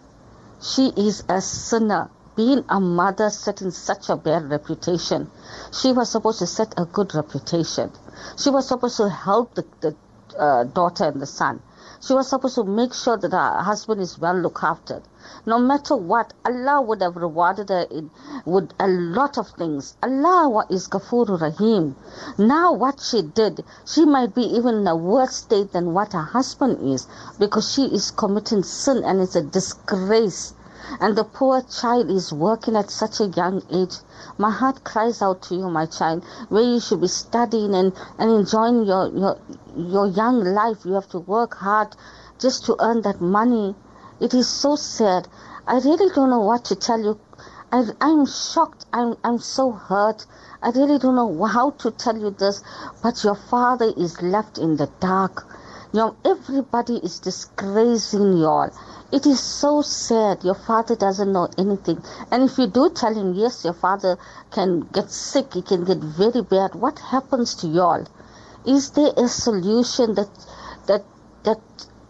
She 0.62 0.88
is 0.96 1.24
a 1.30 1.41
sinner. 1.41 2.10
Being 2.36 2.66
a 2.68 2.82
mother 2.82 3.30
setting 3.30 3.72
such 3.72 4.10
a 4.10 4.18
bad 4.18 4.50
reputation. 4.50 5.32
She 5.72 5.93
was 5.93 6.10
supposed 6.10 6.39
to 6.39 6.48
set 6.48 6.74
a 6.76 6.86
good 6.86 7.16
reputation. 7.16 7.91
She 8.38 8.50
was 8.50 8.68
supposed 8.68 8.98
to 8.98 9.10
help 9.10 9.56
the, 9.56 9.66
the 9.80 9.96
uh, 10.38 10.66
daughter 10.66 11.06
and 11.06 11.22
the 11.22 11.26
son. 11.26 11.62
She 12.02 12.14
was 12.14 12.28
supposed 12.28 12.56
to 12.56 12.66
make 12.66 12.93
sure 12.93 13.16
that 13.16 13.32
her 13.32 13.62
husband 13.62 14.02
is 14.02 14.20
well 14.20 14.36
looked 14.36 14.64
after. 14.64 15.02
No 15.46 15.58
matter 15.60 15.96
what, 15.96 16.34
Allah 16.46 16.82
would 16.82 17.02
have 17.02 17.16
rewarded 17.16 17.70
her 17.70 17.88
with 18.46 18.72
a 18.80 18.88
lot 18.88 19.38
of 19.38 19.48
things. 19.50 19.96
Allah 20.04 20.66
is 20.70 20.88
Ghafur 20.89 21.39
Rahim. 21.39 21.96
Now 22.38 22.74
what 22.74 23.00
she 23.00 23.22
did, 23.22 23.64
she 23.86 24.04
might 24.04 24.36
be 24.36 24.43
even 24.43 24.76
in 24.76 24.88
a 24.88 24.96
worse 24.96 25.36
state 25.38 25.72
than 25.72 25.93
what 25.93 26.12
her 26.12 26.22
husband 26.22 26.80
is 26.86 27.08
because 27.39 27.72
she 27.72 27.86
is 27.86 28.12
committing 28.12 28.64
sin 28.64 29.04
and 29.04 29.22
it's 29.22 29.36
a 29.38 29.41
disgrace. 29.41 30.54
And 31.00 31.16
the 31.16 31.24
poor 31.24 31.62
child 31.62 32.10
is 32.10 32.32
working 32.32 32.76
at 32.76 32.92
such 32.92 33.20
a 33.20 33.28
young 33.28 33.64
age. 33.72 33.96
My 34.38 34.52
heart 34.52 34.84
cries 34.84 35.22
out 35.22 35.42
to 35.44 35.56
you, 35.56 35.70
my 35.70 35.86
child, 35.86 36.24
where 36.50 36.64
you 36.64 36.80
should 36.80 37.02
be 37.02 37.08
studying 37.08 37.74
and, 37.74 37.94
and 38.20 38.32
enjoying 38.32 38.86
your, 38.86 39.08
your, 39.10 39.38
your 39.76 40.08
young 40.08 40.44
life. 40.44 40.86
You 40.86 40.94
have 40.94 41.10
to 41.10 41.20
work 41.20 41.56
hard 41.56 41.96
just 42.40 42.66
to 42.66 42.76
earn 42.80 43.02
that 43.02 43.22
money. 43.22 43.76
It 44.20 44.34
is 44.34 44.48
so 44.48 44.76
sad. 44.76 45.28
I 45.68 45.80
really 45.80 46.14
don't 46.14 46.30
know 46.30 46.42
what 46.42 46.66
to 46.66 46.76
tell 46.76 47.00
you. 47.00 47.20
I, 47.72 47.84
I'm 48.00 48.26
shocked. 48.26 48.86
I'm, 48.94 49.16
I'm 49.24 49.40
so 49.40 49.72
hurt. 49.72 50.26
I 50.62 50.70
really 50.70 51.00
don't 51.00 51.16
know 51.16 51.46
how 51.46 51.72
to 51.72 51.92
tell 51.92 52.18
you 52.18 52.30
this, 52.30 52.64
but 53.04 53.24
your 53.24 53.36
father 53.36 53.92
is 53.98 54.22
left 54.22 54.58
in 54.58 54.78
the 54.78 54.90
dark. 55.00 55.48
You 55.94 56.00
know, 56.00 56.16
everybody 56.26 56.96
is 56.98 57.20
disgracing 57.20 58.38
you 58.38 58.46
all. 58.46 58.72
It 59.12 59.26
is 59.26 59.40
so 59.40 59.82
sad. 59.82 60.44
Your 60.44 60.56
father 60.56 60.96
doesn't 60.96 61.32
know 61.32 61.48
anything. 61.58 62.04
And 62.32 62.44
if 62.44 62.58
you 62.58 62.68
do 62.68 62.90
tell 62.90 63.14
him, 63.14 63.34
yes, 63.34 63.64
your 63.64 63.74
father 63.74 64.18
can 64.52 64.82
get 64.92 65.12
sick, 65.12 65.54
he 65.54 65.62
can 65.62 65.86
get 65.86 66.00
very 66.00 66.42
bad, 66.42 66.76
what 66.76 67.00
happens 67.00 67.56
to 67.56 67.68
y'all? 67.68 68.06
Is 68.66 68.92
there 68.92 69.14
a 69.16 69.28
solution 69.28 70.16
that 70.16 70.30
that 70.88 71.06
that 71.44 71.60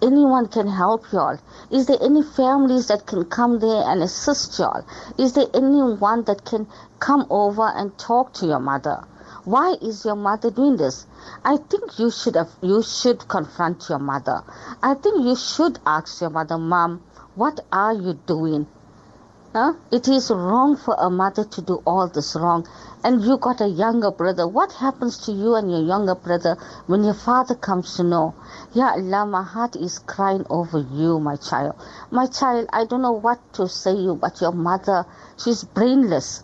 anyone 0.01 0.47
can 0.47 0.67
help 0.67 1.11
y'all? 1.11 1.37
Is 1.69 1.87
there 1.87 1.97
any 2.01 2.23
families 2.23 2.87
that 2.87 3.05
can 3.05 3.25
come 3.25 3.59
there 3.59 3.83
and 3.85 4.01
assist 4.01 4.57
y'all? 4.57 4.85
Is 5.17 5.33
there 5.33 5.47
anyone 5.53 6.23
that 6.23 6.45
can 6.45 6.67
come 6.99 7.27
over 7.29 7.67
and 7.67 7.97
talk 7.97 8.33
to 8.35 8.45
your 8.45 8.59
mother? 8.59 9.03
Why 9.45 9.75
is 9.79 10.03
your 10.03 10.15
mother 10.15 10.49
doing 10.49 10.77
this? 10.77 11.05
I 11.43 11.57
think 11.57 11.99
you 11.99 12.09
should 12.09 12.35
have, 12.35 12.49
you 12.61 12.81
should 12.81 13.27
confront 13.27 13.87
your 13.89 13.99
mother. 13.99 14.43
I 14.81 14.95
think 14.95 15.23
you 15.23 15.35
should 15.35 15.77
ask 15.85 16.19
your 16.19 16.31
mother, 16.31 16.57
Mom, 16.57 17.03
what 17.35 17.59
are 17.71 17.93
you 17.93 18.13
doing? 18.25 18.65
Huh? 19.53 19.73
It 19.91 20.07
is 20.07 20.31
wrong 20.31 20.75
for 20.75 20.95
a 20.97 21.11
mother 21.11 21.43
to 21.43 21.61
do 21.61 21.81
all 21.85 22.07
this 22.07 22.35
wrong. 22.35 22.67
And 23.03 23.21
you 23.21 23.37
got 23.37 23.61
a 23.61 23.67
younger 23.67 24.09
brother. 24.09 24.47
What 24.47 24.71
happens 24.71 25.17
to 25.27 25.31
you 25.31 25.53
and 25.53 25.69
your 25.69 25.83
younger 25.83 26.15
brother 26.15 26.57
when 26.87 27.03
your 27.03 27.13
father 27.13 27.53
comes 27.53 27.95
to 27.97 28.03
know? 28.03 28.33
Ya 28.73 28.93
Allah, 28.93 29.27
my 29.27 29.43
heart 29.43 29.75
is 29.75 29.99
crying 29.99 30.45
over 30.49 30.79
you, 30.79 31.19
my 31.19 31.35
child. 31.35 31.75
My 32.09 32.25
child, 32.25 32.67
I 32.73 32.85
don't 32.85 33.03
know 33.03 33.11
what 33.11 33.39
to 33.53 33.69
say 33.69 33.93
you, 33.93 34.15
but 34.15 34.41
your 34.41 34.53
mother, 34.53 35.05
she's 35.37 35.63
brainless. 35.63 36.43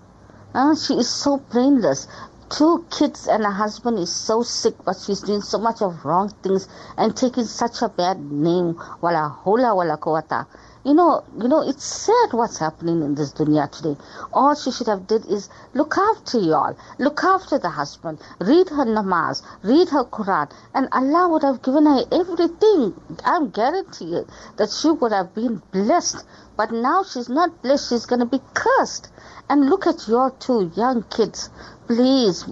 Huh? 0.53 0.75
She 0.75 0.93
is 0.93 1.09
so 1.09 1.37
brainless 1.37 2.07
two 2.51 2.85
kids 2.91 3.27
and 3.27 3.45
a 3.45 3.49
husband 3.49 3.97
is 3.97 4.13
so 4.13 4.43
sick, 4.43 4.75
but 4.83 4.97
she's 4.97 5.21
doing 5.21 5.41
so 5.41 5.57
much 5.57 5.81
of 5.81 6.03
wrong 6.03 6.29
things 6.43 6.67
and 6.97 7.15
taking 7.15 7.45
such 7.45 7.81
a 7.81 7.87
bad 7.87 8.19
name. 8.19 8.77
Wala 8.99 9.29
hula 9.43 9.73
wala 9.73 9.97
kawata. 9.97 10.45
You 10.83 10.95
know, 10.95 11.23
you 11.37 11.47
know, 11.47 11.61
it's 11.61 11.85
sad 11.85 12.33
what's 12.33 12.57
happening 12.57 13.03
in 13.03 13.15
this 13.15 13.31
dunya 13.33 13.71
today. 13.71 13.95
All 14.33 14.55
she 14.55 14.71
should 14.71 14.87
have 14.87 15.07
did 15.07 15.25
is 15.27 15.47
look 15.73 15.95
after 15.95 16.39
y'all, 16.39 16.75
look 16.97 17.23
after 17.23 17.57
the 17.57 17.69
husband, 17.69 18.19
read 18.39 18.67
her 18.69 18.85
namaz, 18.85 19.43
read 19.63 19.89
her 19.89 20.03
Quran, 20.03 20.51
and 20.73 20.89
Allah 20.91 21.29
would 21.29 21.43
have 21.43 21.61
given 21.61 21.85
her 21.85 22.03
everything. 22.11 22.99
I'm 23.23 23.51
guaranteed 23.51 24.25
that 24.57 24.71
she 24.71 24.89
would 24.89 25.11
have 25.13 25.33
been 25.35 25.61
blessed. 25.71 26.25
But 26.57 26.71
now 26.71 27.03
she's 27.03 27.29
not 27.29 27.61
blessed, 27.61 27.89
she's 27.89 28.05
gonna 28.05 28.25
be 28.25 28.41
cursed. 28.53 29.09
And 29.49 29.69
look 29.69 29.85
at 29.85 30.07
your 30.07 30.31
two 30.31 30.71
young 30.75 31.03
kids 31.03 31.49
please, 31.95 32.45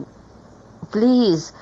please 0.92 1.54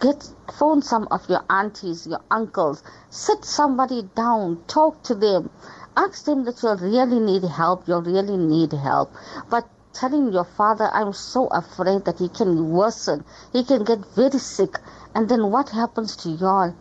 get 0.00 0.28
phone 0.58 0.82
some 0.82 1.06
of 1.12 1.28
your 1.28 1.44
aunties, 1.48 2.04
your 2.04 2.20
uncles, 2.28 2.82
sit 3.08 3.44
somebody 3.44 4.02
down, 4.16 4.60
talk 4.66 5.00
to 5.04 5.14
them, 5.14 5.48
ask 5.96 6.24
them 6.24 6.44
that 6.44 6.60
you 6.60 6.74
really 6.74 7.20
need 7.20 7.44
help, 7.44 7.86
you 7.86 8.00
really 8.00 8.36
need 8.36 8.72
help. 8.72 9.12
But 9.48 9.68
telling 9.92 10.32
your 10.32 10.44
father, 10.44 10.90
I'm 10.92 11.12
so 11.12 11.46
afraid 11.46 12.04
that 12.06 12.18
he 12.18 12.28
can 12.28 12.70
worsen, 12.70 13.24
he 13.52 13.62
can 13.62 13.84
get 13.84 14.00
very 14.16 14.40
sick, 14.40 14.80
and 15.14 15.28
then 15.28 15.52
what 15.52 15.68
happens 15.68 16.16
to 16.16 16.30
y'all? 16.30 16.74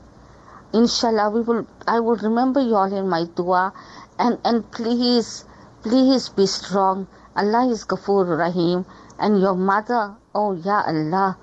Inshallah, 0.74 1.30
we 1.30 1.42
will. 1.42 1.68
I 1.88 2.00
will 2.00 2.16
remember 2.16 2.60
y'all 2.60 2.92
in 2.92 3.08
my 3.08 3.26
dua, 3.36 3.72
and 4.18 4.40
and 4.44 4.72
please, 4.72 5.46
please 5.84 6.30
be 6.30 6.48
strong. 6.48 7.08
Allah 7.36 7.70
is 7.70 7.86
Ghafur 7.86 8.38
Rahim, 8.38 8.86
and 9.20 9.40
your 9.40 9.56
mother 9.56 10.16
Oh, 10.36 10.54
Ya 10.54 10.84
Allah, 10.86 11.38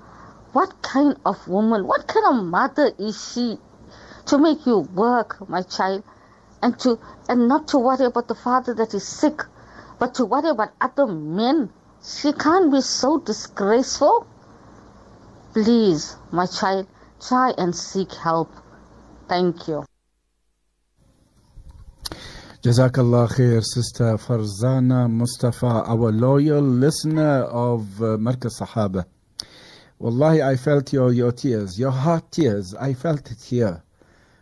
what 0.53 0.81
kind 0.81 1.17
of 1.25 1.45
woman, 1.47 1.85
what 1.85 2.07
kind 2.07 2.25
of 2.25 2.45
mother 2.45 2.91
is 2.97 3.21
she 3.21 3.59
to 4.27 4.37
make 4.37 4.65
you 4.65 4.79
work, 4.79 5.49
my 5.49 5.61
child, 5.61 6.03
and 6.61 6.79
to 6.79 6.97
and 7.27 7.49
not 7.49 7.67
to 7.69 7.79
worry 7.79 8.05
about 8.05 8.29
the 8.29 8.35
father 8.35 8.73
that 8.75 8.93
is 8.93 9.05
sick, 9.05 9.43
but 9.99 10.13
to 10.15 10.25
worry 10.25 10.49
about 10.49 10.71
other 10.79 11.05
men? 11.05 11.69
She 12.01 12.31
can't 12.31 12.71
be 12.71 12.79
so 12.79 13.19
disgraceful. 13.19 14.25
Please, 15.51 16.15
my 16.31 16.45
child, 16.45 16.87
try 17.19 17.51
and 17.57 17.75
seek 17.75 18.13
help. 18.13 18.49
Thank 19.27 19.67
you. 19.67 19.83
Jazakallah 22.67 23.29
khair, 23.29 23.63
Sister 23.63 24.17
Farzana 24.17 25.09
Mustafa, 25.09 25.85
our 25.87 26.11
loyal 26.11 26.61
listener 26.61 27.43
of 27.43 28.01
uh, 28.01 28.17
Sahaba. 28.17 29.05
Wallahi, 29.99 30.43
I 30.43 30.57
felt 30.57 30.91
your, 30.91 31.13
your 31.13 31.31
tears, 31.31 31.79
your 31.79 31.91
heart 31.91 32.29
tears. 32.29 32.75
I 32.77 32.93
felt 32.93 33.31
it 33.31 33.41
here. 33.41 33.81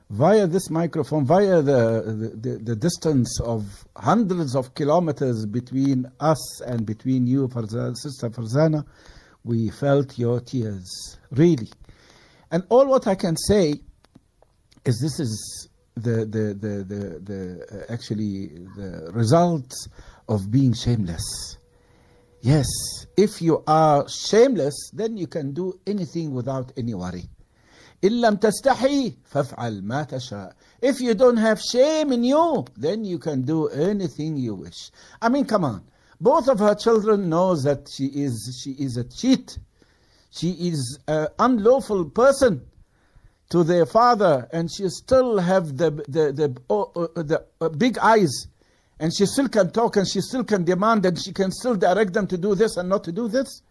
Via 0.09 0.47
this 0.47 0.71
microphone, 0.71 1.23
via 1.23 1.61
the, 1.61 2.33
the, 2.41 2.57
the 2.63 2.75
distance 2.75 3.39
of 3.41 3.85
hundreds 3.95 4.55
of 4.55 4.73
kilometers 4.73 5.45
between 5.45 6.07
us 6.19 6.61
and 6.61 6.83
between 6.83 7.27
you, 7.27 7.47
Farzana, 7.47 7.95
Sister 7.95 8.31
Farzana, 8.31 8.87
we 9.43 9.69
felt 9.69 10.17
your 10.17 10.39
tears. 10.39 11.19
Really. 11.29 11.69
And 12.49 12.63
all 12.69 12.87
what 12.87 13.05
I 13.05 13.13
can 13.13 13.37
say 13.37 13.81
is 14.83 14.99
this 14.99 15.19
is 15.19 15.69
the 15.94 16.24
the 16.24 16.54
the 16.54 16.84
the, 16.84 17.20
the 17.20 17.86
uh, 17.88 17.92
actually 17.92 18.48
the 18.76 19.10
result 19.12 19.72
of 20.28 20.50
being 20.50 20.72
shameless. 20.72 21.58
Yes, 22.42 22.66
if 23.16 23.42
you 23.42 23.62
are 23.66 24.08
shameless, 24.08 24.90
then 24.94 25.16
you 25.16 25.26
can 25.26 25.52
do 25.52 25.78
anything 25.86 26.32
without 26.32 26.72
any 26.76 26.94
worry. 26.94 27.28
إن 28.02 28.20
لم 28.20 28.36
تستحي 28.36 29.16
فافعل 29.30 29.82
ما 29.82 30.04
تشاء. 30.04 30.54
If 30.80 31.00
you 31.00 31.14
don't 31.14 31.36
have 31.36 31.60
shame 31.60 32.12
in 32.12 32.24
you, 32.24 32.64
then 32.76 33.04
you 33.04 33.18
can 33.18 33.42
do 33.42 33.68
anything 33.68 34.38
you 34.38 34.54
wish. 34.54 34.90
I 35.20 35.28
mean, 35.28 35.44
come 35.44 35.64
on. 35.64 35.84
Both 36.18 36.48
of 36.48 36.60
her 36.60 36.74
children 36.74 37.28
knows 37.28 37.64
that 37.64 37.88
she 37.90 38.06
is 38.06 38.58
she 38.62 38.70
is 38.82 38.96
a 38.96 39.04
cheat. 39.04 39.58
She 40.30 40.50
is 40.52 40.98
an 41.08 41.28
unlawful 41.38 42.06
person 42.06 42.62
to 43.49 43.63
their 43.63 43.85
father 43.85 44.47
and 44.51 44.71
she 44.71 44.87
still 44.89 45.39
have 45.39 45.77
the 45.77 45.91
the 46.07 46.31
the, 46.31 46.61
oh, 46.69 46.91
uh, 46.95 47.21
the 47.21 47.45
uh, 47.61 47.69
big 47.69 47.97
eyes. 47.99 48.47
And 48.97 49.13
she 49.13 49.25
still 49.25 49.49
can 49.49 49.71
talk 49.71 49.97
and 49.97 50.07
she 50.07 50.21
still 50.21 50.45
can 50.45 50.63
demand 50.63 51.05
and 51.05 51.21
she 51.21 51.33
can 51.33 51.51
still 51.51 51.75
direct 51.75 52.13
them 52.13 52.27
to 52.27 52.37
do 52.37 52.55
this 52.55 52.77
and 52.77 52.87
not 52.87 53.03
to 53.03 53.11
do 53.11 53.27
this. 53.27 53.61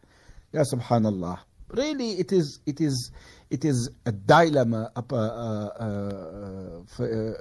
Ya 0.53 0.62
subhanallah. 0.62 1.39
Really 1.70 2.12
it 2.12 2.31
is 2.31 2.61
it 2.66 2.81
is 2.81 3.11
it 3.51 3.64
is 3.64 3.91
a 4.05 4.12
dilemma 4.12 4.93
uh, 4.95 5.01
uh, 5.11 5.16
uh, 5.16 6.83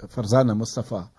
Farzana 0.08 0.56
Mustafa. 0.58 1.10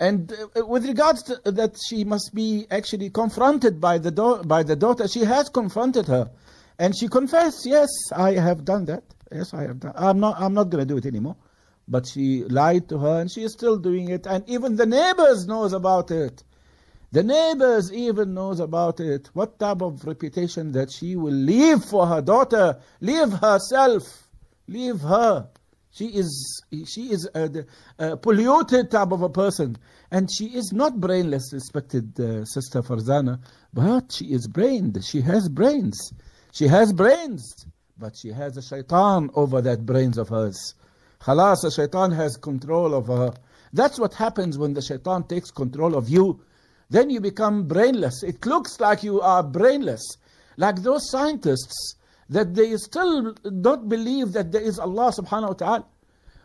And 0.00 0.32
uh, 0.32 0.66
with 0.66 0.84
regards 0.84 1.22
to 1.24 1.40
that 1.44 1.76
she 1.88 2.02
must 2.02 2.34
be 2.34 2.66
actually 2.72 3.10
confronted 3.10 3.80
by 3.80 3.98
the 3.98 4.10
by 4.44 4.64
the 4.64 4.74
daughter 4.74 5.06
she 5.06 5.20
has 5.20 5.48
confronted 5.48 6.06
her. 6.08 6.28
And 6.76 6.92
she 6.98 7.06
confessed 7.06 7.64
yes 7.66 7.88
i 8.16 8.32
have 8.32 8.64
done 8.64 8.86
that 8.86 9.04
Yes, 9.34 9.52
I 9.52 9.62
have 9.62 9.80
done. 9.80 9.92
I'm 9.96 10.20
not. 10.20 10.40
I'm 10.40 10.54
not 10.54 10.70
going 10.70 10.86
to 10.86 10.94
do 10.94 10.96
it 10.96 11.06
anymore. 11.06 11.36
But 11.88 12.06
she 12.06 12.44
lied 12.44 12.88
to 12.90 12.98
her, 12.98 13.20
and 13.20 13.30
she 13.30 13.42
is 13.42 13.52
still 13.52 13.76
doing 13.76 14.08
it. 14.08 14.26
And 14.26 14.48
even 14.48 14.76
the 14.76 14.86
neighbors 14.86 15.46
knows 15.48 15.72
about 15.72 16.12
it. 16.12 16.44
The 17.10 17.24
neighbors 17.24 17.92
even 17.92 18.32
knows 18.32 18.60
about 18.60 19.00
it. 19.00 19.28
What 19.34 19.58
type 19.58 19.82
of 19.82 20.04
reputation 20.04 20.70
that 20.72 20.90
she 20.92 21.16
will 21.16 21.34
leave 21.34 21.84
for 21.84 22.06
her 22.06 22.22
daughter? 22.22 22.80
Leave 23.00 23.32
herself. 23.32 24.28
Leave 24.68 25.00
her. 25.00 25.48
She 25.90 26.06
is 26.06 26.62
she 26.86 27.12
is 27.12 27.28
a, 27.34 27.64
a 27.98 28.16
polluted 28.16 28.92
type 28.92 29.10
of 29.10 29.22
a 29.22 29.28
person, 29.28 29.76
and 30.12 30.28
she 30.32 30.46
is 30.46 30.72
not 30.72 31.00
brainless, 31.00 31.52
respected 31.52 32.18
uh, 32.20 32.44
sister 32.44 32.82
Farzana, 32.82 33.40
but 33.72 34.12
she 34.12 34.26
is 34.26 34.46
brained. 34.46 35.04
She 35.04 35.20
has 35.22 35.48
brains. 35.48 36.12
She 36.52 36.68
has 36.68 36.92
brains 36.92 37.66
but 37.98 38.16
she 38.16 38.28
has 38.30 38.56
a 38.56 38.62
shaitan 38.62 39.30
over 39.34 39.62
that 39.62 39.86
brains 39.86 40.18
of 40.18 40.28
hers. 40.28 40.74
Khalas, 41.20 41.62
the 41.62 41.70
shaitan 41.70 42.10
has 42.12 42.36
control 42.36 42.94
of 42.94 43.06
her. 43.06 43.32
That's 43.72 43.98
what 43.98 44.14
happens 44.14 44.58
when 44.58 44.74
the 44.74 44.82
shaitan 44.82 45.24
takes 45.24 45.50
control 45.50 45.94
of 45.96 46.08
you. 46.08 46.40
Then 46.90 47.10
you 47.10 47.20
become 47.20 47.66
brainless. 47.66 48.22
It 48.22 48.44
looks 48.46 48.78
like 48.80 49.02
you 49.02 49.20
are 49.20 49.42
brainless. 49.42 50.02
Like 50.56 50.82
those 50.82 51.10
scientists 51.10 51.96
that 52.28 52.54
they 52.54 52.76
still 52.76 53.32
don't 53.32 53.88
believe 53.88 54.32
that 54.32 54.52
there 54.52 54.62
is 54.62 54.78
Allah 54.78 55.12
subhanahu 55.12 55.48
wa 55.48 55.54
ta'ala. 55.54 55.86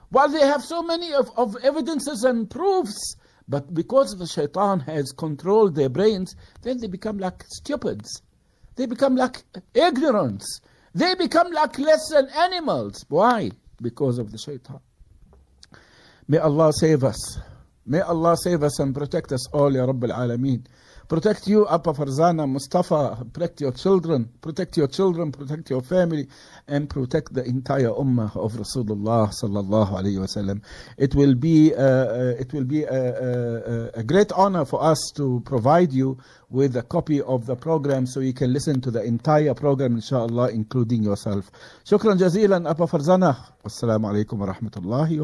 While 0.10 0.30
they 0.30 0.46
have 0.46 0.64
so 0.64 0.82
many 0.82 1.14
of, 1.14 1.30
of 1.38 1.56
evidences 1.64 2.24
and 2.24 2.50
proofs, 2.50 3.16
but 3.48 3.74
because 3.74 4.16
the 4.18 4.28
shaitan 4.28 4.80
has 4.82 5.12
controlled 5.12 5.76
their 5.76 5.90
brains, 5.90 6.36
then 6.62 6.78
they 6.80 6.88
become 6.88 7.18
like 7.18 7.44
stupids. 7.48 8.22
They 8.76 8.86
become 8.86 9.16
like 9.16 9.44
ignorance. 9.74 10.62
They 10.94 11.16
become 11.16 11.52
like 11.52 11.78
less 11.80 12.10
than 12.12 12.28
animals. 12.30 13.06
Why? 13.10 13.52
Because 13.82 14.18
of 14.18 14.32
the 14.32 14.38
shaitan. 14.38 14.80
May 16.28 16.38
Allah 16.38 16.72
save 16.74 17.04
us. 17.04 17.40
May 17.86 18.02
Allah 18.02 18.36
save 18.38 18.64
us 18.64 18.80
and 18.80 18.94
protect 18.94 19.32
us 19.32 19.48
all, 19.52 19.74
Ya 19.74 19.86
Rabbil 19.86 20.12
Alameen. 20.14 20.66
Protect 21.10 21.48
you, 21.48 21.68
Appa 21.68 21.94
Farzana, 21.94 22.48
Mustafa. 22.48 23.26
Protect 23.34 23.62
your 23.62 23.72
children. 23.72 24.30
Protect 24.42 24.78
your 24.78 24.86
children. 24.88 25.32
Protect 25.32 25.68
your 25.72 25.82
family. 25.82 26.28
And 26.68 26.88
protect 26.88 27.34
the 27.34 27.44
entire 27.44 27.90
ummah 27.90 28.36
of 28.38 28.54
Rasulullah 28.54 29.34
sallallahu 29.34 29.90
alayhi 29.90 30.20
wasallam. 30.20 30.62
It 31.00 31.16
will 31.16 31.34
be, 31.34 31.74
uh, 31.74 31.82
uh, 31.82 32.36
it 32.40 32.54
will 32.54 32.64
be 32.64 32.84
a, 32.84 32.94
a, 32.94 33.90
a, 33.96 34.04
great 34.04 34.32
honor 34.34 34.66
for 34.66 34.84
us 34.84 35.12
to 35.16 35.42
provide 35.46 35.92
you 35.92 36.20
with 36.52 36.78
a 36.78 36.84
copy 36.84 37.24
of 37.24 37.48
the 37.48 37.56
program 37.56 38.06
so 38.06 38.20
you 38.20 38.34
can 38.34 38.54
listen 38.54 38.80
to 38.82 38.92
the 38.92 39.02
entire 39.02 39.56
program, 39.56 39.96
inshallah, 39.96 40.50
including 40.52 41.02
yourself. 41.02 41.50
Shukran 41.86 42.20
jazilan, 42.20 42.70
Appa 42.70 42.84
Farzana. 42.86 43.36
Wassalamu 43.64 44.14
alaikum 44.14 44.38
wa 44.38 44.54
rahmatullahi 44.54 45.18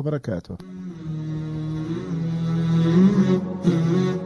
wa 4.16 4.25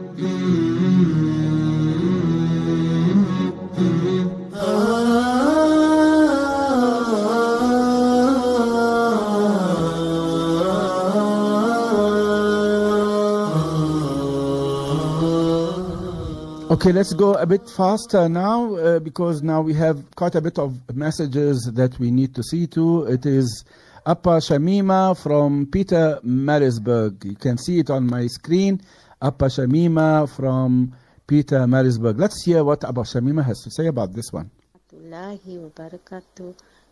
Okay, 16.80 16.92
let's 16.92 17.12
go 17.12 17.34
a 17.34 17.44
bit 17.44 17.68
faster 17.68 18.26
now 18.26 18.74
uh, 18.74 18.98
because 19.00 19.42
now 19.42 19.60
we 19.60 19.74
have 19.74 20.02
quite 20.16 20.34
a 20.34 20.40
bit 20.40 20.58
of 20.58 20.80
messages 20.96 21.70
that 21.74 21.98
we 21.98 22.10
need 22.10 22.34
to 22.34 22.42
see 22.42 22.66
to. 22.68 23.04
It 23.04 23.26
is 23.26 23.66
Appa 24.06 24.40
Shamima 24.40 25.14
from 25.22 25.66
Pietermaritzburg. 25.66 27.22
You 27.22 27.34
can 27.34 27.58
see 27.58 27.80
it 27.80 27.90
on 27.90 28.06
my 28.06 28.28
screen. 28.28 28.80
Appa 29.20 29.50
Shamima 29.50 30.26
from 30.34 30.96
Pietermaritzburg. 31.28 32.18
Let's 32.18 32.42
hear 32.46 32.64
what 32.64 32.82
Appa 32.82 33.00
Shamima 33.00 33.44
has 33.44 33.60
to 33.64 33.70
say 33.70 33.86
about 33.86 34.14
this 34.14 34.32
one. 34.32 34.50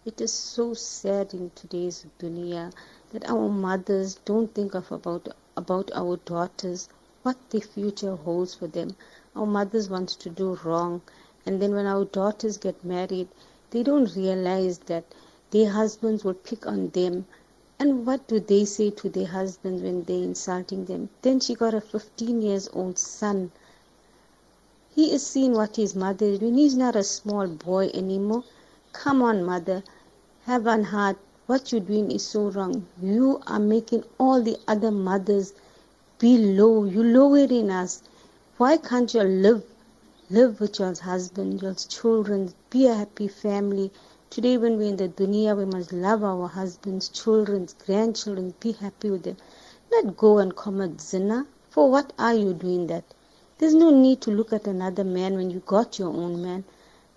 It 0.04 0.20
is 0.20 0.32
so 0.34 0.74
sad 0.74 1.32
in 1.32 1.50
today's 1.54 2.04
dunya 2.20 2.74
that 3.14 3.30
our 3.30 3.48
mothers 3.48 4.16
don't 4.26 4.54
think 4.54 4.74
of 4.74 4.92
about 4.92 5.28
about 5.56 5.90
our 5.94 6.18
daughters, 6.26 6.90
what 7.22 7.38
the 7.48 7.62
future 7.62 8.16
holds 8.16 8.54
for 8.54 8.66
them. 8.66 8.94
Our 9.38 9.46
mothers 9.46 9.88
want 9.88 10.08
to 10.08 10.30
do 10.30 10.58
wrong, 10.64 11.00
and 11.46 11.62
then 11.62 11.72
when 11.72 11.86
our 11.86 12.04
daughters 12.04 12.56
get 12.56 12.84
married, 12.84 13.28
they 13.70 13.84
don't 13.84 14.16
realize 14.16 14.78
that 14.86 15.04
their 15.52 15.70
husbands 15.70 16.24
will 16.24 16.34
pick 16.34 16.66
on 16.66 16.88
them. 16.88 17.24
And 17.78 18.04
what 18.04 18.26
do 18.26 18.40
they 18.40 18.64
say 18.64 18.90
to 18.90 19.08
their 19.08 19.28
husbands 19.28 19.84
when 19.84 20.02
they're 20.02 20.24
insulting 20.24 20.86
them? 20.86 21.10
Then 21.22 21.38
she 21.38 21.54
got 21.54 21.72
a 21.72 21.80
15 21.80 22.42
years 22.42 22.68
old 22.72 22.98
son. 22.98 23.52
He 24.92 25.12
is 25.12 25.24
seeing 25.24 25.52
what 25.52 25.76
his 25.76 25.94
mother 25.94 26.26
is 26.26 26.40
doing. 26.40 26.54
He's 26.54 26.76
not 26.76 26.96
a 26.96 27.04
small 27.04 27.46
boy 27.46 27.90
anymore. 27.94 28.42
Come 28.92 29.22
on, 29.22 29.44
mother. 29.44 29.84
Have 30.46 30.66
an 30.66 30.82
heart. 30.82 31.16
What 31.46 31.70
you're 31.70 31.80
doing 31.80 32.10
is 32.10 32.26
so 32.26 32.50
wrong. 32.50 32.88
You 33.00 33.40
are 33.46 33.60
making 33.60 34.02
all 34.18 34.42
the 34.42 34.58
other 34.66 34.90
mothers 34.90 35.52
be 36.18 36.38
low. 36.38 36.82
You're 36.82 37.04
lowering 37.04 37.70
us. 37.70 38.02
Why 38.58 38.76
can't 38.76 39.14
you 39.14 39.22
live? 39.22 39.62
Live 40.30 40.58
with 40.58 40.80
your 40.80 40.92
husband, 40.92 41.62
your 41.62 41.74
children, 41.74 42.52
be 42.70 42.88
a 42.88 42.94
happy 42.94 43.28
family. 43.28 43.92
Today, 44.30 44.56
when 44.56 44.76
we're 44.76 44.88
in 44.88 44.96
the 44.96 45.08
dunya, 45.08 45.56
we 45.56 45.64
must 45.64 45.92
love 45.92 46.24
our 46.24 46.48
husbands, 46.48 47.08
children, 47.08 47.68
grandchildren, 47.86 48.54
be 48.58 48.72
happy 48.72 49.10
with 49.10 49.22
them. 49.22 49.36
Not 49.92 50.16
go 50.16 50.38
and 50.38 50.56
commit 50.56 51.00
zina. 51.00 51.46
For 51.70 51.88
what 51.88 52.12
are 52.18 52.34
you 52.34 52.52
doing 52.52 52.88
that? 52.88 53.04
There's 53.58 53.74
no 53.74 53.90
need 53.90 54.22
to 54.22 54.32
look 54.32 54.52
at 54.52 54.66
another 54.66 55.04
man 55.04 55.36
when 55.36 55.50
you 55.50 55.60
got 55.60 56.00
your 56.00 56.08
own 56.08 56.42
man. 56.42 56.64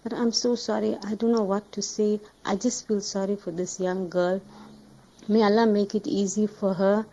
But 0.04 0.14
I'm 0.14 0.32
so 0.32 0.54
sorry. 0.54 0.96
I 1.04 1.16
don't 1.16 1.32
know 1.32 1.42
what 1.42 1.72
to 1.72 1.82
say. 1.82 2.20
I 2.46 2.56
just 2.56 2.88
feel 2.88 3.02
sorry 3.02 3.36
for 3.36 3.50
this 3.50 3.80
young 3.80 4.10
girl. 4.10 4.42
May 5.28 5.42
Allah 5.42 5.66
make 5.66 5.96
it 5.96 6.06
easy 6.06 6.46
for 6.46 6.76
her 6.76 7.08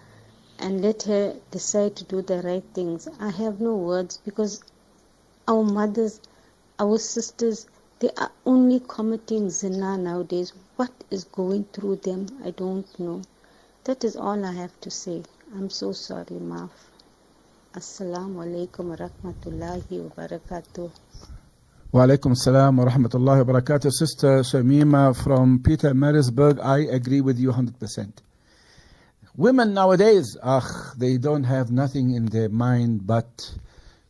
and 0.59 0.83
let 0.83 1.03
her 1.05 1.35
decide 1.51 1.97
to 1.97 2.05
do 2.05 2.23
the 2.23 2.43
right 2.43 2.65
things. 2.75 3.09
I 3.21 3.31
have 3.31 3.61
no 3.61 3.75
words 3.77 4.19
because 4.25 4.63
our 5.47 5.63
mothers, 5.63 6.21
our 6.79 6.99
sisters, 6.99 7.67
they 8.01 8.11
are 8.17 8.31
only 8.47 8.81
committing 8.81 9.51
zina 9.51 9.97
nowadays. 9.97 10.53
What 10.77 10.93
is 11.11 11.25
going 11.25 11.65
through 11.73 11.97
them, 11.97 12.27
I 12.45 12.51
don't 12.51 12.87
know. 13.01 13.23
That 13.85 14.05
is 14.05 14.17
all 14.17 14.45
I 14.45 14.53
have 14.53 14.79
to 14.83 14.91
say. 14.91 15.23
I'm 15.55 15.71
so 15.71 15.93
sorry, 15.93 16.39
Maaf. 16.53 16.71
Assalamu 17.75 18.45
alaikum 18.45 18.91
wa 18.91 18.97
rahmatullahi 18.97 20.03
wa 20.03 20.11
barakatuh. 20.17 20.91
Wa 21.93 22.07
alaikum 22.07 22.37
salam 22.37 22.77
wa 22.77 22.85
rahmatullahi 22.85 23.47
wa 23.47 23.61
barakatuh. 23.61 23.91
Sister 23.91 24.41
Shamima 24.41 25.17
from 25.17 25.61
Pietermaritzburg, 25.61 26.61
I 26.63 26.81
agree 26.81 27.21
with 27.21 27.39
you 27.39 27.51
100%. 27.53 28.28
Women 29.39 29.73
nowadays, 29.73 30.37
ach, 30.43 30.65
they 30.97 31.17
don't 31.17 31.45
have 31.45 31.71
nothing 31.71 32.11
in 32.17 32.27
their 32.27 32.49
mind 32.49 33.07
but 33.07 33.55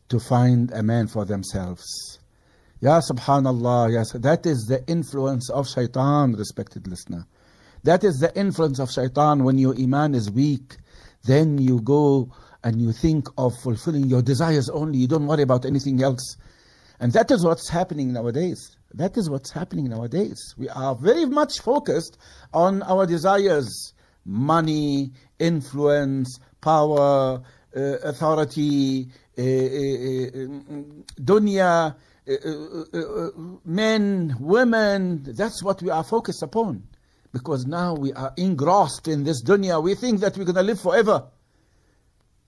to 0.07 0.19
find 0.19 0.71
a 0.71 0.81
man 0.81 1.05
for 1.05 1.23
themselves. 1.23 2.17
Ya 2.81 2.99
subhanallah, 2.99 3.93
yes, 3.93 4.13
that 4.13 4.47
is 4.47 4.65
the 4.65 4.83
influence 4.87 5.51
of 5.51 5.69
shaitan, 5.69 6.33
respected 6.33 6.87
listener. 6.87 7.27
That 7.83 8.03
is 8.03 8.17
the 8.17 8.35
influence 8.35 8.79
of 8.79 8.89
shaitan 8.89 9.43
when 9.43 9.59
your 9.59 9.75
iman 9.79 10.15
is 10.15 10.31
weak. 10.31 10.77
Then 11.25 11.59
you 11.59 11.79
go 11.79 12.33
and 12.63 12.81
you 12.81 12.91
think 12.91 13.27
of 13.37 13.53
fulfilling 13.61 14.05
your 14.05 14.23
desires 14.23 14.67
only. 14.67 14.97
You 14.97 15.07
don't 15.07 15.27
worry 15.27 15.43
about 15.43 15.63
anything 15.63 16.01
else. 16.01 16.37
And 16.99 17.13
that 17.13 17.29
is 17.29 17.45
what's 17.45 17.69
happening 17.69 18.13
nowadays. 18.13 18.75
That 18.95 19.15
is 19.15 19.29
what's 19.29 19.51
happening 19.51 19.89
nowadays. 19.89 20.55
We 20.57 20.69
are 20.69 20.95
very 20.95 21.27
much 21.27 21.59
focused 21.59 22.17
on 22.51 22.81
our 22.81 23.05
desires 23.05 23.93
money, 24.25 25.11
influence, 25.39 26.39
power, 26.61 27.41
uh, 27.75 27.79
authority, 28.03 29.07
uh, 29.37 29.41
uh, 29.41 29.45
dunya, 31.21 31.95
men, 33.65 34.35
women. 34.39 35.23
That's 35.23 35.63
what 35.63 35.81
we 35.81 35.89
are 35.89 36.03
focused 36.03 36.43
upon. 36.43 36.83
Because 37.31 37.65
now 37.65 37.93
we 37.93 38.11
are 38.13 38.33
engrossed 38.37 39.07
in 39.07 39.23
this 39.23 39.43
dunya. 39.43 39.81
We 39.81 39.95
think 39.95 40.19
that 40.21 40.37
we're 40.37 40.45
going 40.45 40.55
to 40.55 40.63
live 40.63 40.81
forever. 40.81 41.27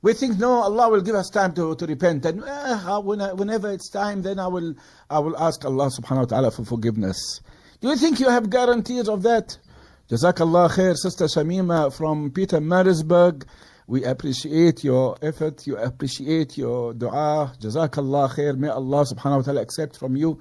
We 0.01 0.13
think, 0.13 0.39
no, 0.39 0.63
Allah 0.63 0.89
will 0.89 1.01
give 1.01 1.13
us 1.13 1.29
time 1.29 1.53
to, 1.53 1.75
to 1.75 1.85
repent. 1.85 2.25
And 2.25 2.43
uh, 2.43 3.01
whenever 3.01 3.71
it's 3.71 3.89
time, 3.89 4.23
then 4.23 4.39
I 4.39 4.47
will, 4.47 4.73
I 5.07 5.19
will 5.19 5.37
ask 5.37 5.63
Allah 5.63 5.91
subhanahu 5.91 6.17
wa 6.17 6.25
ta'ala 6.25 6.51
for 6.51 6.65
forgiveness. 6.65 7.41
Do 7.79 7.89
you 7.89 7.95
think 7.95 8.19
you 8.19 8.29
have 8.29 8.49
guarantees 8.49 9.07
of 9.07 9.21
that? 9.23 9.57
Jazakallah 10.11 10.69
khair, 10.69 10.93
Sister 10.97 11.23
Shamima 11.23 11.93
from 11.93 12.31
Pietermaritzburg. 12.31 13.45
We 13.87 14.03
appreciate 14.03 14.83
your 14.83 15.15
effort, 15.21 15.65
you 15.65 15.77
appreciate 15.77 16.57
your 16.57 16.93
dua. 16.93 17.53
Jazakallah 17.57 18.29
khair. 18.35 18.57
May 18.57 18.67
Allah 18.67 19.05
subhanahu 19.05 19.37
wa 19.37 19.41
ta'ala 19.43 19.61
accept 19.61 19.95
from 19.97 20.17
you. 20.17 20.37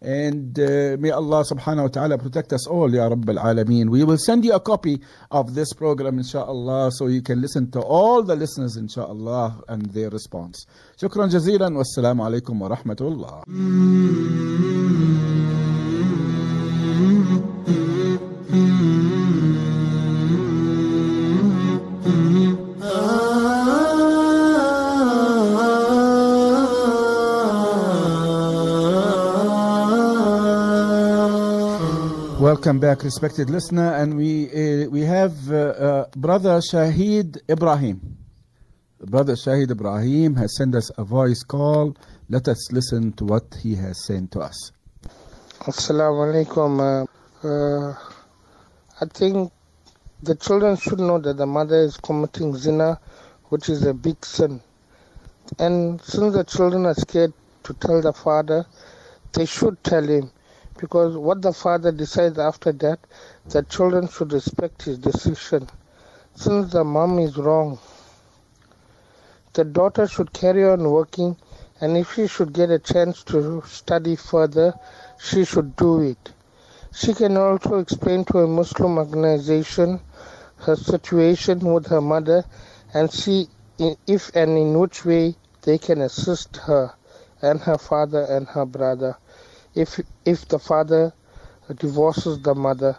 And 0.00 0.58
uh, 0.58 0.96
may 0.98 1.10
Allah 1.10 1.44
subhanahu 1.44 1.82
wa 1.82 1.88
ta'ala 1.88 2.18
protect 2.18 2.52
us 2.52 2.66
all, 2.66 2.92
Ya 2.92 3.08
Rabbil 3.08 3.38
Alameen. 3.40 3.90
We 3.90 4.02
will 4.02 4.18
send 4.18 4.44
you 4.44 4.54
a 4.54 4.60
copy 4.60 5.00
of 5.30 5.54
this 5.54 5.72
program, 5.72 6.18
inshaAllah, 6.18 6.90
so 6.90 7.06
you 7.06 7.22
can 7.22 7.40
listen 7.40 7.70
to 7.70 7.80
all 7.80 8.24
the 8.24 8.34
listeners, 8.34 8.76
inshaAllah, 8.76 9.62
and 9.68 9.82
their 9.92 10.10
response. 10.10 10.66
Shukran 11.00 11.30
jazilan, 11.30 11.80
wassalamu 11.80 12.26
alaikum 12.28 12.58
wa 12.58 12.70
rahmatullah. 12.76 13.44
Welcome 32.62 32.78
back, 32.78 33.02
respected 33.02 33.50
listener, 33.50 33.92
and 33.94 34.16
we 34.16 34.46
uh, 34.46 34.88
we 34.88 35.00
have 35.00 35.34
uh, 35.50 35.56
uh, 35.56 36.06
brother 36.14 36.60
Shahid 36.60 37.38
Ibrahim. 37.50 38.16
Brother 39.00 39.32
Shahid 39.34 39.72
Ibrahim 39.72 40.36
has 40.36 40.56
sent 40.56 40.76
us 40.76 40.88
a 40.96 41.02
voice 41.02 41.42
call. 41.42 41.96
Let 42.28 42.46
us 42.46 42.70
listen 42.70 43.14
to 43.14 43.24
what 43.24 43.52
he 43.60 43.74
has 43.74 44.04
sent 44.06 44.30
to 44.38 44.42
us. 44.42 44.70
Assalamu 45.66 46.22
alaikum. 46.22 46.78
Uh, 46.78 47.48
uh, 47.48 47.96
I 49.00 49.06
think 49.06 49.50
the 50.22 50.36
children 50.36 50.76
should 50.76 51.00
know 51.00 51.18
that 51.18 51.36
the 51.38 51.46
mother 51.46 51.82
is 51.82 51.96
committing 51.96 52.54
zina, 52.54 53.00
which 53.48 53.68
is 53.70 53.84
a 53.84 53.92
big 53.92 54.24
sin. 54.24 54.60
And 55.58 56.00
since 56.02 56.32
the 56.32 56.44
children 56.44 56.86
are 56.86 56.94
scared 56.94 57.32
to 57.64 57.74
tell 57.74 58.00
the 58.00 58.12
father, 58.12 58.66
they 59.32 59.46
should 59.46 59.82
tell 59.82 60.06
him. 60.06 60.30
Because 60.82 61.16
what 61.16 61.42
the 61.42 61.52
father 61.52 61.92
decides 61.92 62.40
after 62.40 62.72
that, 62.72 62.98
the 63.48 63.62
children 63.62 64.08
should 64.08 64.32
respect 64.32 64.82
his 64.82 64.98
decision. 64.98 65.68
Since 66.34 66.72
the 66.72 66.82
mom 66.82 67.20
is 67.20 67.36
wrong, 67.36 67.78
the 69.52 69.62
daughter 69.62 70.08
should 70.08 70.32
carry 70.32 70.64
on 70.68 70.90
working, 70.90 71.36
and 71.80 71.96
if 71.96 72.14
she 72.14 72.26
should 72.26 72.52
get 72.52 72.70
a 72.70 72.80
chance 72.80 73.22
to 73.30 73.62
study 73.64 74.16
further, 74.16 74.74
she 75.20 75.44
should 75.44 75.76
do 75.76 76.00
it. 76.00 76.32
She 76.92 77.14
can 77.14 77.36
also 77.36 77.78
explain 77.78 78.24
to 78.24 78.38
a 78.40 78.48
Muslim 78.48 78.98
organization 78.98 80.00
her 80.56 80.74
situation 80.74 81.60
with 81.60 81.86
her 81.86 82.00
mother 82.00 82.44
and 82.92 83.08
see 83.08 83.48
if 84.08 84.34
and 84.34 84.58
in 84.58 84.76
which 84.76 85.04
way 85.04 85.36
they 85.62 85.78
can 85.78 86.00
assist 86.00 86.56
her 86.56 86.92
and 87.40 87.60
her 87.60 87.78
father 87.78 88.22
and 88.24 88.48
her 88.48 88.66
brother 88.66 89.16
if 89.74 90.00
if 90.24 90.46
the 90.48 90.58
father 90.58 91.12
divorces 91.78 92.40
the 92.40 92.54
mother. 92.54 92.98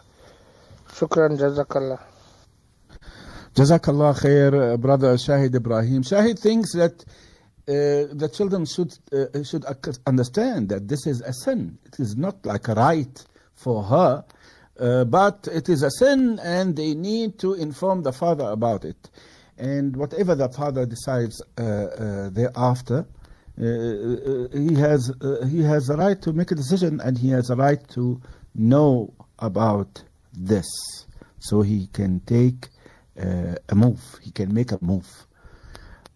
Shukran 0.88 1.38
jazakallah. 1.38 2.00
Jazakallah 3.54 4.18
khair, 4.20 4.74
uh, 4.74 4.76
brother 4.76 5.14
Shahid 5.14 5.54
Ibrahim. 5.54 6.02
Shahid 6.02 6.38
thinks 6.38 6.72
that 6.74 7.04
uh, 7.66 8.12
the 8.12 8.30
children 8.32 8.66
should 8.66 8.92
uh, 9.12 9.42
should 9.42 9.64
understand 10.06 10.68
that 10.68 10.88
this 10.88 11.06
is 11.06 11.20
a 11.20 11.32
sin. 11.32 11.78
It 11.84 12.00
is 12.00 12.16
not 12.16 12.44
like 12.44 12.68
a 12.68 12.74
right 12.74 13.24
for 13.54 13.82
her, 13.84 14.24
uh, 14.78 15.04
but 15.04 15.48
it 15.52 15.68
is 15.68 15.82
a 15.82 15.90
sin, 15.90 16.38
and 16.42 16.76
they 16.76 16.94
need 16.94 17.38
to 17.38 17.54
inform 17.54 18.02
the 18.02 18.12
father 18.12 18.44
about 18.44 18.84
it. 18.84 19.10
And 19.56 19.96
whatever 19.96 20.34
the 20.34 20.48
father 20.48 20.84
decides 20.84 21.40
uh, 21.56 21.62
uh, 21.62 22.30
thereafter, 22.30 23.06
he 23.56 24.74
has 24.74 25.12
he 25.48 25.62
has 25.62 25.88
a 25.88 25.96
right 25.96 26.20
to 26.22 26.32
make 26.32 26.50
a 26.50 26.54
decision, 26.54 27.00
and 27.00 27.16
he 27.16 27.30
has 27.30 27.50
a 27.50 27.56
right 27.56 27.86
to 27.90 28.20
know 28.54 29.12
about 29.38 30.02
this, 30.32 30.66
so 31.38 31.62
he 31.62 31.86
can 31.92 32.20
take 32.20 32.68
uh, 33.20 33.54
a 33.68 33.74
move. 33.74 34.00
He 34.22 34.30
can 34.30 34.52
make 34.52 34.72
a 34.72 34.78
move. 34.80 35.06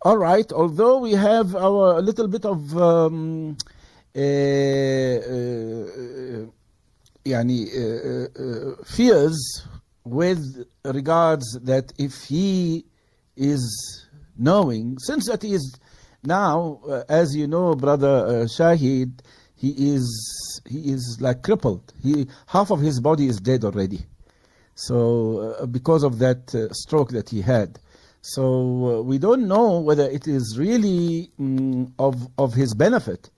All 0.03 0.16
right. 0.16 0.51
Although 0.53 0.99
we 0.99 1.12
have 1.12 1.55
our 1.55 2.01
little 2.01 2.28
bit 2.28 2.45
of 2.45 2.76
um, 2.76 3.57
uh, 4.14 4.20
uh, 4.20 4.22
yani, 7.24 7.66
fears 8.86 9.62
with 10.05 10.66
regards 10.84 11.59
that 11.62 11.93
if 11.99 12.24
he 12.24 12.84
is 13.36 14.07
knowing, 14.36 14.99
since 14.99 15.26
that 15.26 15.43
he 15.43 15.55
is 15.55 15.78
now, 16.23 16.81
as 17.09 17.35
you 17.37 17.47
know, 17.47 17.75
brother 17.75 18.45
Shahid, 18.47 19.21
he 19.55 19.71
is 19.95 20.61
he 20.69 20.93
is 20.93 21.19
like 21.21 21.43
crippled. 21.43 21.93
He 22.03 22.29
half 22.47 22.71
of 22.71 22.81
his 22.81 23.01
body 23.01 23.27
is 23.27 23.39
dead 23.39 23.64
already. 23.64 24.01
So 24.75 25.57
uh, 25.61 25.66
because 25.66 26.05
of 26.05 26.19
that 26.21 26.55
uh, 26.55 26.73
stroke 26.73 27.11
that 27.11 27.29
he 27.29 27.41
had, 27.43 27.81
so 28.21 28.43
uh, 28.99 29.03
we 29.03 29.19
don't 29.19 29.49
know 29.49 29.81
whether 29.81 30.09
it 30.09 30.29
is 30.29 30.57
really 30.59 31.31
mm, 31.41 31.93
of 31.99 32.29
of 32.39 32.55
his 32.55 32.75
benefit 32.75 33.31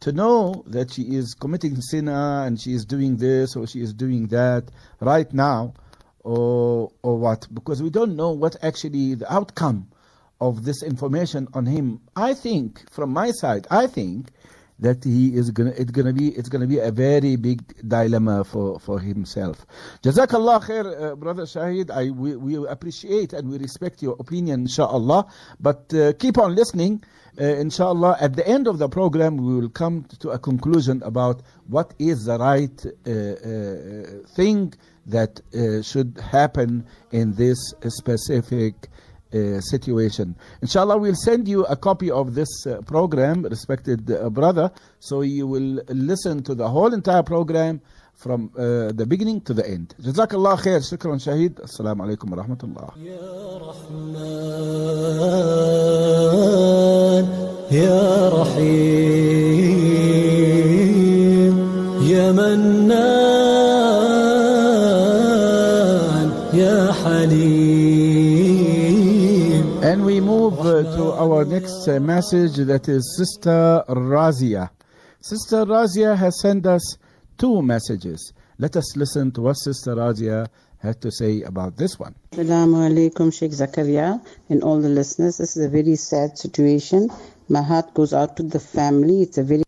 to 0.00 0.12
know 0.12 0.62
that 0.66 0.92
she 0.92 1.02
is 1.02 1.34
committing 1.34 1.80
sin 1.80 2.08
and 2.08 2.60
she 2.60 2.74
is 2.74 2.84
doing 2.84 3.16
this 3.16 3.56
or 3.56 3.66
she 3.66 3.80
is 3.80 3.92
doing 3.92 4.28
that 4.28 4.64
right 5.00 5.32
now, 5.32 5.74
or 6.20 6.92
or 7.02 7.18
what? 7.18 7.48
Because 7.52 7.82
we 7.82 7.90
don't 7.90 8.14
know 8.14 8.30
what 8.30 8.56
actually 8.62 9.16
the 9.16 9.32
outcome 9.32 9.88
of 10.48 10.64
this 10.64 10.82
information 10.82 11.48
on 11.54 11.64
him. 11.66 12.00
I 12.14 12.34
think, 12.34 12.90
from 12.90 13.10
my 13.12 13.30
side, 13.30 13.66
I 13.70 13.86
think 13.86 14.30
that 14.80 15.04
he 15.04 15.34
is 15.34 15.50
gonna 15.50 15.72
it's 15.76 15.90
gonna 15.90 16.12
be 16.12 16.28
it's 16.28 16.48
gonna 16.48 16.66
be 16.66 16.78
a 16.78 16.90
very 16.90 17.36
big 17.36 17.62
dilemma 17.88 18.44
for 18.44 18.78
for 18.80 18.98
himself. 18.98 19.64
Jazakallah 20.02 20.62
khair 20.62 20.86
uh, 20.86 21.14
brother 21.16 21.44
shahid. 21.44 21.90
I 21.90 22.10
we, 22.10 22.36
we 22.36 22.66
appreciate 22.66 23.32
and 23.32 23.48
we 23.50 23.58
respect 23.58 24.02
your 24.02 24.16
opinion 24.18 24.62
inshallah. 24.62 25.26
But 25.60 25.94
uh, 25.94 26.12
keep 26.14 26.38
on 26.38 26.54
listening. 26.54 27.04
Uh, 27.40 27.44
inshallah 27.44 28.16
at 28.20 28.36
the 28.36 28.46
end 28.46 28.66
of 28.68 28.78
the 28.78 28.88
program 28.88 29.36
we 29.36 29.54
will 29.54 29.68
come 29.68 30.04
to 30.20 30.30
a 30.30 30.38
conclusion 30.38 31.02
about 31.02 31.42
what 31.66 31.92
is 31.98 32.26
the 32.26 32.38
right 32.38 32.78
uh, 32.86 33.10
uh, 33.10 34.26
thing 34.36 34.72
that 35.06 35.40
uh, 35.52 35.82
should 35.82 36.18
happen 36.32 36.86
in 37.10 37.34
this 37.34 37.58
specific 37.88 38.88
uh, 39.34 39.58
situation. 39.60 40.36
Inshallah, 40.62 40.96
we'll 40.96 41.16
send 41.16 41.48
you 41.48 41.64
a 41.64 41.74
copy 41.74 42.08
of 42.08 42.36
this 42.36 42.66
uh, 42.68 42.80
program, 42.82 43.42
respected 43.42 44.08
uh, 44.08 44.30
brother, 44.30 44.70
so 45.00 45.22
you 45.22 45.48
will 45.48 45.82
listen 45.88 46.44
to 46.44 46.54
the 46.54 46.68
whole 46.68 46.94
entire 46.94 47.24
program 47.24 47.80
from 48.14 48.52
uh, 48.56 48.92
the 48.92 49.04
beginning 49.08 49.40
to 49.40 49.52
the 49.52 49.68
end. 49.68 49.92
Jazakallah 50.00 50.56
khair. 50.62 50.78
Shukran 50.78 51.18
Shaheed. 51.18 51.54
Assalamu 51.54 52.02
alaikum 52.06 52.30
wa 52.30 52.44
rahmatullah. 52.44 52.94
Ya 53.02 53.18
Rahman, 53.66 54.44
Ya 57.72 58.28
Rahim. 58.38 59.73
Our 71.14 71.44
next 71.44 71.88
uh, 71.88 72.00
message 72.00 72.56
that 72.56 72.88
is 72.88 73.16
Sister 73.16 73.84
Razia. 73.88 74.70
Sister 75.20 75.64
Razia 75.64 76.16
has 76.16 76.40
sent 76.40 76.66
us 76.66 76.98
two 77.38 77.62
messages. 77.62 78.32
Let 78.58 78.76
us 78.76 78.96
listen 78.96 79.30
to 79.32 79.42
what 79.42 79.54
Sister 79.54 79.94
Razia 79.94 80.48
had 80.78 81.00
to 81.00 81.10
say 81.10 81.42
about 81.42 81.76
this 81.76 81.98
one. 81.98 82.14
Assalamu 82.32 82.88
alaikum, 82.88 83.32
Sheikh 83.32 83.52
Zakaria, 83.52 84.24
and 84.48 84.62
all 84.62 84.80
the 84.80 84.88
listeners. 84.88 85.38
This 85.38 85.56
is 85.56 85.64
a 85.64 85.68
very 85.68 85.96
sad 85.96 86.36
situation. 86.36 87.10
My 87.48 87.62
heart 87.62 87.94
goes 87.94 88.12
out 88.12 88.36
to 88.36 88.42
the 88.42 88.60
family. 88.60 89.22
It's 89.22 89.38
a 89.38 89.44
very 89.44 89.62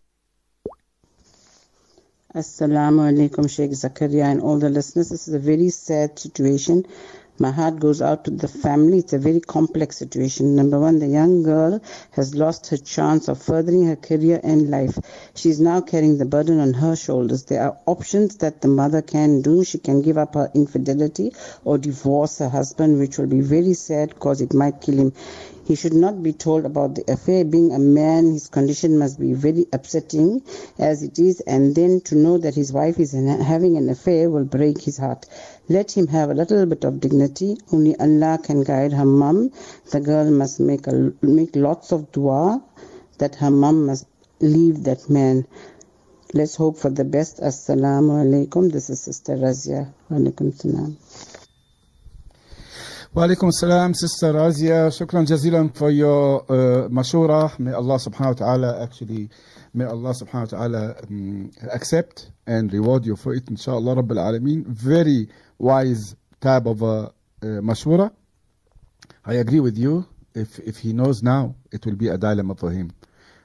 Assalamu 2.35 3.01
alaikum, 3.11 3.49
Sheikh 3.49 3.71
Zakaria, 3.71 4.25
and 4.25 4.41
all 4.41 4.59
the 4.59 4.69
listeners. 4.69 5.09
This 5.09 5.27
is 5.27 5.33
a 5.33 5.39
very 5.39 5.69
sad 5.69 6.19
situation. 6.19 6.85
My 7.39 7.51
heart 7.51 7.79
goes 7.79 8.01
out 8.01 8.25
to 8.25 8.31
the 8.31 8.47
family. 8.47 8.99
It's 8.99 9.13
a 9.13 9.19
very 9.19 9.39
complex 9.39 9.97
situation. 9.97 10.55
Number 10.55 10.79
one, 10.79 10.97
the 10.97 11.07
young 11.07 11.43
girl 11.43 11.79
has 12.11 12.33
lost 12.33 12.67
her 12.67 12.77
chance 12.77 13.27
of 13.27 13.39
furthering 13.41 13.85
her 13.85 13.95
career 13.95 14.39
and 14.43 14.71
life. 14.71 14.97
She's 15.35 15.59
now 15.59 15.81
carrying 15.81 16.17
the 16.17 16.25
burden 16.25 16.59
on 16.59 16.73
her 16.73 16.95
shoulders. 16.95 17.43
There 17.43 17.61
are 17.61 17.77
options 17.85 18.37
that 18.37 18.61
the 18.61 18.67
mother 18.69 19.03
can 19.03 19.43
do. 19.43 19.63
She 19.63 19.77
can 19.77 20.01
give 20.01 20.17
up 20.17 20.33
her 20.33 20.49
infidelity 20.55 21.33
or 21.63 21.77
divorce 21.77 22.39
her 22.39 22.49
husband, 22.49 22.97
which 22.97 23.19
will 23.19 23.27
be 23.27 23.41
very 23.41 23.75
sad 23.75 24.09
because 24.09 24.41
it 24.41 24.55
might 24.55 24.81
kill 24.81 24.97
him. 24.97 25.13
He 25.67 25.75
should 25.75 25.93
not 25.93 26.23
be 26.23 26.31
told 26.31 26.63
about 26.65 26.95
the 26.95 27.11
affair. 27.11 27.43
Being 27.43 27.73
a 27.73 27.79
man, 27.79 28.31
his 28.31 28.47
condition 28.47 28.97
must 28.97 29.19
be 29.19 29.33
very 29.33 29.65
upsetting 29.73 30.41
as 30.79 31.03
it 31.03 31.19
is, 31.19 31.41
and 31.41 31.75
then 31.75 31.99
to 32.05 32.15
know 32.15 32.37
that 32.37 32.55
his 32.55 32.71
wife 32.71 33.01
is 33.01 33.11
having 33.11 33.75
an 33.75 33.89
affair 33.89 34.29
will 34.29 34.45
break 34.45 34.81
his 34.81 34.97
heart. 34.97 35.25
Let 35.69 35.91
him 35.91 36.07
have 36.07 36.29
a 36.29 36.33
little 36.33 36.65
bit 36.65 36.85
of 36.85 36.99
dignity. 37.01 37.57
Only 37.73 37.95
Allah 37.99 38.39
can 38.41 38.63
guide 38.63 38.93
her 38.93 39.05
mum. 39.05 39.51
The 39.91 39.99
girl 39.99 40.31
must 40.31 40.59
make 40.59 40.87
a, 40.87 41.11
make 41.21 41.55
lots 41.55 41.91
of 41.91 42.11
dua 42.13 42.63
that 43.17 43.35
her 43.35 43.51
mum 43.51 43.85
must 43.87 44.05
leave 44.39 44.83
that 44.83 45.09
man. 45.09 45.45
Let's 46.33 46.55
hope 46.55 46.77
for 46.77 46.89
the 46.89 47.03
best. 47.03 47.39
Assalamu 47.39 48.23
alaikum. 48.23 48.71
This 48.71 48.89
is 48.89 49.01
Sister 49.01 49.35
Razia. 49.35 49.93
Alaikum 50.09 50.53
salam. 50.53 50.97
Walaikum 53.15 53.51
salam, 53.51 53.93
Sister 53.93 54.33
Razia. 54.33 54.87
Shukran 54.91 55.25
jazilan 55.25 55.75
for 55.75 55.89
your 55.89 56.43
uh. 56.49 56.87
May 56.89 57.73
Allah 57.73 57.95
subhanahu 57.97 58.19
wa 58.19 58.33
ta'ala 58.33 58.83
actually, 58.83 59.29
may 59.73 59.85
Allah 59.85 60.13
subhanahu 60.13 60.51
wa 60.51 60.57
ta'ala 60.57 60.95
um, 61.09 61.51
accept 61.73 62.31
and 62.45 62.71
reward 62.71 63.05
you 63.05 63.15
for 63.15 63.33
it, 63.33 63.49
inshallah, 63.49 63.95
Rabbil 63.95 64.17
Alameen. 64.17 64.65
Very 64.67 65.27
wise 65.57 66.15
type 66.39 66.65
of 66.65 66.83
uh, 66.83 67.09
mashura. 67.41 68.11
I 69.25 69.33
agree 69.35 69.59
with 69.59 69.77
you. 69.77 70.05
If 70.33 70.59
if 70.59 70.77
he 70.77 70.93
knows 70.93 71.23
now, 71.23 71.55
it 71.71 71.85
will 71.85 71.95
be 71.95 72.09
a 72.09 72.17
dilemma 72.17 72.55
for 72.55 72.71
him, 72.71 72.91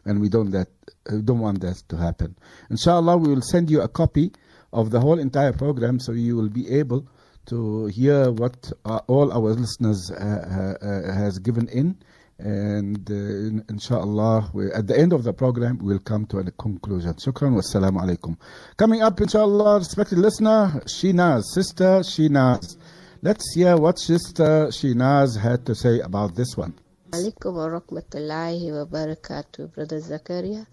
and 0.05 0.21
we 0.21 0.29
don't 0.29 0.51
that 0.51 0.69
we 1.11 1.23
don't 1.23 1.41
want 1.41 1.61
that 1.61 1.77
to 1.89 1.97
happen. 1.97 2.37
Inshallah, 2.71 3.17
we 3.17 3.29
will 3.29 3.43
send 3.43 3.71
you 3.71 3.81
a 3.81 3.89
copy 3.89 4.33
of 4.73 4.91
the 4.91 5.01
whole 5.01 5.19
entire 5.19 5.53
program, 5.53 5.99
so 6.01 6.13
you 6.13 6.37
will 6.37 6.49
be 6.49 6.71
able 6.71 7.07
to 7.47 7.87
hear 7.87 8.31
what 8.31 8.73
uh, 8.85 9.01
all 9.07 9.33
our 9.33 9.53
listeners 9.55 10.11
uh, 10.11 10.15
uh, 10.15 10.87
uh, 10.87 11.13
has 11.13 11.39
given 11.39 11.69
in. 11.69 11.97
And 12.39 13.09
uh, 13.11 13.63
inshallah, 13.69 14.51
we, 14.53 14.73
at 14.73 14.87
the 14.87 14.99
end 14.99 15.13
of 15.13 15.23
the 15.23 15.33
program, 15.33 15.79
we'll 15.81 16.01
come 16.01 16.27
to 16.27 16.39
a 16.39 16.51
conclusion. 16.51 17.15
Shukran 17.15 17.53
wa 17.53 17.61
assalamu 17.61 18.03
alaikum. 18.03 18.37
Coming 18.77 19.03
up, 19.03 19.21
inshallah, 19.21 19.79
respected 19.79 20.19
listener, 20.19 20.83
Shinaz, 20.87 21.45
sister 21.55 22.01
Shinaz. 22.01 22.77
Let's 23.23 23.55
hear 23.55 23.77
what 23.77 23.99
sister 24.01 24.69
Shinaz 24.69 25.39
had 25.39 25.65
to 25.67 25.75
say 25.75 26.01
about 26.01 26.35
this 26.35 26.57
one. 26.57 26.75
Alaikum 27.11 27.55
wa 27.55 27.79
rahmatullahi 27.79 28.73
wa 28.73 28.87
barakatuh, 28.87 29.73
Brother 29.73 30.01
Zakaria. 30.01 30.67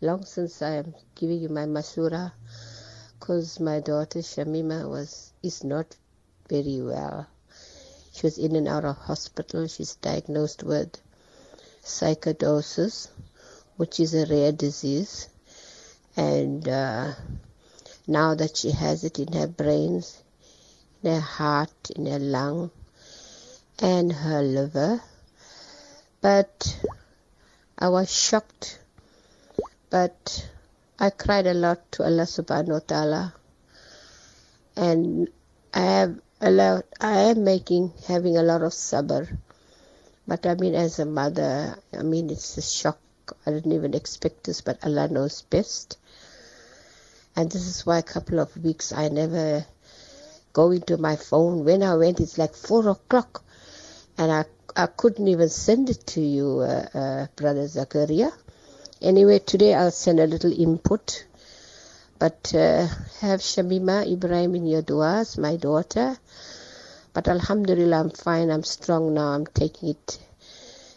Long 0.00 0.24
since 0.24 0.60
I 0.62 0.76
am 0.76 0.94
giving 1.14 1.40
you 1.40 1.48
my 1.48 1.66
masura, 1.66 2.32
because 3.20 3.60
my 3.60 3.80
daughter 3.80 4.18
Shamima 4.18 4.88
was 4.88 5.32
is 5.42 5.62
not 5.62 5.94
very 6.48 6.80
well. 6.82 7.28
She 8.16 8.24
was 8.24 8.38
in 8.38 8.56
and 8.56 8.66
out 8.66 8.86
of 8.86 8.96
hospital. 8.96 9.66
She's 9.66 9.96
diagnosed 9.96 10.62
with 10.62 10.98
sarcoidosis, 11.84 13.08
which 13.76 14.00
is 14.00 14.14
a 14.14 14.24
rare 14.24 14.52
disease. 14.52 15.28
And 16.16 16.66
uh, 16.66 17.12
now 18.06 18.34
that 18.34 18.56
she 18.56 18.70
has 18.70 19.04
it 19.04 19.18
in 19.18 19.34
her 19.34 19.46
brains, 19.46 20.22
in 21.02 21.12
her 21.12 21.20
heart, 21.20 21.90
in 21.94 22.06
her 22.06 22.18
lung, 22.18 22.70
and 23.80 24.10
her 24.10 24.40
liver, 24.40 25.02
but 26.22 26.74
I 27.78 27.90
was 27.90 28.10
shocked. 28.10 28.78
But 29.90 30.48
I 30.98 31.10
cried 31.10 31.46
a 31.46 31.52
lot 31.52 31.92
to 31.92 32.04
Allah 32.04 32.22
subhanahu 32.22 32.68
wa 32.68 32.78
ta'ala. 32.78 33.34
And 34.74 35.28
I 35.74 35.80
have 35.80 36.20
a 36.40 36.50
lot, 36.50 36.84
I 37.00 37.30
am 37.30 37.44
making, 37.44 37.92
having 38.06 38.36
a 38.36 38.42
lot 38.42 38.62
of 38.62 38.72
sabr. 38.72 39.38
But 40.26 40.44
I 40.44 40.54
mean, 40.54 40.74
as 40.74 40.98
a 40.98 41.04
mother, 41.04 41.78
I 41.96 42.02
mean, 42.02 42.30
it's 42.30 42.56
a 42.58 42.62
shock. 42.62 42.98
I 43.46 43.50
didn't 43.50 43.72
even 43.72 43.94
expect 43.94 44.44
this, 44.44 44.60
but 44.60 44.84
Allah 44.84 45.08
knows 45.08 45.42
best. 45.42 45.98
And 47.34 47.50
this 47.50 47.66
is 47.66 47.86
why 47.86 47.98
a 47.98 48.02
couple 48.02 48.40
of 48.40 48.56
weeks 48.56 48.92
I 48.92 49.08
never 49.08 49.64
go 50.52 50.70
into 50.70 50.96
my 50.96 51.16
phone. 51.16 51.64
When 51.64 51.82
I 51.82 51.94
went, 51.96 52.20
it's 52.20 52.38
like 52.38 52.54
four 52.54 52.88
o'clock. 52.88 53.44
And 54.18 54.32
I, 54.32 54.44
I 54.74 54.86
couldn't 54.86 55.28
even 55.28 55.48
send 55.48 55.90
it 55.90 56.06
to 56.08 56.20
you, 56.20 56.60
uh, 56.60 56.86
uh, 56.94 57.26
Brother 57.36 57.64
Zakaria. 57.64 58.32
Anyway, 59.00 59.38
today 59.38 59.74
I'll 59.74 59.90
send 59.90 60.20
a 60.20 60.26
little 60.26 60.52
input. 60.52 61.24
But 62.18 62.54
uh, 62.54 62.86
have 63.20 63.40
Shamima 63.40 64.10
Ibrahim 64.10 64.54
in 64.54 64.66
your 64.66 64.82
duas, 64.82 65.36
my 65.36 65.56
daughter. 65.56 66.16
But 67.12 67.28
Alhamdulillah, 67.28 68.00
I'm 68.00 68.10
fine. 68.10 68.50
I'm 68.50 68.64
strong 68.64 69.14
now. 69.14 69.28
I'm 69.28 69.46
taking 69.46 69.90
it 69.90 70.18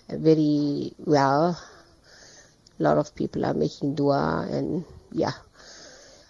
very 0.09 0.93
well. 0.97 1.59
A 2.79 2.83
lot 2.83 2.97
of 2.97 3.15
people 3.15 3.45
are 3.45 3.53
making 3.53 3.95
dua, 3.95 4.47
and 4.49 4.85
yeah. 5.11 5.33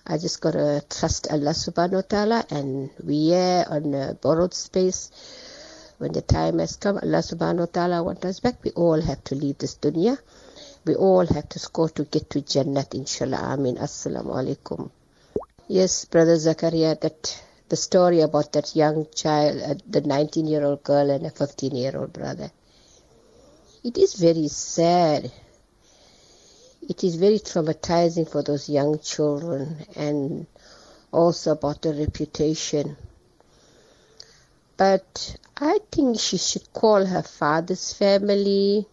I 0.08 0.18
just 0.18 0.42
gotta 0.42 0.84
trust 0.90 1.28
Allah 1.30 1.54
subhanahu 1.54 2.02
wa 2.02 2.08
ta'ala, 2.10 2.46
and 2.50 2.90
we 3.06 3.34
are 3.36 3.66
on 3.70 3.94
a 3.94 4.16
borrowed 4.16 4.56
space. 4.56 5.12
When 6.00 6.14
the 6.14 6.24
time 6.24 6.58
has 6.58 6.78
come, 6.78 6.98
Allah 6.98 7.22
subhanahu 7.22 7.60
wa 7.60 7.72
ta'ala 7.72 8.02
wants 8.02 8.26
us 8.26 8.40
back. 8.40 8.64
We 8.64 8.72
all 8.72 9.00
have 9.00 9.24
to 9.26 9.36
leave 9.36 9.60
this 9.60 9.76
dunya. 9.76 10.18
We 10.90 10.96
all 10.96 11.28
have 11.28 11.48
to 11.50 11.60
score 11.60 11.90
to 11.90 12.04
get 12.04 12.32
to 12.32 12.42
Jannat, 12.42 12.96
inshallah. 12.96 13.38
Amin. 13.54 13.76
Assalamu 13.76 14.34
alaikum. 14.34 14.90
Yes, 15.68 16.06
Brother 16.06 16.34
Zakaria, 16.36 17.00
that 17.00 17.44
the 17.70 17.76
story 17.76 18.22
about 18.22 18.54
that 18.54 18.76
young 18.76 19.06
child, 19.14 19.62
uh, 19.62 19.76
the 19.88 20.02
19 20.02 20.48
year 20.48 20.64
old 20.64 20.84
girl 20.84 21.12
and 21.12 21.28
a 21.28 21.30
15 21.30 21.76
year 21.76 21.96
old 21.96 22.12
brother. 22.12 22.50
It 23.84 24.00
is 24.00 24.16
very 24.16 24.48
sad. 24.48 25.32
It 26.82 27.04
is 27.04 27.18
very 27.18 27.38
traumatizing 27.38 28.28
for 28.28 28.42
those 28.42 28.68
young 28.68 28.98
children 28.98 29.86
and 29.96 30.48
also 31.12 31.52
about 31.52 31.84
the 31.84 31.94
reputation. 31.94 32.98
But 34.76 35.38
I 35.56 35.82
think 35.92 36.20
she 36.20 36.38
should 36.38 36.74
call 36.74 37.06
her 37.06 37.22
father's 37.22 37.94
family 37.94 38.88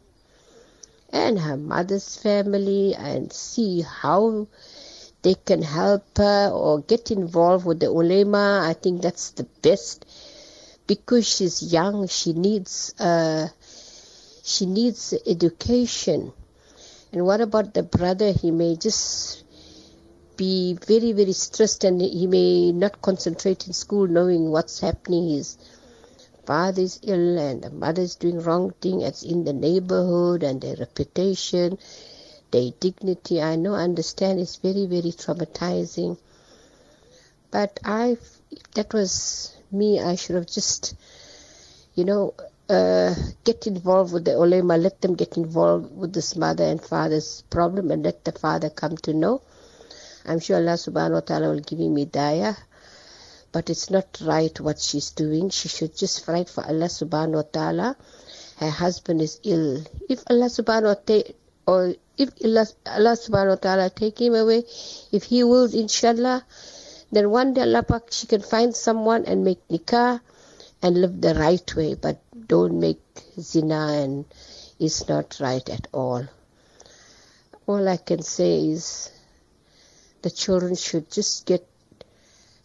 and 1.10 1.38
her 1.38 1.56
mother's 1.56 2.16
family 2.16 2.94
and 2.94 3.32
see 3.32 3.82
how 3.82 4.46
they 5.22 5.34
can 5.34 5.62
help 5.62 6.04
her 6.18 6.50
or 6.50 6.80
get 6.80 7.10
involved 7.10 7.64
with 7.66 7.80
the 7.80 7.86
ulema. 7.86 8.62
I 8.64 8.74
think 8.74 9.02
that's 9.02 9.30
the 9.30 9.44
best 9.62 10.04
because 10.86 11.26
she's 11.26 11.72
young. 11.72 12.06
She 12.08 12.32
needs 12.32 12.94
uh, 13.00 13.48
she 14.44 14.66
needs 14.66 15.14
education. 15.26 16.32
And 17.12 17.26
what 17.26 17.40
about 17.40 17.74
the 17.74 17.82
brother? 17.82 18.32
He 18.32 18.50
may 18.50 18.76
just 18.76 19.42
be 20.36 20.78
very 20.86 21.12
very 21.12 21.32
stressed 21.32 21.82
and 21.84 22.00
he 22.00 22.26
may 22.26 22.70
not 22.72 23.00
concentrate 23.00 23.66
in 23.66 23.72
school, 23.72 24.06
knowing 24.06 24.50
what's 24.50 24.80
happening. 24.80 25.30
His 25.30 25.56
father 26.46 26.82
is 26.82 27.00
ill 27.02 27.38
and 27.38 27.62
the 27.62 27.70
mother 27.70 28.02
is 28.02 28.16
doing 28.16 28.40
wrong 28.40 28.72
thing. 28.80 29.02
It's 29.02 29.22
in 29.22 29.44
the 29.44 29.52
neighborhood 29.52 30.42
and 30.42 30.60
their 30.60 30.76
reputation 30.76 31.78
their 32.50 32.70
dignity. 32.80 33.42
I 33.42 33.56
know, 33.56 33.74
understand 33.74 34.40
it's 34.40 34.56
very, 34.56 34.86
very 34.86 35.12
traumatizing. 35.12 36.18
But 37.50 37.80
I, 37.84 38.16
that 38.74 38.92
was 38.92 39.54
me, 39.70 40.00
I 40.00 40.16
should 40.16 40.36
have 40.36 40.46
just, 40.46 40.94
you 41.94 42.04
know, 42.04 42.34
uh, 42.68 43.14
get 43.44 43.66
involved 43.66 44.12
with 44.12 44.24
the 44.24 44.32
ulema, 44.32 44.76
let 44.76 45.00
them 45.00 45.14
get 45.14 45.36
involved 45.36 45.96
with 45.96 46.12
this 46.12 46.34
mother 46.36 46.64
and 46.64 46.82
father's 46.82 47.42
problem 47.50 47.90
and 47.90 48.04
let 48.04 48.24
the 48.24 48.32
father 48.32 48.70
come 48.70 48.96
to 48.98 49.12
know. 49.12 49.42
I'm 50.24 50.40
sure 50.40 50.56
Allah 50.56 50.74
subhanahu 50.74 51.12
wa 51.12 51.20
ta'ala 51.20 51.48
will 51.50 51.60
give 51.60 51.78
him 51.78 51.94
hidayah. 51.94 52.56
But 53.52 53.70
it's 53.70 53.90
not 53.90 54.18
right 54.20 54.58
what 54.60 54.78
she's 54.80 55.10
doing. 55.10 55.50
She 55.50 55.68
should 55.68 55.96
just 55.96 56.24
fight 56.24 56.48
for 56.48 56.64
Allah 56.64 56.86
subhanahu 56.92 57.34
wa 57.34 57.48
ta'ala. 57.52 57.96
Her 58.56 58.70
husband 58.70 59.22
is 59.22 59.40
ill. 59.44 59.82
If 60.08 60.22
Allah 60.28 60.46
subhanahu 60.46 60.94
wa 60.94 61.00
ta'ala 61.06 61.24
or 61.66 61.94
if 62.16 62.30
Allah, 62.44 62.66
Allah 62.86 63.16
subhanahu 63.18 63.58
wa 63.58 63.62
ta'ala 63.62 63.90
take 63.90 64.20
him 64.20 64.34
away, 64.34 64.64
if 65.12 65.24
he 65.24 65.44
wills, 65.44 65.74
inshallah, 65.74 66.44
then 67.12 67.30
one 67.30 67.54
day 67.54 67.62
Allah 67.62 67.82
Pak, 67.82 68.10
she 68.10 68.26
can 68.26 68.40
find 68.40 68.74
someone 68.74 69.24
and 69.26 69.44
make 69.44 69.60
nikah 69.68 70.20
and 70.82 71.00
live 71.00 71.20
the 71.20 71.34
right 71.34 71.66
way, 71.74 71.94
but 71.94 72.20
don't 72.46 72.78
make 72.80 73.00
zina 73.40 73.98
and 74.02 74.24
it's 74.78 75.08
not 75.08 75.38
right 75.40 75.68
at 75.68 75.88
all. 75.92 76.24
All 77.66 77.88
I 77.88 77.96
can 77.96 78.22
say 78.22 78.68
is 78.68 79.10
the 80.22 80.30
children 80.30 80.76
should 80.76 81.10
just 81.10 81.46
get 81.46 81.66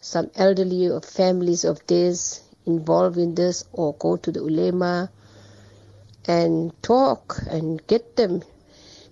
some 0.02 0.28
elderly 0.34 0.88
or 0.88 1.00
families 1.00 1.64
of 1.64 1.86
theirs 1.86 2.40
involved 2.66 3.16
in 3.16 3.36
this 3.36 3.64
or 3.72 3.94
go 3.94 4.16
to 4.16 4.32
the 4.32 4.40
ulema 4.40 5.08
and 6.26 6.72
talk 6.82 7.38
and 7.48 7.86
get 7.86 8.16
them 8.16 8.42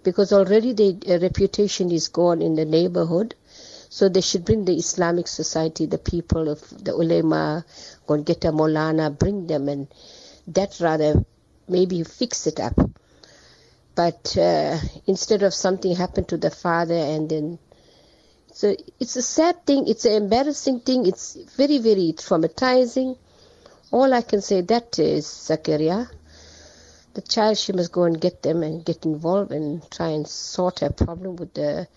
because 0.03 0.33
already 0.33 0.73
the 0.73 1.19
reputation 1.23 1.93
is 1.93 2.09
gone 2.09 2.43
in 2.43 2.57
the 2.57 2.65
neighborhood. 2.65 3.37
So 3.89 4.09
they 4.09 4.21
should 4.21 4.45
bring 4.45 4.65
the 4.65 4.77
Islamic 4.77 5.29
society, 5.29 5.87
the 5.87 5.99
people 5.99 6.49
of 6.49 6.61
the 6.85 6.93
ulema, 6.93 7.65
go 8.07 8.15
and 8.15 8.27
get 8.27 8.45
a 8.45 8.53
molana, 8.53 9.17
bring 9.17 9.47
them, 9.47 9.69
and 9.69 9.89
that 10.49 10.79
rather 10.81 11.25
maybe 11.69 12.03
fix 12.03 12.47
it 12.49 12.59
up. 12.59 12.75
But 13.95 14.37
uh, 14.37 14.79
instead 15.07 15.43
of 15.43 15.55
something 15.55 15.95
happened 15.95 16.29
to 16.29 16.37
the 16.37 16.51
father 16.51 16.95
and 16.95 17.29
then 17.29 17.59
so 18.53 18.75
it's 18.99 19.17
a 19.17 19.23
sad 19.23 19.67
thing, 19.67 19.89
it's 19.89 20.05
an 20.05 20.13
embarrassing 20.25 20.81
thing, 20.81 21.07
it's 21.07 21.37
very, 21.57 21.79
very 21.79 22.13
traumatizing. 22.17 23.17
All 23.91 24.13
I 24.13 24.23
can 24.23 24.41
say 24.41 24.61
that 24.63 24.99
is 24.99 25.27
Zakaria 25.27 26.09
the 27.15 27.21
child 27.23 27.59
she 27.59 27.73
must 27.73 27.91
go 27.91 28.05
and 28.05 28.21
get 28.21 28.43
them 28.43 28.63
and 28.63 28.85
get 28.85 29.05
involved 29.05 29.51
and 29.51 29.89
try 29.91 30.09
and 30.09 30.29
sort 30.29 30.81
her 30.81 30.91
problem 30.91 31.37
with 31.37 31.53
the 31.55 31.89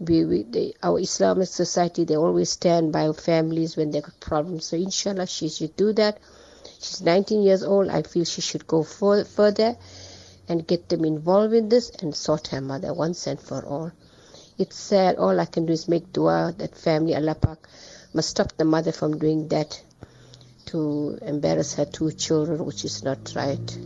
we, 0.00 0.24
we 0.24 0.74
our 0.82 0.98
Islamic 0.98 1.46
society 1.46 2.04
they 2.04 2.16
always 2.16 2.50
stand 2.50 2.92
by 2.92 3.12
families 3.12 3.76
when 3.76 3.92
they 3.92 4.00
got 4.00 4.18
problems. 4.18 4.64
So 4.64 4.76
inshallah 4.76 5.26
she 5.26 5.48
should 5.48 5.76
do 5.76 5.92
that. 5.92 6.18
She's 6.80 7.00
19 7.00 7.42
years 7.42 7.62
old 7.62 7.88
I 7.88 8.02
feel 8.02 8.24
she 8.24 8.40
should 8.40 8.66
go 8.66 8.82
for, 8.82 9.24
further 9.24 9.76
and 10.48 10.66
get 10.66 10.88
them 10.88 11.04
involved 11.04 11.54
in 11.54 11.68
this 11.68 11.90
and 11.90 12.12
sort 12.14 12.48
her 12.48 12.60
mother 12.60 12.92
once 12.92 13.28
and 13.28 13.40
for 13.40 13.64
all 13.64 13.92
it's 14.62 14.78
sad 14.90 15.16
all 15.16 15.38
I 15.46 15.46
can 15.46 15.66
do 15.66 15.72
is 15.72 15.88
make 15.94 16.12
dua 16.12 16.54
that 16.58 16.76
family 16.86 17.14
Allah 17.20 17.34
Pak 17.46 17.68
must 18.14 18.30
stop 18.34 18.56
the 18.56 18.64
mother 18.64 18.92
from 18.92 19.18
doing 19.18 19.48
that 19.48 19.80
to 20.66 21.18
embarrass 21.34 21.74
her 21.74 21.84
two 21.86 22.12
children 22.12 22.64
which 22.64 22.84
is 22.84 23.02
not 23.02 23.32
right 23.36 23.78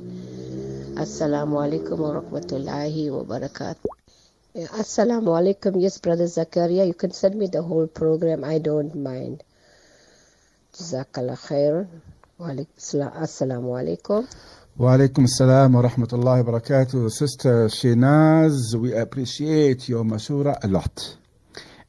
Assalamu 0.97 1.61
alaikum 1.61 1.98
wa 2.01 2.11
rahmatullahi 2.16 3.11
wa 3.12 3.20
barakatuh. 3.23 3.85
Eh, 4.57 4.65
assalamu 4.81 5.36
alaikum. 5.36 5.77
Yes, 5.78 5.98
Brother 5.98 6.24
Zakaria, 6.24 6.86
you 6.86 6.94
can 6.94 7.11
send 7.11 7.35
me 7.36 7.48
the 7.48 7.61
whole 7.61 7.86
program. 7.86 8.43
I 8.43 8.57
don't 8.57 8.94
mind. 8.94 9.44
Jazakallah 10.73 11.36
khair. 11.36 11.86
Assalamu 12.40 13.77
alaikum. 13.77 14.24
Wa 14.78 14.93
alaikum 14.94 15.24
assalam 15.24 15.73
wa 15.73 15.89
rahmatullahi 15.89 16.44
wa 16.44 16.61
barakatuh. 16.61 17.11
Sister 17.11 17.65
Shinaz, 17.69 18.74
we 18.78 18.93
appreciate 18.93 19.89
your 19.89 20.05
mashura 20.05 20.62
a 20.62 20.69
lot. 20.69 21.16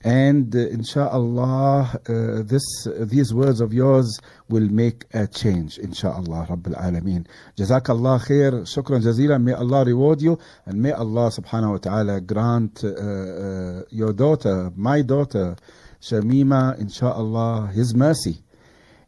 And 0.01 0.55
uh, 0.55 0.59
inshallah, 0.59 1.99
uh, 2.07 2.43
this, 2.43 2.87
these 3.01 3.33
words 3.33 3.59
of 3.59 3.73
yours 3.73 4.21
will 4.47 4.69
make 4.69 5.03
a 5.13 5.27
change, 5.27 5.77
inshallah, 5.79 6.47
Rabbil 6.49 6.81
Alameen. 6.81 7.27
Jazakallah 7.57 8.25
khair, 8.25 8.61
shukran 8.61 9.03
jazeelan. 9.03 9.43
May 9.43 9.51
Allah 9.51 9.83
reward 9.83 10.21
you, 10.21 10.39
and 10.65 10.81
may 10.81 10.93
Allah 10.93 11.29
subhanahu 11.29 11.71
wa 11.71 11.77
ta'ala 11.79 12.21
grant 12.21 12.85
uh, 12.85 12.87
uh, 12.87 13.83
your 13.89 14.13
daughter, 14.13 14.71
my 14.77 15.01
daughter, 15.01 15.57
Shamima, 15.99 16.79
inshallah, 16.79 17.69
His 17.73 17.93
mercy. 17.93 18.37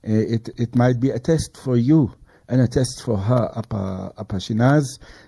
Uh, 0.06 0.12
it, 0.12 0.50
it 0.58 0.76
might 0.76 1.00
be 1.00 1.12
a 1.12 1.20
test 1.20 1.56
for 1.56 1.78
you 1.78 2.14
and 2.50 2.62
a 2.62 2.68
test 2.68 3.04
for 3.04 3.18
her, 3.18 3.52
Apa, 3.56 4.12
Apa 4.18 4.36
Shinaz. 4.36 4.84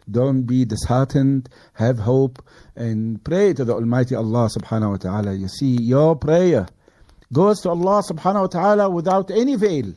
Don't 0.10 0.42
be 0.44 0.66
disheartened, 0.66 1.50
have 1.74 2.00
hope, 2.00 2.44
and 2.76 3.24
pray 3.24 3.54
to 3.54 3.64
the 3.64 3.74
Almighty 3.74 4.16
Allah 4.16 4.50
subhanahu 4.50 4.92
wa 4.92 4.98
ta'ala. 4.98 5.34
You 5.34 5.48
see, 5.48 5.78
your 5.80 6.16
prayer 6.16 6.66
goes 7.32 7.62
to 7.62 7.70
Allah 7.70 8.02
subhanahu 8.04 8.42
wa 8.42 8.48
ta'ala 8.48 8.90
without 8.90 9.30
any 9.32 9.56
veil. 9.56 9.94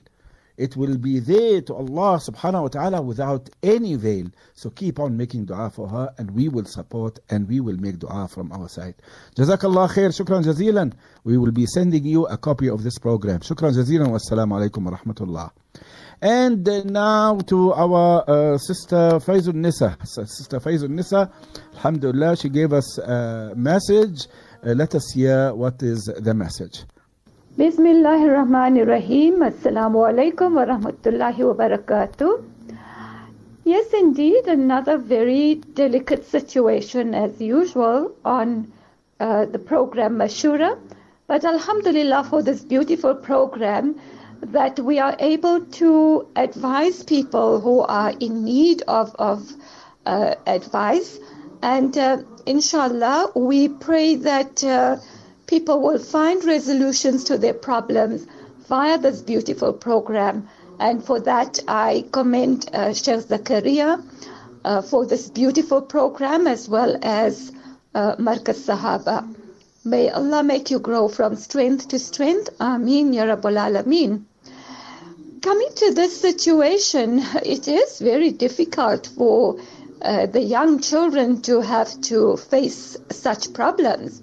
It 0.56 0.76
will 0.76 0.98
be 0.98 1.18
there 1.18 1.62
to 1.62 1.74
Allah 1.74 2.20
subhanahu 2.20 2.62
wa 2.62 2.68
ta'ala 2.68 3.02
without 3.02 3.50
any 3.62 3.96
veil. 3.96 4.26
So 4.52 4.70
keep 4.70 5.00
on 5.00 5.16
making 5.16 5.46
dua 5.46 5.70
for 5.74 5.88
her 5.88 6.14
and 6.16 6.30
we 6.30 6.48
will 6.48 6.66
support 6.66 7.18
and 7.28 7.48
we 7.48 7.58
will 7.58 7.76
make 7.76 7.98
dua 7.98 8.28
from 8.28 8.52
our 8.52 8.68
side. 8.68 8.94
Jazakallah 9.34 9.88
khair, 9.90 10.10
shukran 10.10 10.44
jazilan. 10.44 10.92
We 11.24 11.38
will 11.38 11.50
be 11.50 11.66
sending 11.66 12.04
you 12.04 12.26
a 12.26 12.36
copy 12.38 12.68
of 12.68 12.84
this 12.84 12.98
program. 12.98 13.40
Shukran 13.40 13.72
jazilan 13.74 14.10
wa 14.10 14.18
assalamu 14.18 14.52
alaikum 14.70 14.84
wa 14.84 14.96
rahmatullah. 14.96 15.50
And 16.24 16.64
now 16.86 17.36
to 17.48 17.74
our 17.74 18.24
uh, 18.26 18.56
sister 18.56 19.20
Faizul 19.20 19.52
Nisa. 19.52 19.98
Sister 20.04 20.58
Faizul 20.58 20.88
Nisa, 20.88 21.30
Alhamdulillah, 21.74 22.34
she 22.38 22.48
gave 22.48 22.72
us 22.72 22.96
a 22.96 23.52
message. 23.54 24.26
Uh, 24.64 24.70
let 24.70 24.94
us 24.94 25.12
hear 25.12 25.52
what 25.52 25.82
is 25.82 26.10
the 26.16 26.32
message. 26.32 26.84
Bismillahir 27.58 28.86
Rahim. 28.86 29.40
Assalamu 29.40 30.08
alaikum 30.08 30.54
wa 30.54 30.64
rahmatullahi 30.64 31.44
wa 31.44 31.52
barakatuh. 31.52 32.42
Yes, 33.64 33.92
indeed, 33.92 34.46
another 34.46 34.96
very 34.96 35.56
delicate 35.56 36.26
situation 36.26 37.14
as 37.14 37.38
usual 37.38 38.16
on 38.24 38.72
uh, 39.20 39.44
the 39.44 39.58
program 39.58 40.16
Mashura. 40.16 40.78
But 41.26 41.44
Alhamdulillah 41.44 42.24
for 42.24 42.42
this 42.42 42.62
beautiful 42.62 43.14
program 43.14 44.00
that 44.52 44.78
we 44.78 44.98
are 44.98 45.16
able 45.18 45.60
to 45.64 46.26
advise 46.36 47.02
people 47.02 47.60
who 47.60 47.80
are 47.80 48.12
in 48.20 48.44
need 48.44 48.82
of, 48.82 49.14
of 49.16 49.50
uh, 50.06 50.34
advice. 50.46 51.18
And 51.62 51.96
uh, 51.96 52.18
inshallah, 52.44 53.32
we 53.34 53.68
pray 53.68 54.16
that 54.16 54.62
uh, 54.62 54.96
people 55.46 55.80
will 55.80 55.98
find 55.98 56.44
resolutions 56.44 57.24
to 57.24 57.38
their 57.38 57.54
problems 57.54 58.26
via 58.68 58.98
this 58.98 59.22
beautiful 59.22 59.72
program. 59.72 60.48
And 60.78 61.02
for 61.02 61.20
that, 61.20 61.58
I 61.66 62.04
commend 62.12 62.68
uh, 62.72 62.92
Sheikh 62.92 63.20
Zakaria 63.20 64.04
uh, 64.64 64.82
for 64.82 65.06
this 65.06 65.30
beautiful 65.30 65.80
program 65.80 66.46
as 66.46 66.68
well 66.68 66.98
as 67.02 67.50
uh, 67.94 68.16
Sahaba. 68.16 69.34
May 69.84 70.10
Allah 70.10 70.42
make 70.42 70.70
you 70.70 70.78
grow 70.78 71.08
from 71.08 71.36
strength 71.36 71.88
to 71.88 71.98
strength. 71.98 72.50
Ameen, 72.58 73.12
Ya 73.12 73.24
Rabbal 73.24 73.56
Alameen 73.56 74.24
coming 75.44 75.68
to 75.76 75.92
this 75.92 76.18
situation, 76.18 77.18
it 77.44 77.68
is 77.68 77.98
very 77.98 78.30
difficult 78.30 79.06
for 79.06 79.60
uh, 80.00 80.24
the 80.24 80.40
young 80.40 80.80
children 80.80 81.42
to 81.42 81.60
have 81.60 82.00
to 82.00 82.38
face 82.38 82.96
such 83.10 83.52
problems. 83.52 84.22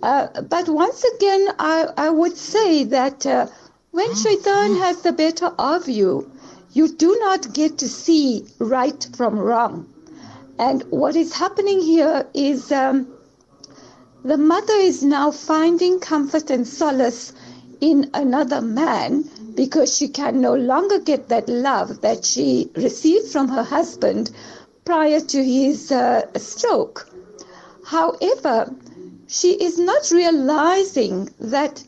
Uh, 0.00 0.28
but 0.42 0.68
once 0.68 1.02
again, 1.16 1.48
I, 1.58 1.88
I 1.96 2.10
would 2.10 2.36
say 2.36 2.84
that 2.84 3.26
uh, 3.26 3.48
when 3.90 4.14
shaitan 4.14 4.76
has 4.76 5.02
the 5.02 5.10
better 5.10 5.46
of 5.58 5.88
you, 5.88 6.30
you 6.72 6.86
do 6.86 7.16
not 7.18 7.52
get 7.52 7.78
to 7.78 7.88
see 7.88 8.46
right 8.60 9.08
from 9.16 9.36
wrong. 9.36 9.92
And 10.60 10.84
what 10.90 11.16
is 11.16 11.34
happening 11.34 11.80
here 11.80 12.24
is 12.34 12.70
um, 12.70 13.08
the 14.24 14.36
mother 14.36 14.74
is 14.74 15.02
now 15.02 15.32
finding 15.32 15.98
comfort 15.98 16.50
and 16.50 16.64
solace 16.68 17.32
in 17.80 18.10
another 18.14 18.60
man 18.60 19.28
because 19.54 19.96
she 19.96 20.08
can 20.08 20.40
no 20.40 20.54
longer 20.54 20.98
get 20.98 21.28
that 21.28 21.48
love 21.48 22.00
that 22.02 22.24
she 22.24 22.70
received 22.74 23.28
from 23.28 23.48
her 23.48 23.62
husband 23.62 24.30
prior 24.84 25.20
to 25.20 25.44
his 25.44 25.92
uh, 25.92 26.26
stroke. 26.38 27.08
However, 27.84 28.74
she 29.26 29.52
is 29.52 29.78
not 29.78 30.10
realizing 30.10 31.30
that 31.40 31.82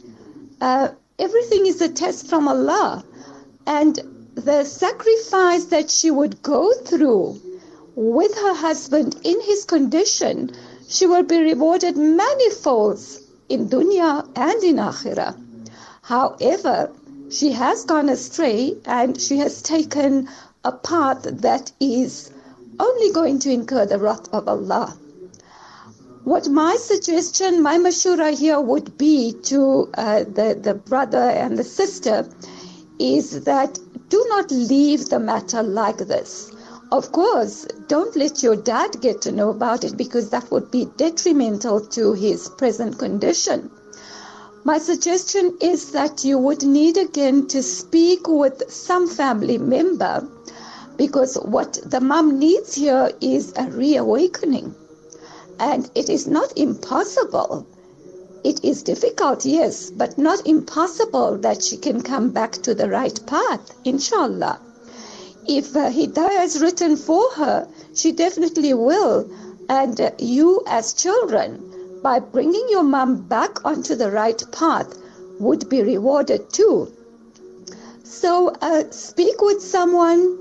uh, 0.61 0.89
everything 1.19 1.67
is 1.67 1.81
a 1.81 1.89
test 1.89 2.29
from 2.29 2.49
Allah 2.49 3.05
and 3.67 3.99
the 4.35 4.65
sacrifice 4.65 5.65
that 5.67 5.91
she 5.91 6.11
would 6.11 6.43
go 6.43 6.73
through 6.73 7.41
with 7.95 8.35
her 8.35 8.55
husband 8.55 9.17
in 9.23 9.41
his 9.43 9.65
condition, 9.65 10.51
she 10.89 11.07
will 11.07 11.23
be 11.23 11.39
rewarded 11.39 11.97
manifolds 11.97 13.21
in 13.49 13.69
dunya 13.69 14.27
and 14.35 14.63
in 14.65 14.77
akhirah. 14.77 15.37
However, 16.03 16.91
she 17.33 17.51
has 17.53 17.85
gone 17.85 18.11
astray 18.11 18.77
and 18.85 19.19
she 19.19 19.39
has 19.39 19.63
taken 19.63 20.29
a 20.65 20.73
path 20.73 21.23
that 21.23 21.73
is 21.81 22.31
only 22.79 23.11
going 23.11 23.39
to 23.39 23.51
incur 23.51 23.87
the 23.87 23.99
wrath 23.99 24.29
of 24.35 24.47
Allah. 24.47 24.95
What 26.25 26.49
my 26.51 26.77
suggestion, 26.77 27.63
my 27.63 27.79
mashura 27.79 28.39
here 28.39 28.61
would 28.61 28.99
be 28.99 29.33
to 29.45 29.89
uh, 29.95 30.25
the, 30.25 30.59
the 30.61 30.75
brother 30.75 31.19
and 31.19 31.59
the 31.59 31.65
sister 31.65 32.29
is 32.99 33.45
that 33.45 33.79
do 34.11 34.25
not 34.29 34.51
leave 34.51 35.09
the 35.09 35.19
matter 35.19 35.63
like 35.63 35.99
this. 35.99 36.53
Of 36.93 37.13
course, 37.13 37.67
don't 37.89 38.15
let 38.15 38.43
your 38.43 38.57
dad 38.57 39.01
get 39.01 39.23
to 39.23 39.33
know 39.33 39.49
about 39.49 39.85
it 39.85 39.97
because 39.97 40.29
that 40.31 40.51
would 40.51 40.71
be 40.71 40.85
detrimental 40.99 41.81
to 41.81 42.13
his 42.13 42.51
present 42.51 42.99
condition. 42.99 43.71
My 44.65 44.79
suggestion 44.79 45.57
is 45.61 45.91
that 45.91 46.25
you 46.25 46.39
would 46.39 46.63
need 46.63 46.97
again 46.97 47.49
to 47.49 47.65
speak 47.65 48.29
with 48.29 48.71
some 48.71 49.09
family 49.09 49.59
member 49.59 50.25
because 50.97 51.35
what 51.35 51.81
the 51.85 52.01
mom 52.01 52.39
needs 52.39 52.77
here 52.77 53.11
is 53.21 53.53
a 53.57 53.65
reawakening. 53.65 54.73
And 55.59 55.91
it 55.97 56.09
is 56.09 56.29
not 56.29 56.57
impossible. 56.57 57.67
It 58.45 58.65
is 58.65 58.85
difficult, 58.85 59.45
yes, 59.45 59.91
but 59.91 60.17
not 60.17 60.47
impossible 60.47 61.39
that 61.39 61.65
she 61.65 61.77
can 61.77 62.01
come 62.01 62.31
back 62.31 62.53
to 62.63 62.73
the 62.73 62.89
right 62.89 63.19
path, 63.27 63.75
inshallah. 63.85 64.61
If 65.49 65.75
uh, 65.75 65.91
Hidayah 65.91 66.45
is 66.45 66.61
written 66.63 66.97
for 66.97 67.31
her, 67.33 67.67
she 67.95 68.13
definitely 68.13 68.75
will. 68.75 69.29
And 69.69 70.01
uh, 70.01 70.13
you, 70.19 70.63
as 70.69 70.93
children, 70.93 71.72
by 72.03 72.19
bringing 72.19 72.67
your 72.71 72.83
mom 72.83 73.23
back 73.29 73.65
onto 73.65 73.95
the 73.95 74.11
right 74.11 74.43
path 74.53 74.93
would 75.39 75.69
be 75.69 75.83
rewarded 75.83 76.53
too. 76.53 76.93
So 78.05 78.49
uh, 78.49 78.91
speak 78.91 79.41
with 79.41 79.63
someone, 79.63 80.39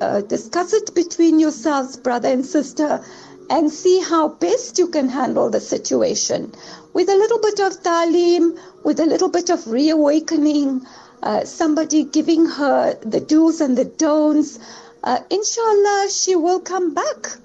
uh, 0.00 0.22
discuss 0.22 0.72
it 0.72 0.94
between 0.94 1.38
yourselves, 1.38 1.96
brother 1.96 2.28
and 2.28 2.44
sister, 2.44 3.04
and 3.48 3.70
see 3.70 4.00
how 4.00 4.28
best 4.28 4.78
you 4.78 4.88
can 4.88 5.08
handle 5.08 5.50
the 5.50 5.60
situation. 5.60 6.52
With 6.94 7.08
a 7.08 7.14
little 7.14 7.40
bit 7.40 7.60
of 7.60 7.82
talim, 7.82 8.58
with 8.82 8.98
a 9.00 9.06
little 9.06 9.28
bit 9.28 9.50
of 9.50 9.66
reawakening, 9.66 10.86
uh, 11.22 11.44
somebody 11.44 12.04
giving 12.04 12.46
her 12.46 12.98
the 13.02 13.20
do's 13.20 13.60
and 13.60 13.76
the 13.76 13.84
don'ts, 13.84 14.58
uh, 15.04 15.18
inshallah, 15.30 16.08
she 16.10 16.34
will 16.34 16.60
come 16.60 16.94
back 16.94 17.36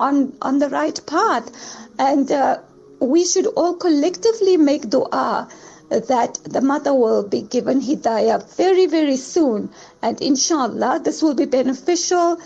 on, 0.00 0.36
on 0.42 0.58
the 0.58 0.68
right 0.68 1.00
path. 1.06 1.50
And 1.98 2.30
uh, 2.30 2.58
we 3.02 3.24
should 3.24 3.46
all 3.46 3.74
collectively 3.74 4.56
make 4.56 4.88
dua 4.88 5.48
that 5.90 6.38
the 6.44 6.60
mother 6.60 6.94
will 6.94 7.22
be 7.22 7.42
given 7.42 7.80
hidayah 7.80 8.40
very, 8.56 8.86
very 8.86 9.16
soon. 9.16 9.70
And 10.00 10.20
inshallah, 10.22 11.00
this 11.04 11.20
will 11.20 11.34
be 11.34 11.44
beneficial 11.44 12.38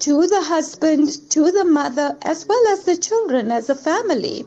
to 0.00 0.26
the 0.26 0.40
husband, 0.40 1.30
to 1.30 1.52
the 1.52 1.64
mother, 1.64 2.16
as 2.22 2.46
well 2.46 2.72
as 2.72 2.84
the 2.84 2.96
children 2.96 3.52
as 3.52 3.68
a 3.68 3.74
family. 3.74 4.46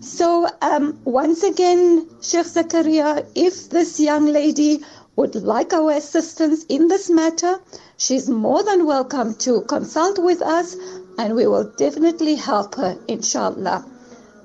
So, 0.00 0.48
um, 0.60 0.98
once 1.04 1.42
again, 1.42 2.08
Sheikh 2.20 2.46
Zakaria, 2.46 3.24
if 3.34 3.70
this 3.70 3.98
young 4.00 4.26
lady 4.26 4.84
would 5.16 5.36
like 5.36 5.72
our 5.72 5.92
assistance 5.92 6.64
in 6.64 6.88
this 6.88 7.08
matter, 7.08 7.60
she's 7.96 8.28
more 8.28 8.62
than 8.64 8.84
welcome 8.84 9.34
to 9.46 9.62
consult 9.62 10.18
with 10.18 10.42
us 10.42 10.76
and 11.16 11.36
we 11.36 11.46
will 11.46 11.72
definitely 11.78 12.34
help 12.34 12.74
her, 12.74 12.98
inshallah. 13.06 13.86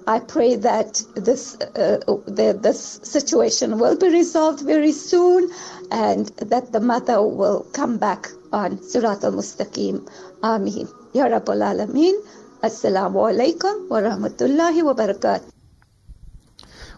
I 0.10 0.20
pray 0.20 0.56
that 0.56 1.04
this 1.14 1.56
uh, 1.62 2.00
this 2.26 3.00
situation 3.04 3.78
will 3.78 3.96
be 3.96 4.10
resolved 4.10 4.62
very 4.62 4.92
soon, 4.92 5.52
and 5.92 6.26
that 6.54 6.72
the 6.72 6.80
mother 6.80 7.22
will 7.22 7.68
come 7.74 8.00
back 8.00 8.32
on 8.52 8.82
Surat 8.82 9.24
al-Mustaqim. 9.24 10.10
Ameen. 10.42 10.88
Ya 11.14 11.28
Rabbal 11.28 11.62
Alameen. 11.62 12.16
Assalamu 12.64 13.22
alaikum 13.30 13.88
wa 13.88 14.00
rahmatullahi 14.02 14.82
wa 14.84 14.96
barakatuh. 14.96 15.52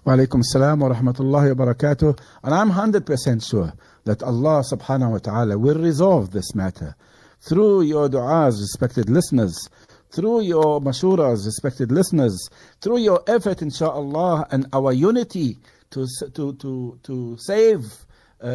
Wa 0.06 0.14
assalam 0.16 0.80
wa 0.80 0.96
rahmatullahi 0.96 1.54
wa 1.54 1.66
barakatuh. 1.66 2.18
And 2.44 2.56
I'm 2.56 2.72
100% 2.72 3.46
sure 3.46 3.74
that 4.06 4.24
Allah 4.24 4.64
subhanahu 4.64 5.12
wa 5.12 5.18
ta'ala 5.18 5.58
will 5.58 5.78
resolve 5.78 6.32
this 6.32 6.56
matter 6.56 6.96
through 7.42 7.82
your 7.82 8.08
du'as, 8.08 8.62
respected 8.62 9.10
listeners, 9.10 9.68
through 10.12 10.42
your 10.42 10.82
mashuras, 10.82 11.46
respected 11.46 11.92
listeners, 11.92 12.50
through 12.82 13.00
your 13.00 13.24
effort, 13.28 13.60
insha'Allah, 13.60 14.46
and 14.52 14.68
our 14.74 14.92
unity 14.92 15.58
to, 15.92 16.06
to, 16.34 16.54
to, 16.54 17.00
to 17.04 17.38
save 17.40 18.06
uh, 18.42 18.48
uh, 18.48 18.50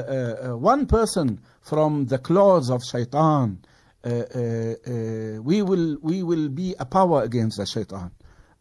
uh, 0.50 0.56
one 0.56 0.86
person 0.86 1.40
from 1.60 2.06
the 2.06 2.18
claws 2.18 2.70
of 2.70 2.82
shaitan, 2.84 3.58
uh, 4.04 4.08
uh, 4.08 5.42
we, 5.42 5.62
will, 5.62 5.96
we 6.02 6.22
will 6.22 6.48
be 6.48 6.74
a 6.78 6.84
power 6.84 7.22
against 7.22 7.58
the 7.58 7.66
shaitan. 7.66 8.10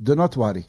Do 0.02 0.16
not 0.16 0.36
worry. 0.38 0.66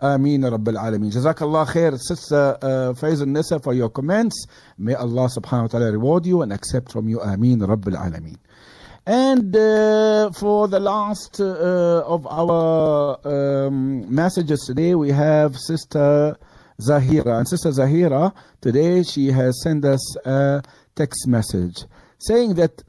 Ameen 0.00 0.42
Rabb 0.42 0.68
al-Alameen. 0.68 1.12
Jazakallah 1.12 1.66
khair, 1.68 1.96
Sister 1.96 2.58
uh, 2.60 2.66
Faiz 2.94 3.24
Nisa, 3.24 3.60
for 3.60 3.72
your 3.72 3.88
comments. 3.90 4.46
May 4.76 4.94
Allah 4.94 5.28
subhanahu 5.28 5.62
wa 5.62 5.66
ta'ala 5.68 5.92
reward 5.92 6.26
you 6.26 6.42
and 6.42 6.52
accept 6.52 6.90
from 6.90 7.08
you. 7.08 7.20
Ameen 7.20 7.60
Rabb 7.60 7.86
al-Alameen. 7.86 8.38
And 9.04 9.56
uh, 9.56 10.30
for 10.30 10.68
the 10.68 10.78
last 10.78 11.40
uh, 11.40 12.04
of 12.06 12.24
our 12.24 13.18
um, 13.26 14.14
messages 14.14 14.60
today, 14.64 14.94
we 14.94 15.10
have 15.10 15.56
Sister 15.58 16.36
Zahira. 16.80 17.38
And 17.38 17.48
Sister 17.48 17.70
Zahira, 17.70 18.32
today 18.60 19.02
she 19.02 19.32
has 19.32 19.60
sent 19.60 19.84
us 19.84 20.16
a 20.24 20.62
text 20.94 21.26
message 21.26 21.78
saying 22.20 22.54
that 22.54 22.84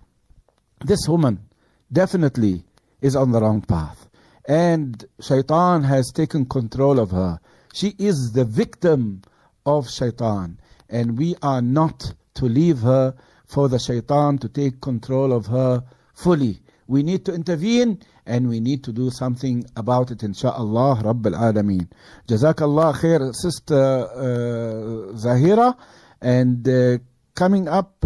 this 0.82 1.08
woman 1.08 1.50
definitely 1.92 2.64
is 3.02 3.16
on 3.16 3.32
the 3.32 3.42
wrong 3.42 3.62
path. 3.62 4.08
And 4.48 5.04
shaitan 5.20 5.82
has 5.84 6.12
taken 6.12 6.46
control 6.46 7.00
of 7.00 7.10
her. 7.10 7.40
She 7.74 7.96
is 7.98 8.34
the 8.34 8.46
victim 8.46 9.24
of 9.66 9.90
shaitan. 9.90 10.60
And 10.90 11.18
we 11.18 11.36
are 11.42 11.62
not 11.64 12.14
to 12.36 12.46
leave 12.46 12.82
her 12.82 13.16
for 13.48 13.68
the 13.68 13.80
shaitan 13.80 14.38
to 14.40 14.50
take 14.50 14.80
control 14.80 15.34
of 15.34 15.48
her 15.48 15.84
fully. 16.14 16.60
We 16.88 17.04
need 17.04 17.26
to 17.26 17.34
intervene 17.34 18.00
and 18.26 18.50
we 18.50 18.60
need 18.60 18.84
to 18.86 18.92
do 18.92 19.10
something 19.10 19.66
about 19.76 20.12
it, 20.12 20.20
insha'Allah, 20.20 21.04
Rabbil 21.04 21.36
Alameen. 21.36 21.90
Jazakallah 22.28 22.96
khair, 22.96 23.34
Sister 23.34 23.76
uh, 23.76 25.14
Zahira. 25.14 25.78
And 26.22 26.68
uh, 26.68 26.98
coming 27.36 27.68
up, 27.68 28.06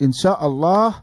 insha'Allah, 0.00 0.96
uh, 0.96 1.02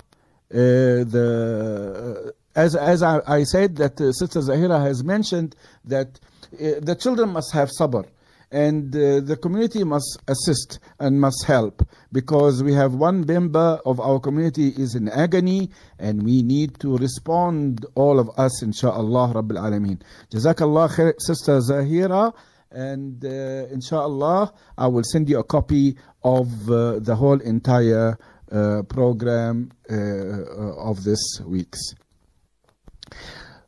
the 0.51 2.33
as 2.55 2.75
as 2.75 3.03
I, 3.03 3.21
I 3.27 3.43
said 3.43 3.75
that 3.77 4.01
uh, 4.01 4.11
Sister 4.11 4.39
Zahira 4.39 4.81
has 4.81 5.03
mentioned 5.03 5.55
that 5.85 6.19
uh, 6.53 6.79
the 6.81 6.95
children 6.95 7.29
must 7.29 7.53
have 7.53 7.69
sabr 7.69 8.05
and 8.51 8.95
uh, 8.95 9.19
the 9.19 9.37
community 9.37 9.83
must 9.83 10.19
assist 10.27 10.79
and 10.99 11.21
must 11.21 11.43
help 11.45 11.87
because 12.11 12.63
we 12.63 12.73
have 12.73 12.93
one 12.95 13.25
member 13.25 13.79
of 13.85 13.99
our 13.99 14.19
community 14.19 14.69
is 14.69 14.95
in 14.95 15.07
agony 15.09 15.69
and 15.99 16.23
we 16.23 16.41
need 16.41 16.79
to 16.79 16.97
respond 16.97 17.85
all 17.95 18.19
of 18.19 18.29
us 18.37 18.63
insha'Allah 18.63 19.35
Rabbil 19.35 19.59
Alameen. 19.59 20.01
Jazakallah 20.31 20.89
khair, 20.89 21.13
Sister 21.19 21.59
Zahira 21.59 22.33
and 22.71 23.23
uh, 23.23 23.27
insha'Allah 23.75 24.51
I 24.77 24.87
will 24.87 25.03
send 25.03 25.29
you 25.29 25.39
a 25.39 25.43
copy 25.43 25.95
of 26.23 26.47
uh, 26.69 26.99
the 26.99 27.15
whole 27.15 27.39
entire 27.39 28.17
uh, 28.51 28.81
program 28.83 29.71
uh, 29.89 29.95
of 29.95 31.03
this 31.03 31.39
week's. 31.45 31.93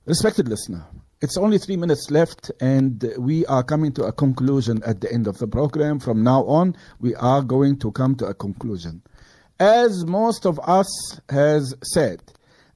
Respected 0.06 0.48
listener, 0.48 0.86
it's 1.22 1.38
only 1.38 1.60
three 1.60 1.78
minutes 1.78 2.10
left, 2.10 2.52
and 2.60 3.14
we 3.18 3.46
are 3.46 3.64
coming 3.64 3.92
to 3.94 4.06
a 4.06 4.12
conclusion 4.12 4.82
at 4.84 5.02
the 5.02 5.14
end 5.14 5.28
of 5.28 5.38
the 5.38 5.48
program. 5.48 6.00
From 6.00 6.24
now 6.24 6.44
on, 6.46 6.76
we 7.00 7.14
are 7.16 7.44
going 7.44 7.78
to 7.80 7.92
come 7.92 8.16
to 8.16 8.26
a 8.26 8.34
conclusion. 8.34 9.04
As 9.60 10.04
most 10.06 10.48
of 10.48 10.60
us 10.64 11.22
has 11.30 11.76
said, 11.84 12.22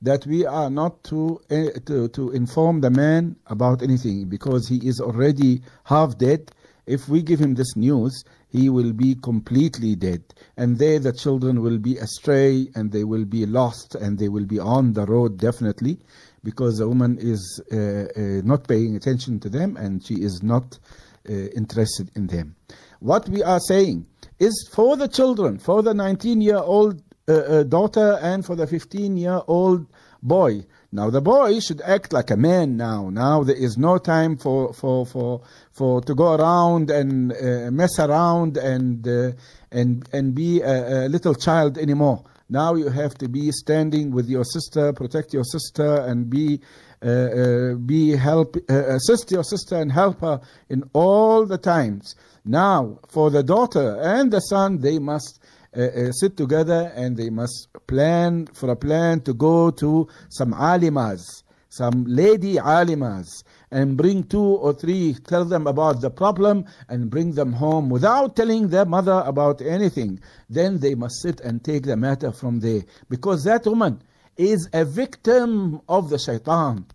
that 0.04 0.28
we 0.28 0.46
are 0.46 0.70
not 0.70 1.04
to, 1.06 1.42
uh, 1.50 1.80
to, 1.88 2.08
to 2.10 2.30
inform 2.32 2.82
the 2.82 2.92
man 2.92 3.36
about 3.48 3.82
anything 3.82 4.30
because 4.30 4.68
he 4.68 4.78
is 4.88 5.00
already 5.00 5.62
half 5.86 6.16
dead. 6.20 6.52
If 6.86 7.10
we 7.10 7.24
give 7.24 7.40
him 7.40 7.56
this 7.56 7.76
news, 7.76 8.24
he 8.50 8.70
will 8.70 8.94
be 8.94 9.16
completely 9.16 9.96
dead. 9.96 10.22
And 10.56 10.78
there 10.78 11.00
the 11.00 11.14
children 11.14 11.62
will 11.62 11.80
be 11.80 11.98
astray 11.98 12.68
and 12.76 12.92
they 12.92 13.04
will 13.04 13.26
be 13.26 13.48
lost 13.48 13.96
and 13.96 14.20
they 14.20 14.30
will 14.30 14.46
be 14.46 14.60
on 14.60 14.94
the 14.94 15.06
road 15.08 15.40
definitely 15.40 15.98
because 16.46 16.78
the 16.78 16.88
woman 16.88 17.18
is 17.20 17.62
uh, 17.72 17.76
uh, 17.76 18.42
not 18.46 18.68
paying 18.68 18.96
attention 18.96 19.40
to 19.42 19.50
them 19.50 19.76
and 19.76 20.06
she 20.06 20.14
is 20.14 20.42
not 20.42 20.80
uh, 21.28 21.34
interested 21.34 22.10
in 22.16 22.28
them. 22.28 22.56
What 23.00 23.28
we 23.28 23.44
are 23.44 23.60
saying 23.60 24.06
is 24.40 24.70
for 24.72 24.96
the 24.96 25.08
children, 25.10 25.60
for 25.60 25.82
the 25.84 25.94
19 25.94 26.40
year 26.40 26.58
old 26.58 27.02
daughter 27.28 28.20
and 28.22 28.46
for 28.46 28.56
the 28.56 28.68
15 28.68 29.18
year 29.18 29.42
old 29.48 29.88
boy. 30.22 30.66
Now 30.92 31.10
the 31.10 31.22
boy 31.22 31.60
should 31.60 31.82
act 31.82 32.14
like 32.14 32.32
a 32.32 32.38
man 32.38 32.78
now. 32.78 33.10
Now 33.10 33.44
there 33.44 33.56
is 33.56 33.78
no 33.78 33.98
time 33.98 34.38
for 34.38 34.74
for 34.74 35.06
for 35.06 35.42
for 35.72 36.02
to 36.02 36.16
go 36.16 36.36
around 36.36 36.90
and 36.90 37.34
uh, 37.34 37.72
mess 37.72 38.00
around 38.00 38.58
and 38.58 39.08
uh, 39.08 39.32
and 39.72 40.08
and 40.14 40.34
be 40.34 40.62
a, 40.62 41.06
a 41.06 41.10
little 41.10 41.36
child 41.36 41.78
anymore. 41.78 42.24
Now 42.50 42.76
you 42.76 42.90
have 42.90 43.16
to 43.16 43.28
be 43.28 43.52
standing 43.52 44.12
with 44.12 44.30
your 44.30 44.44
sister, 44.44 44.94
protect 44.94 45.34
your 45.34 45.44
sister, 45.44 46.02
and 46.02 46.30
be 46.30 46.62
uh, 47.04 47.10
uh, 47.10 47.76
be 47.76 48.16
help 48.16 48.56
uh, 48.70 48.96
assist 48.96 49.32
your 49.32 49.44
sister 49.44 49.76
and 49.76 49.92
help 49.92 50.22
her 50.22 50.40
in 50.70 50.84
all 50.94 51.46
the 51.46 51.58
times. 51.58 52.16
Now 52.46 53.00
for 53.08 53.30
the 53.32 53.44
daughter 53.44 54.00
and 54.02 54.32
the 54.32 54.40
son, 54.42 54.80
they 54.80 55.00
must 55.00 55.40
uh, 55.76 55.82
uh, 55.82 56.12
sit 56.12 56.38
together 56.38 56.92
and 56.96 57.18
they 57.18 57.30
must 57.30 57.68
plan 57.88 58.48
for 58.54 58.70
a 58.70 58.76
plan 58.76 59.22
to 59.22 59.34
go 59.34 59.72
to 59.72 60.08
some 60.30 60.54
alimas, 60.54 61.44
some 61.70 62.06
lady 62.08 62.56
alimas, 62.56 63.44
and 63.76 63.98
bring 63.98 64.24
two 64.24 64.40
or 64.40 64.74
three, 64.74 65.14
tell 65.28 65.44
them 65.44 65.68
about 65.68 66.00
the 66.00 66.10
problem 66.10 66.64
and 66.88 67.10
bring 67.10 67.34
them 67.34 67.52
home 67.52 67.90
without 67.90 68.34
telling 68.34 68.70
their 68.70 68.86
mother 68.86 69.22
about 69.26 69.62
anything. 69.62 70.18
Then 70.50 70.80
they 70.80 70.96
must 70.96 71.22
sit 71.22 71.42
and 71.42 71.62
take 71.62 71.84
the 71.84 71.98
matter 71.98 72.32
from 72.32 72.62
there. 72.62 72.84
Because 73.10 73.44
that 73.44 73.66
woman 73.66 74.02
is 74.38 74.70
a 74.72 74.86
victim 74.86 75.82
of 75.90 76.10
the 76.10 76.18
shaitan. 76.18 76.86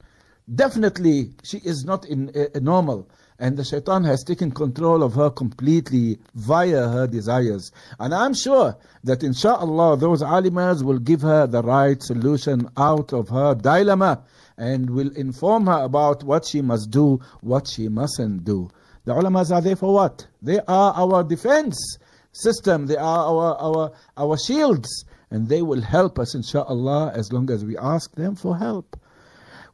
Definitely, 0.52 1.34
she 1.42 1.58
is 1.58 1.84
not 1.84 2.06
in, 2.06 2.30
uh, 2.34 2.58
normal 2.60 3.10
and 3.38 3.58
the 3.58 3.64
shaitan 3.64 4.04
has 4.04 4.24
taken 4.24 4.50
control 4.50 5.02
of 5.02 5.14
her 5.14 5.30
completely 5.30 6.18
via 6.34 6.88
her 6.88 7.06
desires. 7.06 7.72
And 7.98 8.14
I'm 8.14 8.34
sure 8.34 8.76
that 9.04 9.22
inshallah 9.22 9.98
those 9.98 10.22
alimas 10.22 10.82
will 10.82 10.98
give 10.98 11.22
her 11.22 11.46
the 11.46 11.62
right 11.62 12.02
solution 12.02 12.68
out 12.76 13.12
of 13.12 13.28
her 13.28 13.54
dilemma 13.54 14.22
and 14.60 14.90
will 14.90 15.10
inform 15.16 15.66
her 15.66 15.82
about 15.82 16.22
what 16.22 16.44
she 16.44 16.60
must 16.60 16.90
do, 16.90 17.18
what 17.40 17.66
she 17.66 17.88
mustn't 17.88 18.44
do. 18.44 18.68
The 19.06 19.14
ulamas 19.14 19.50
are 19.50 19.62
there 19.62 19.74
for 19.74 19.94
what? 19.94 20.26
They 20.42 20.60
are 20.68 20.92
our 20.94 21.24
defense 21.24 21.96
system, 22.32 22.86
they 22.86 22.98
are 22.98 23.24
our, 23.26 23.56
our, 23.58 23.92
our 24.18 24.36
shields, 24.36 25.06
and 25.30 25.48
they 25.48 25.62
will 25.62 25.80
help 25.80 26.18
us 26.18 26.34
inshallah 26.34 27.12
as 27.14 27.32
long 27.32 27.50
as 27.50 27.64
we 27.64 27.78
ask 27.78 28.14
them 28.16 28.36
for 28.36 28.54
help. 28.56 29.00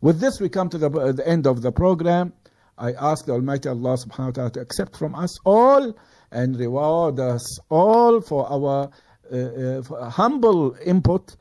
With 0.01 0.21
this 0.21 0.41
we 0.41 0.49
come 0.49 0.69
to 0.69 0.79
the, 0.79 0.89
uh, 0.89 1.11
the 1.11 1.27
end 1.27 1.49
of 1.49 1.63
the 1.63 1.73
program. 1.73 2.33
I 2.79 2.93
ask 2.93 3.25
the 3.25 3.33
Almighty 3.33 3.69
Allah 3.69 3.97
subhanahu 3.97 4.27
wa 4.27 4.31
ta'ala 4.31 4.51
to 4.53 4.61
accept 4.61 4.97
from 4.97 5.17
us 5.17 5.37
all 5.45 5.97
and 6.31 6.57
reward 6.57 7.19
us 7.19 7.59
all 7.71 8.21
for 8.21 8.49
our 8.49 8.91
uh, 9.33 9.37
uh, 9.37 9.83
for 9.83 10.05
humble 10.09 10.77
input. 10.85 11.35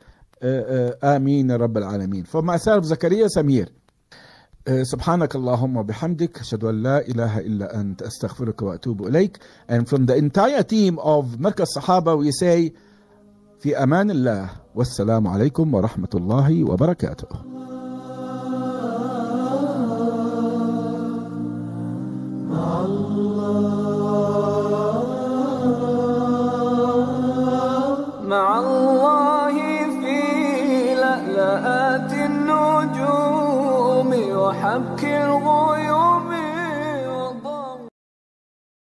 آمين 0.43 1.49
يا 1.49 1.55
رب 1.57 1.77
العالمين. 1.77 2.25
For 2.25 2.41
myself, 2.41 2.83
Zakaria 2.85 3.27
Samir. 3.29 3.67
سبحانك 4.83 5.35
اللهم 5.35 5.77
وبحمدك 5.77 6.39
أشهد 6.39 6.63
أن 6.63 6.83
لا 6.83 7.07
إله 7.07 7.39
إلا 7.39 7.79
أنت 7.79 8.01
أستغفرك 8.01 8.61
وأتوب 8.61 9.07
إليك 9.07 9.37
and 9.69 9.87
from 9.87 10.05
the 10.07 10.15
entire 10.15 10.63
team 10.63 10.97
of 10.99 11.37
مركز 11.39 11.67
صحابة 11.67 12.15
we 12.15 12.31
say 12.31 12.71
في 13.59 13.83
أمان 13.83 14.11
الله 14.11 14.49
والسلام 14.75 15.27
عليكم 15.27 15.73
ورحمة 15.73 16.09
الله 16.15 16.63
وبركاته 16.63 17.27
مع 28.23 28.59
الله 28.59 29.34
I'm 34.75 34.83
Pumpkin 34.83 35.41
warrior 35.41 36.14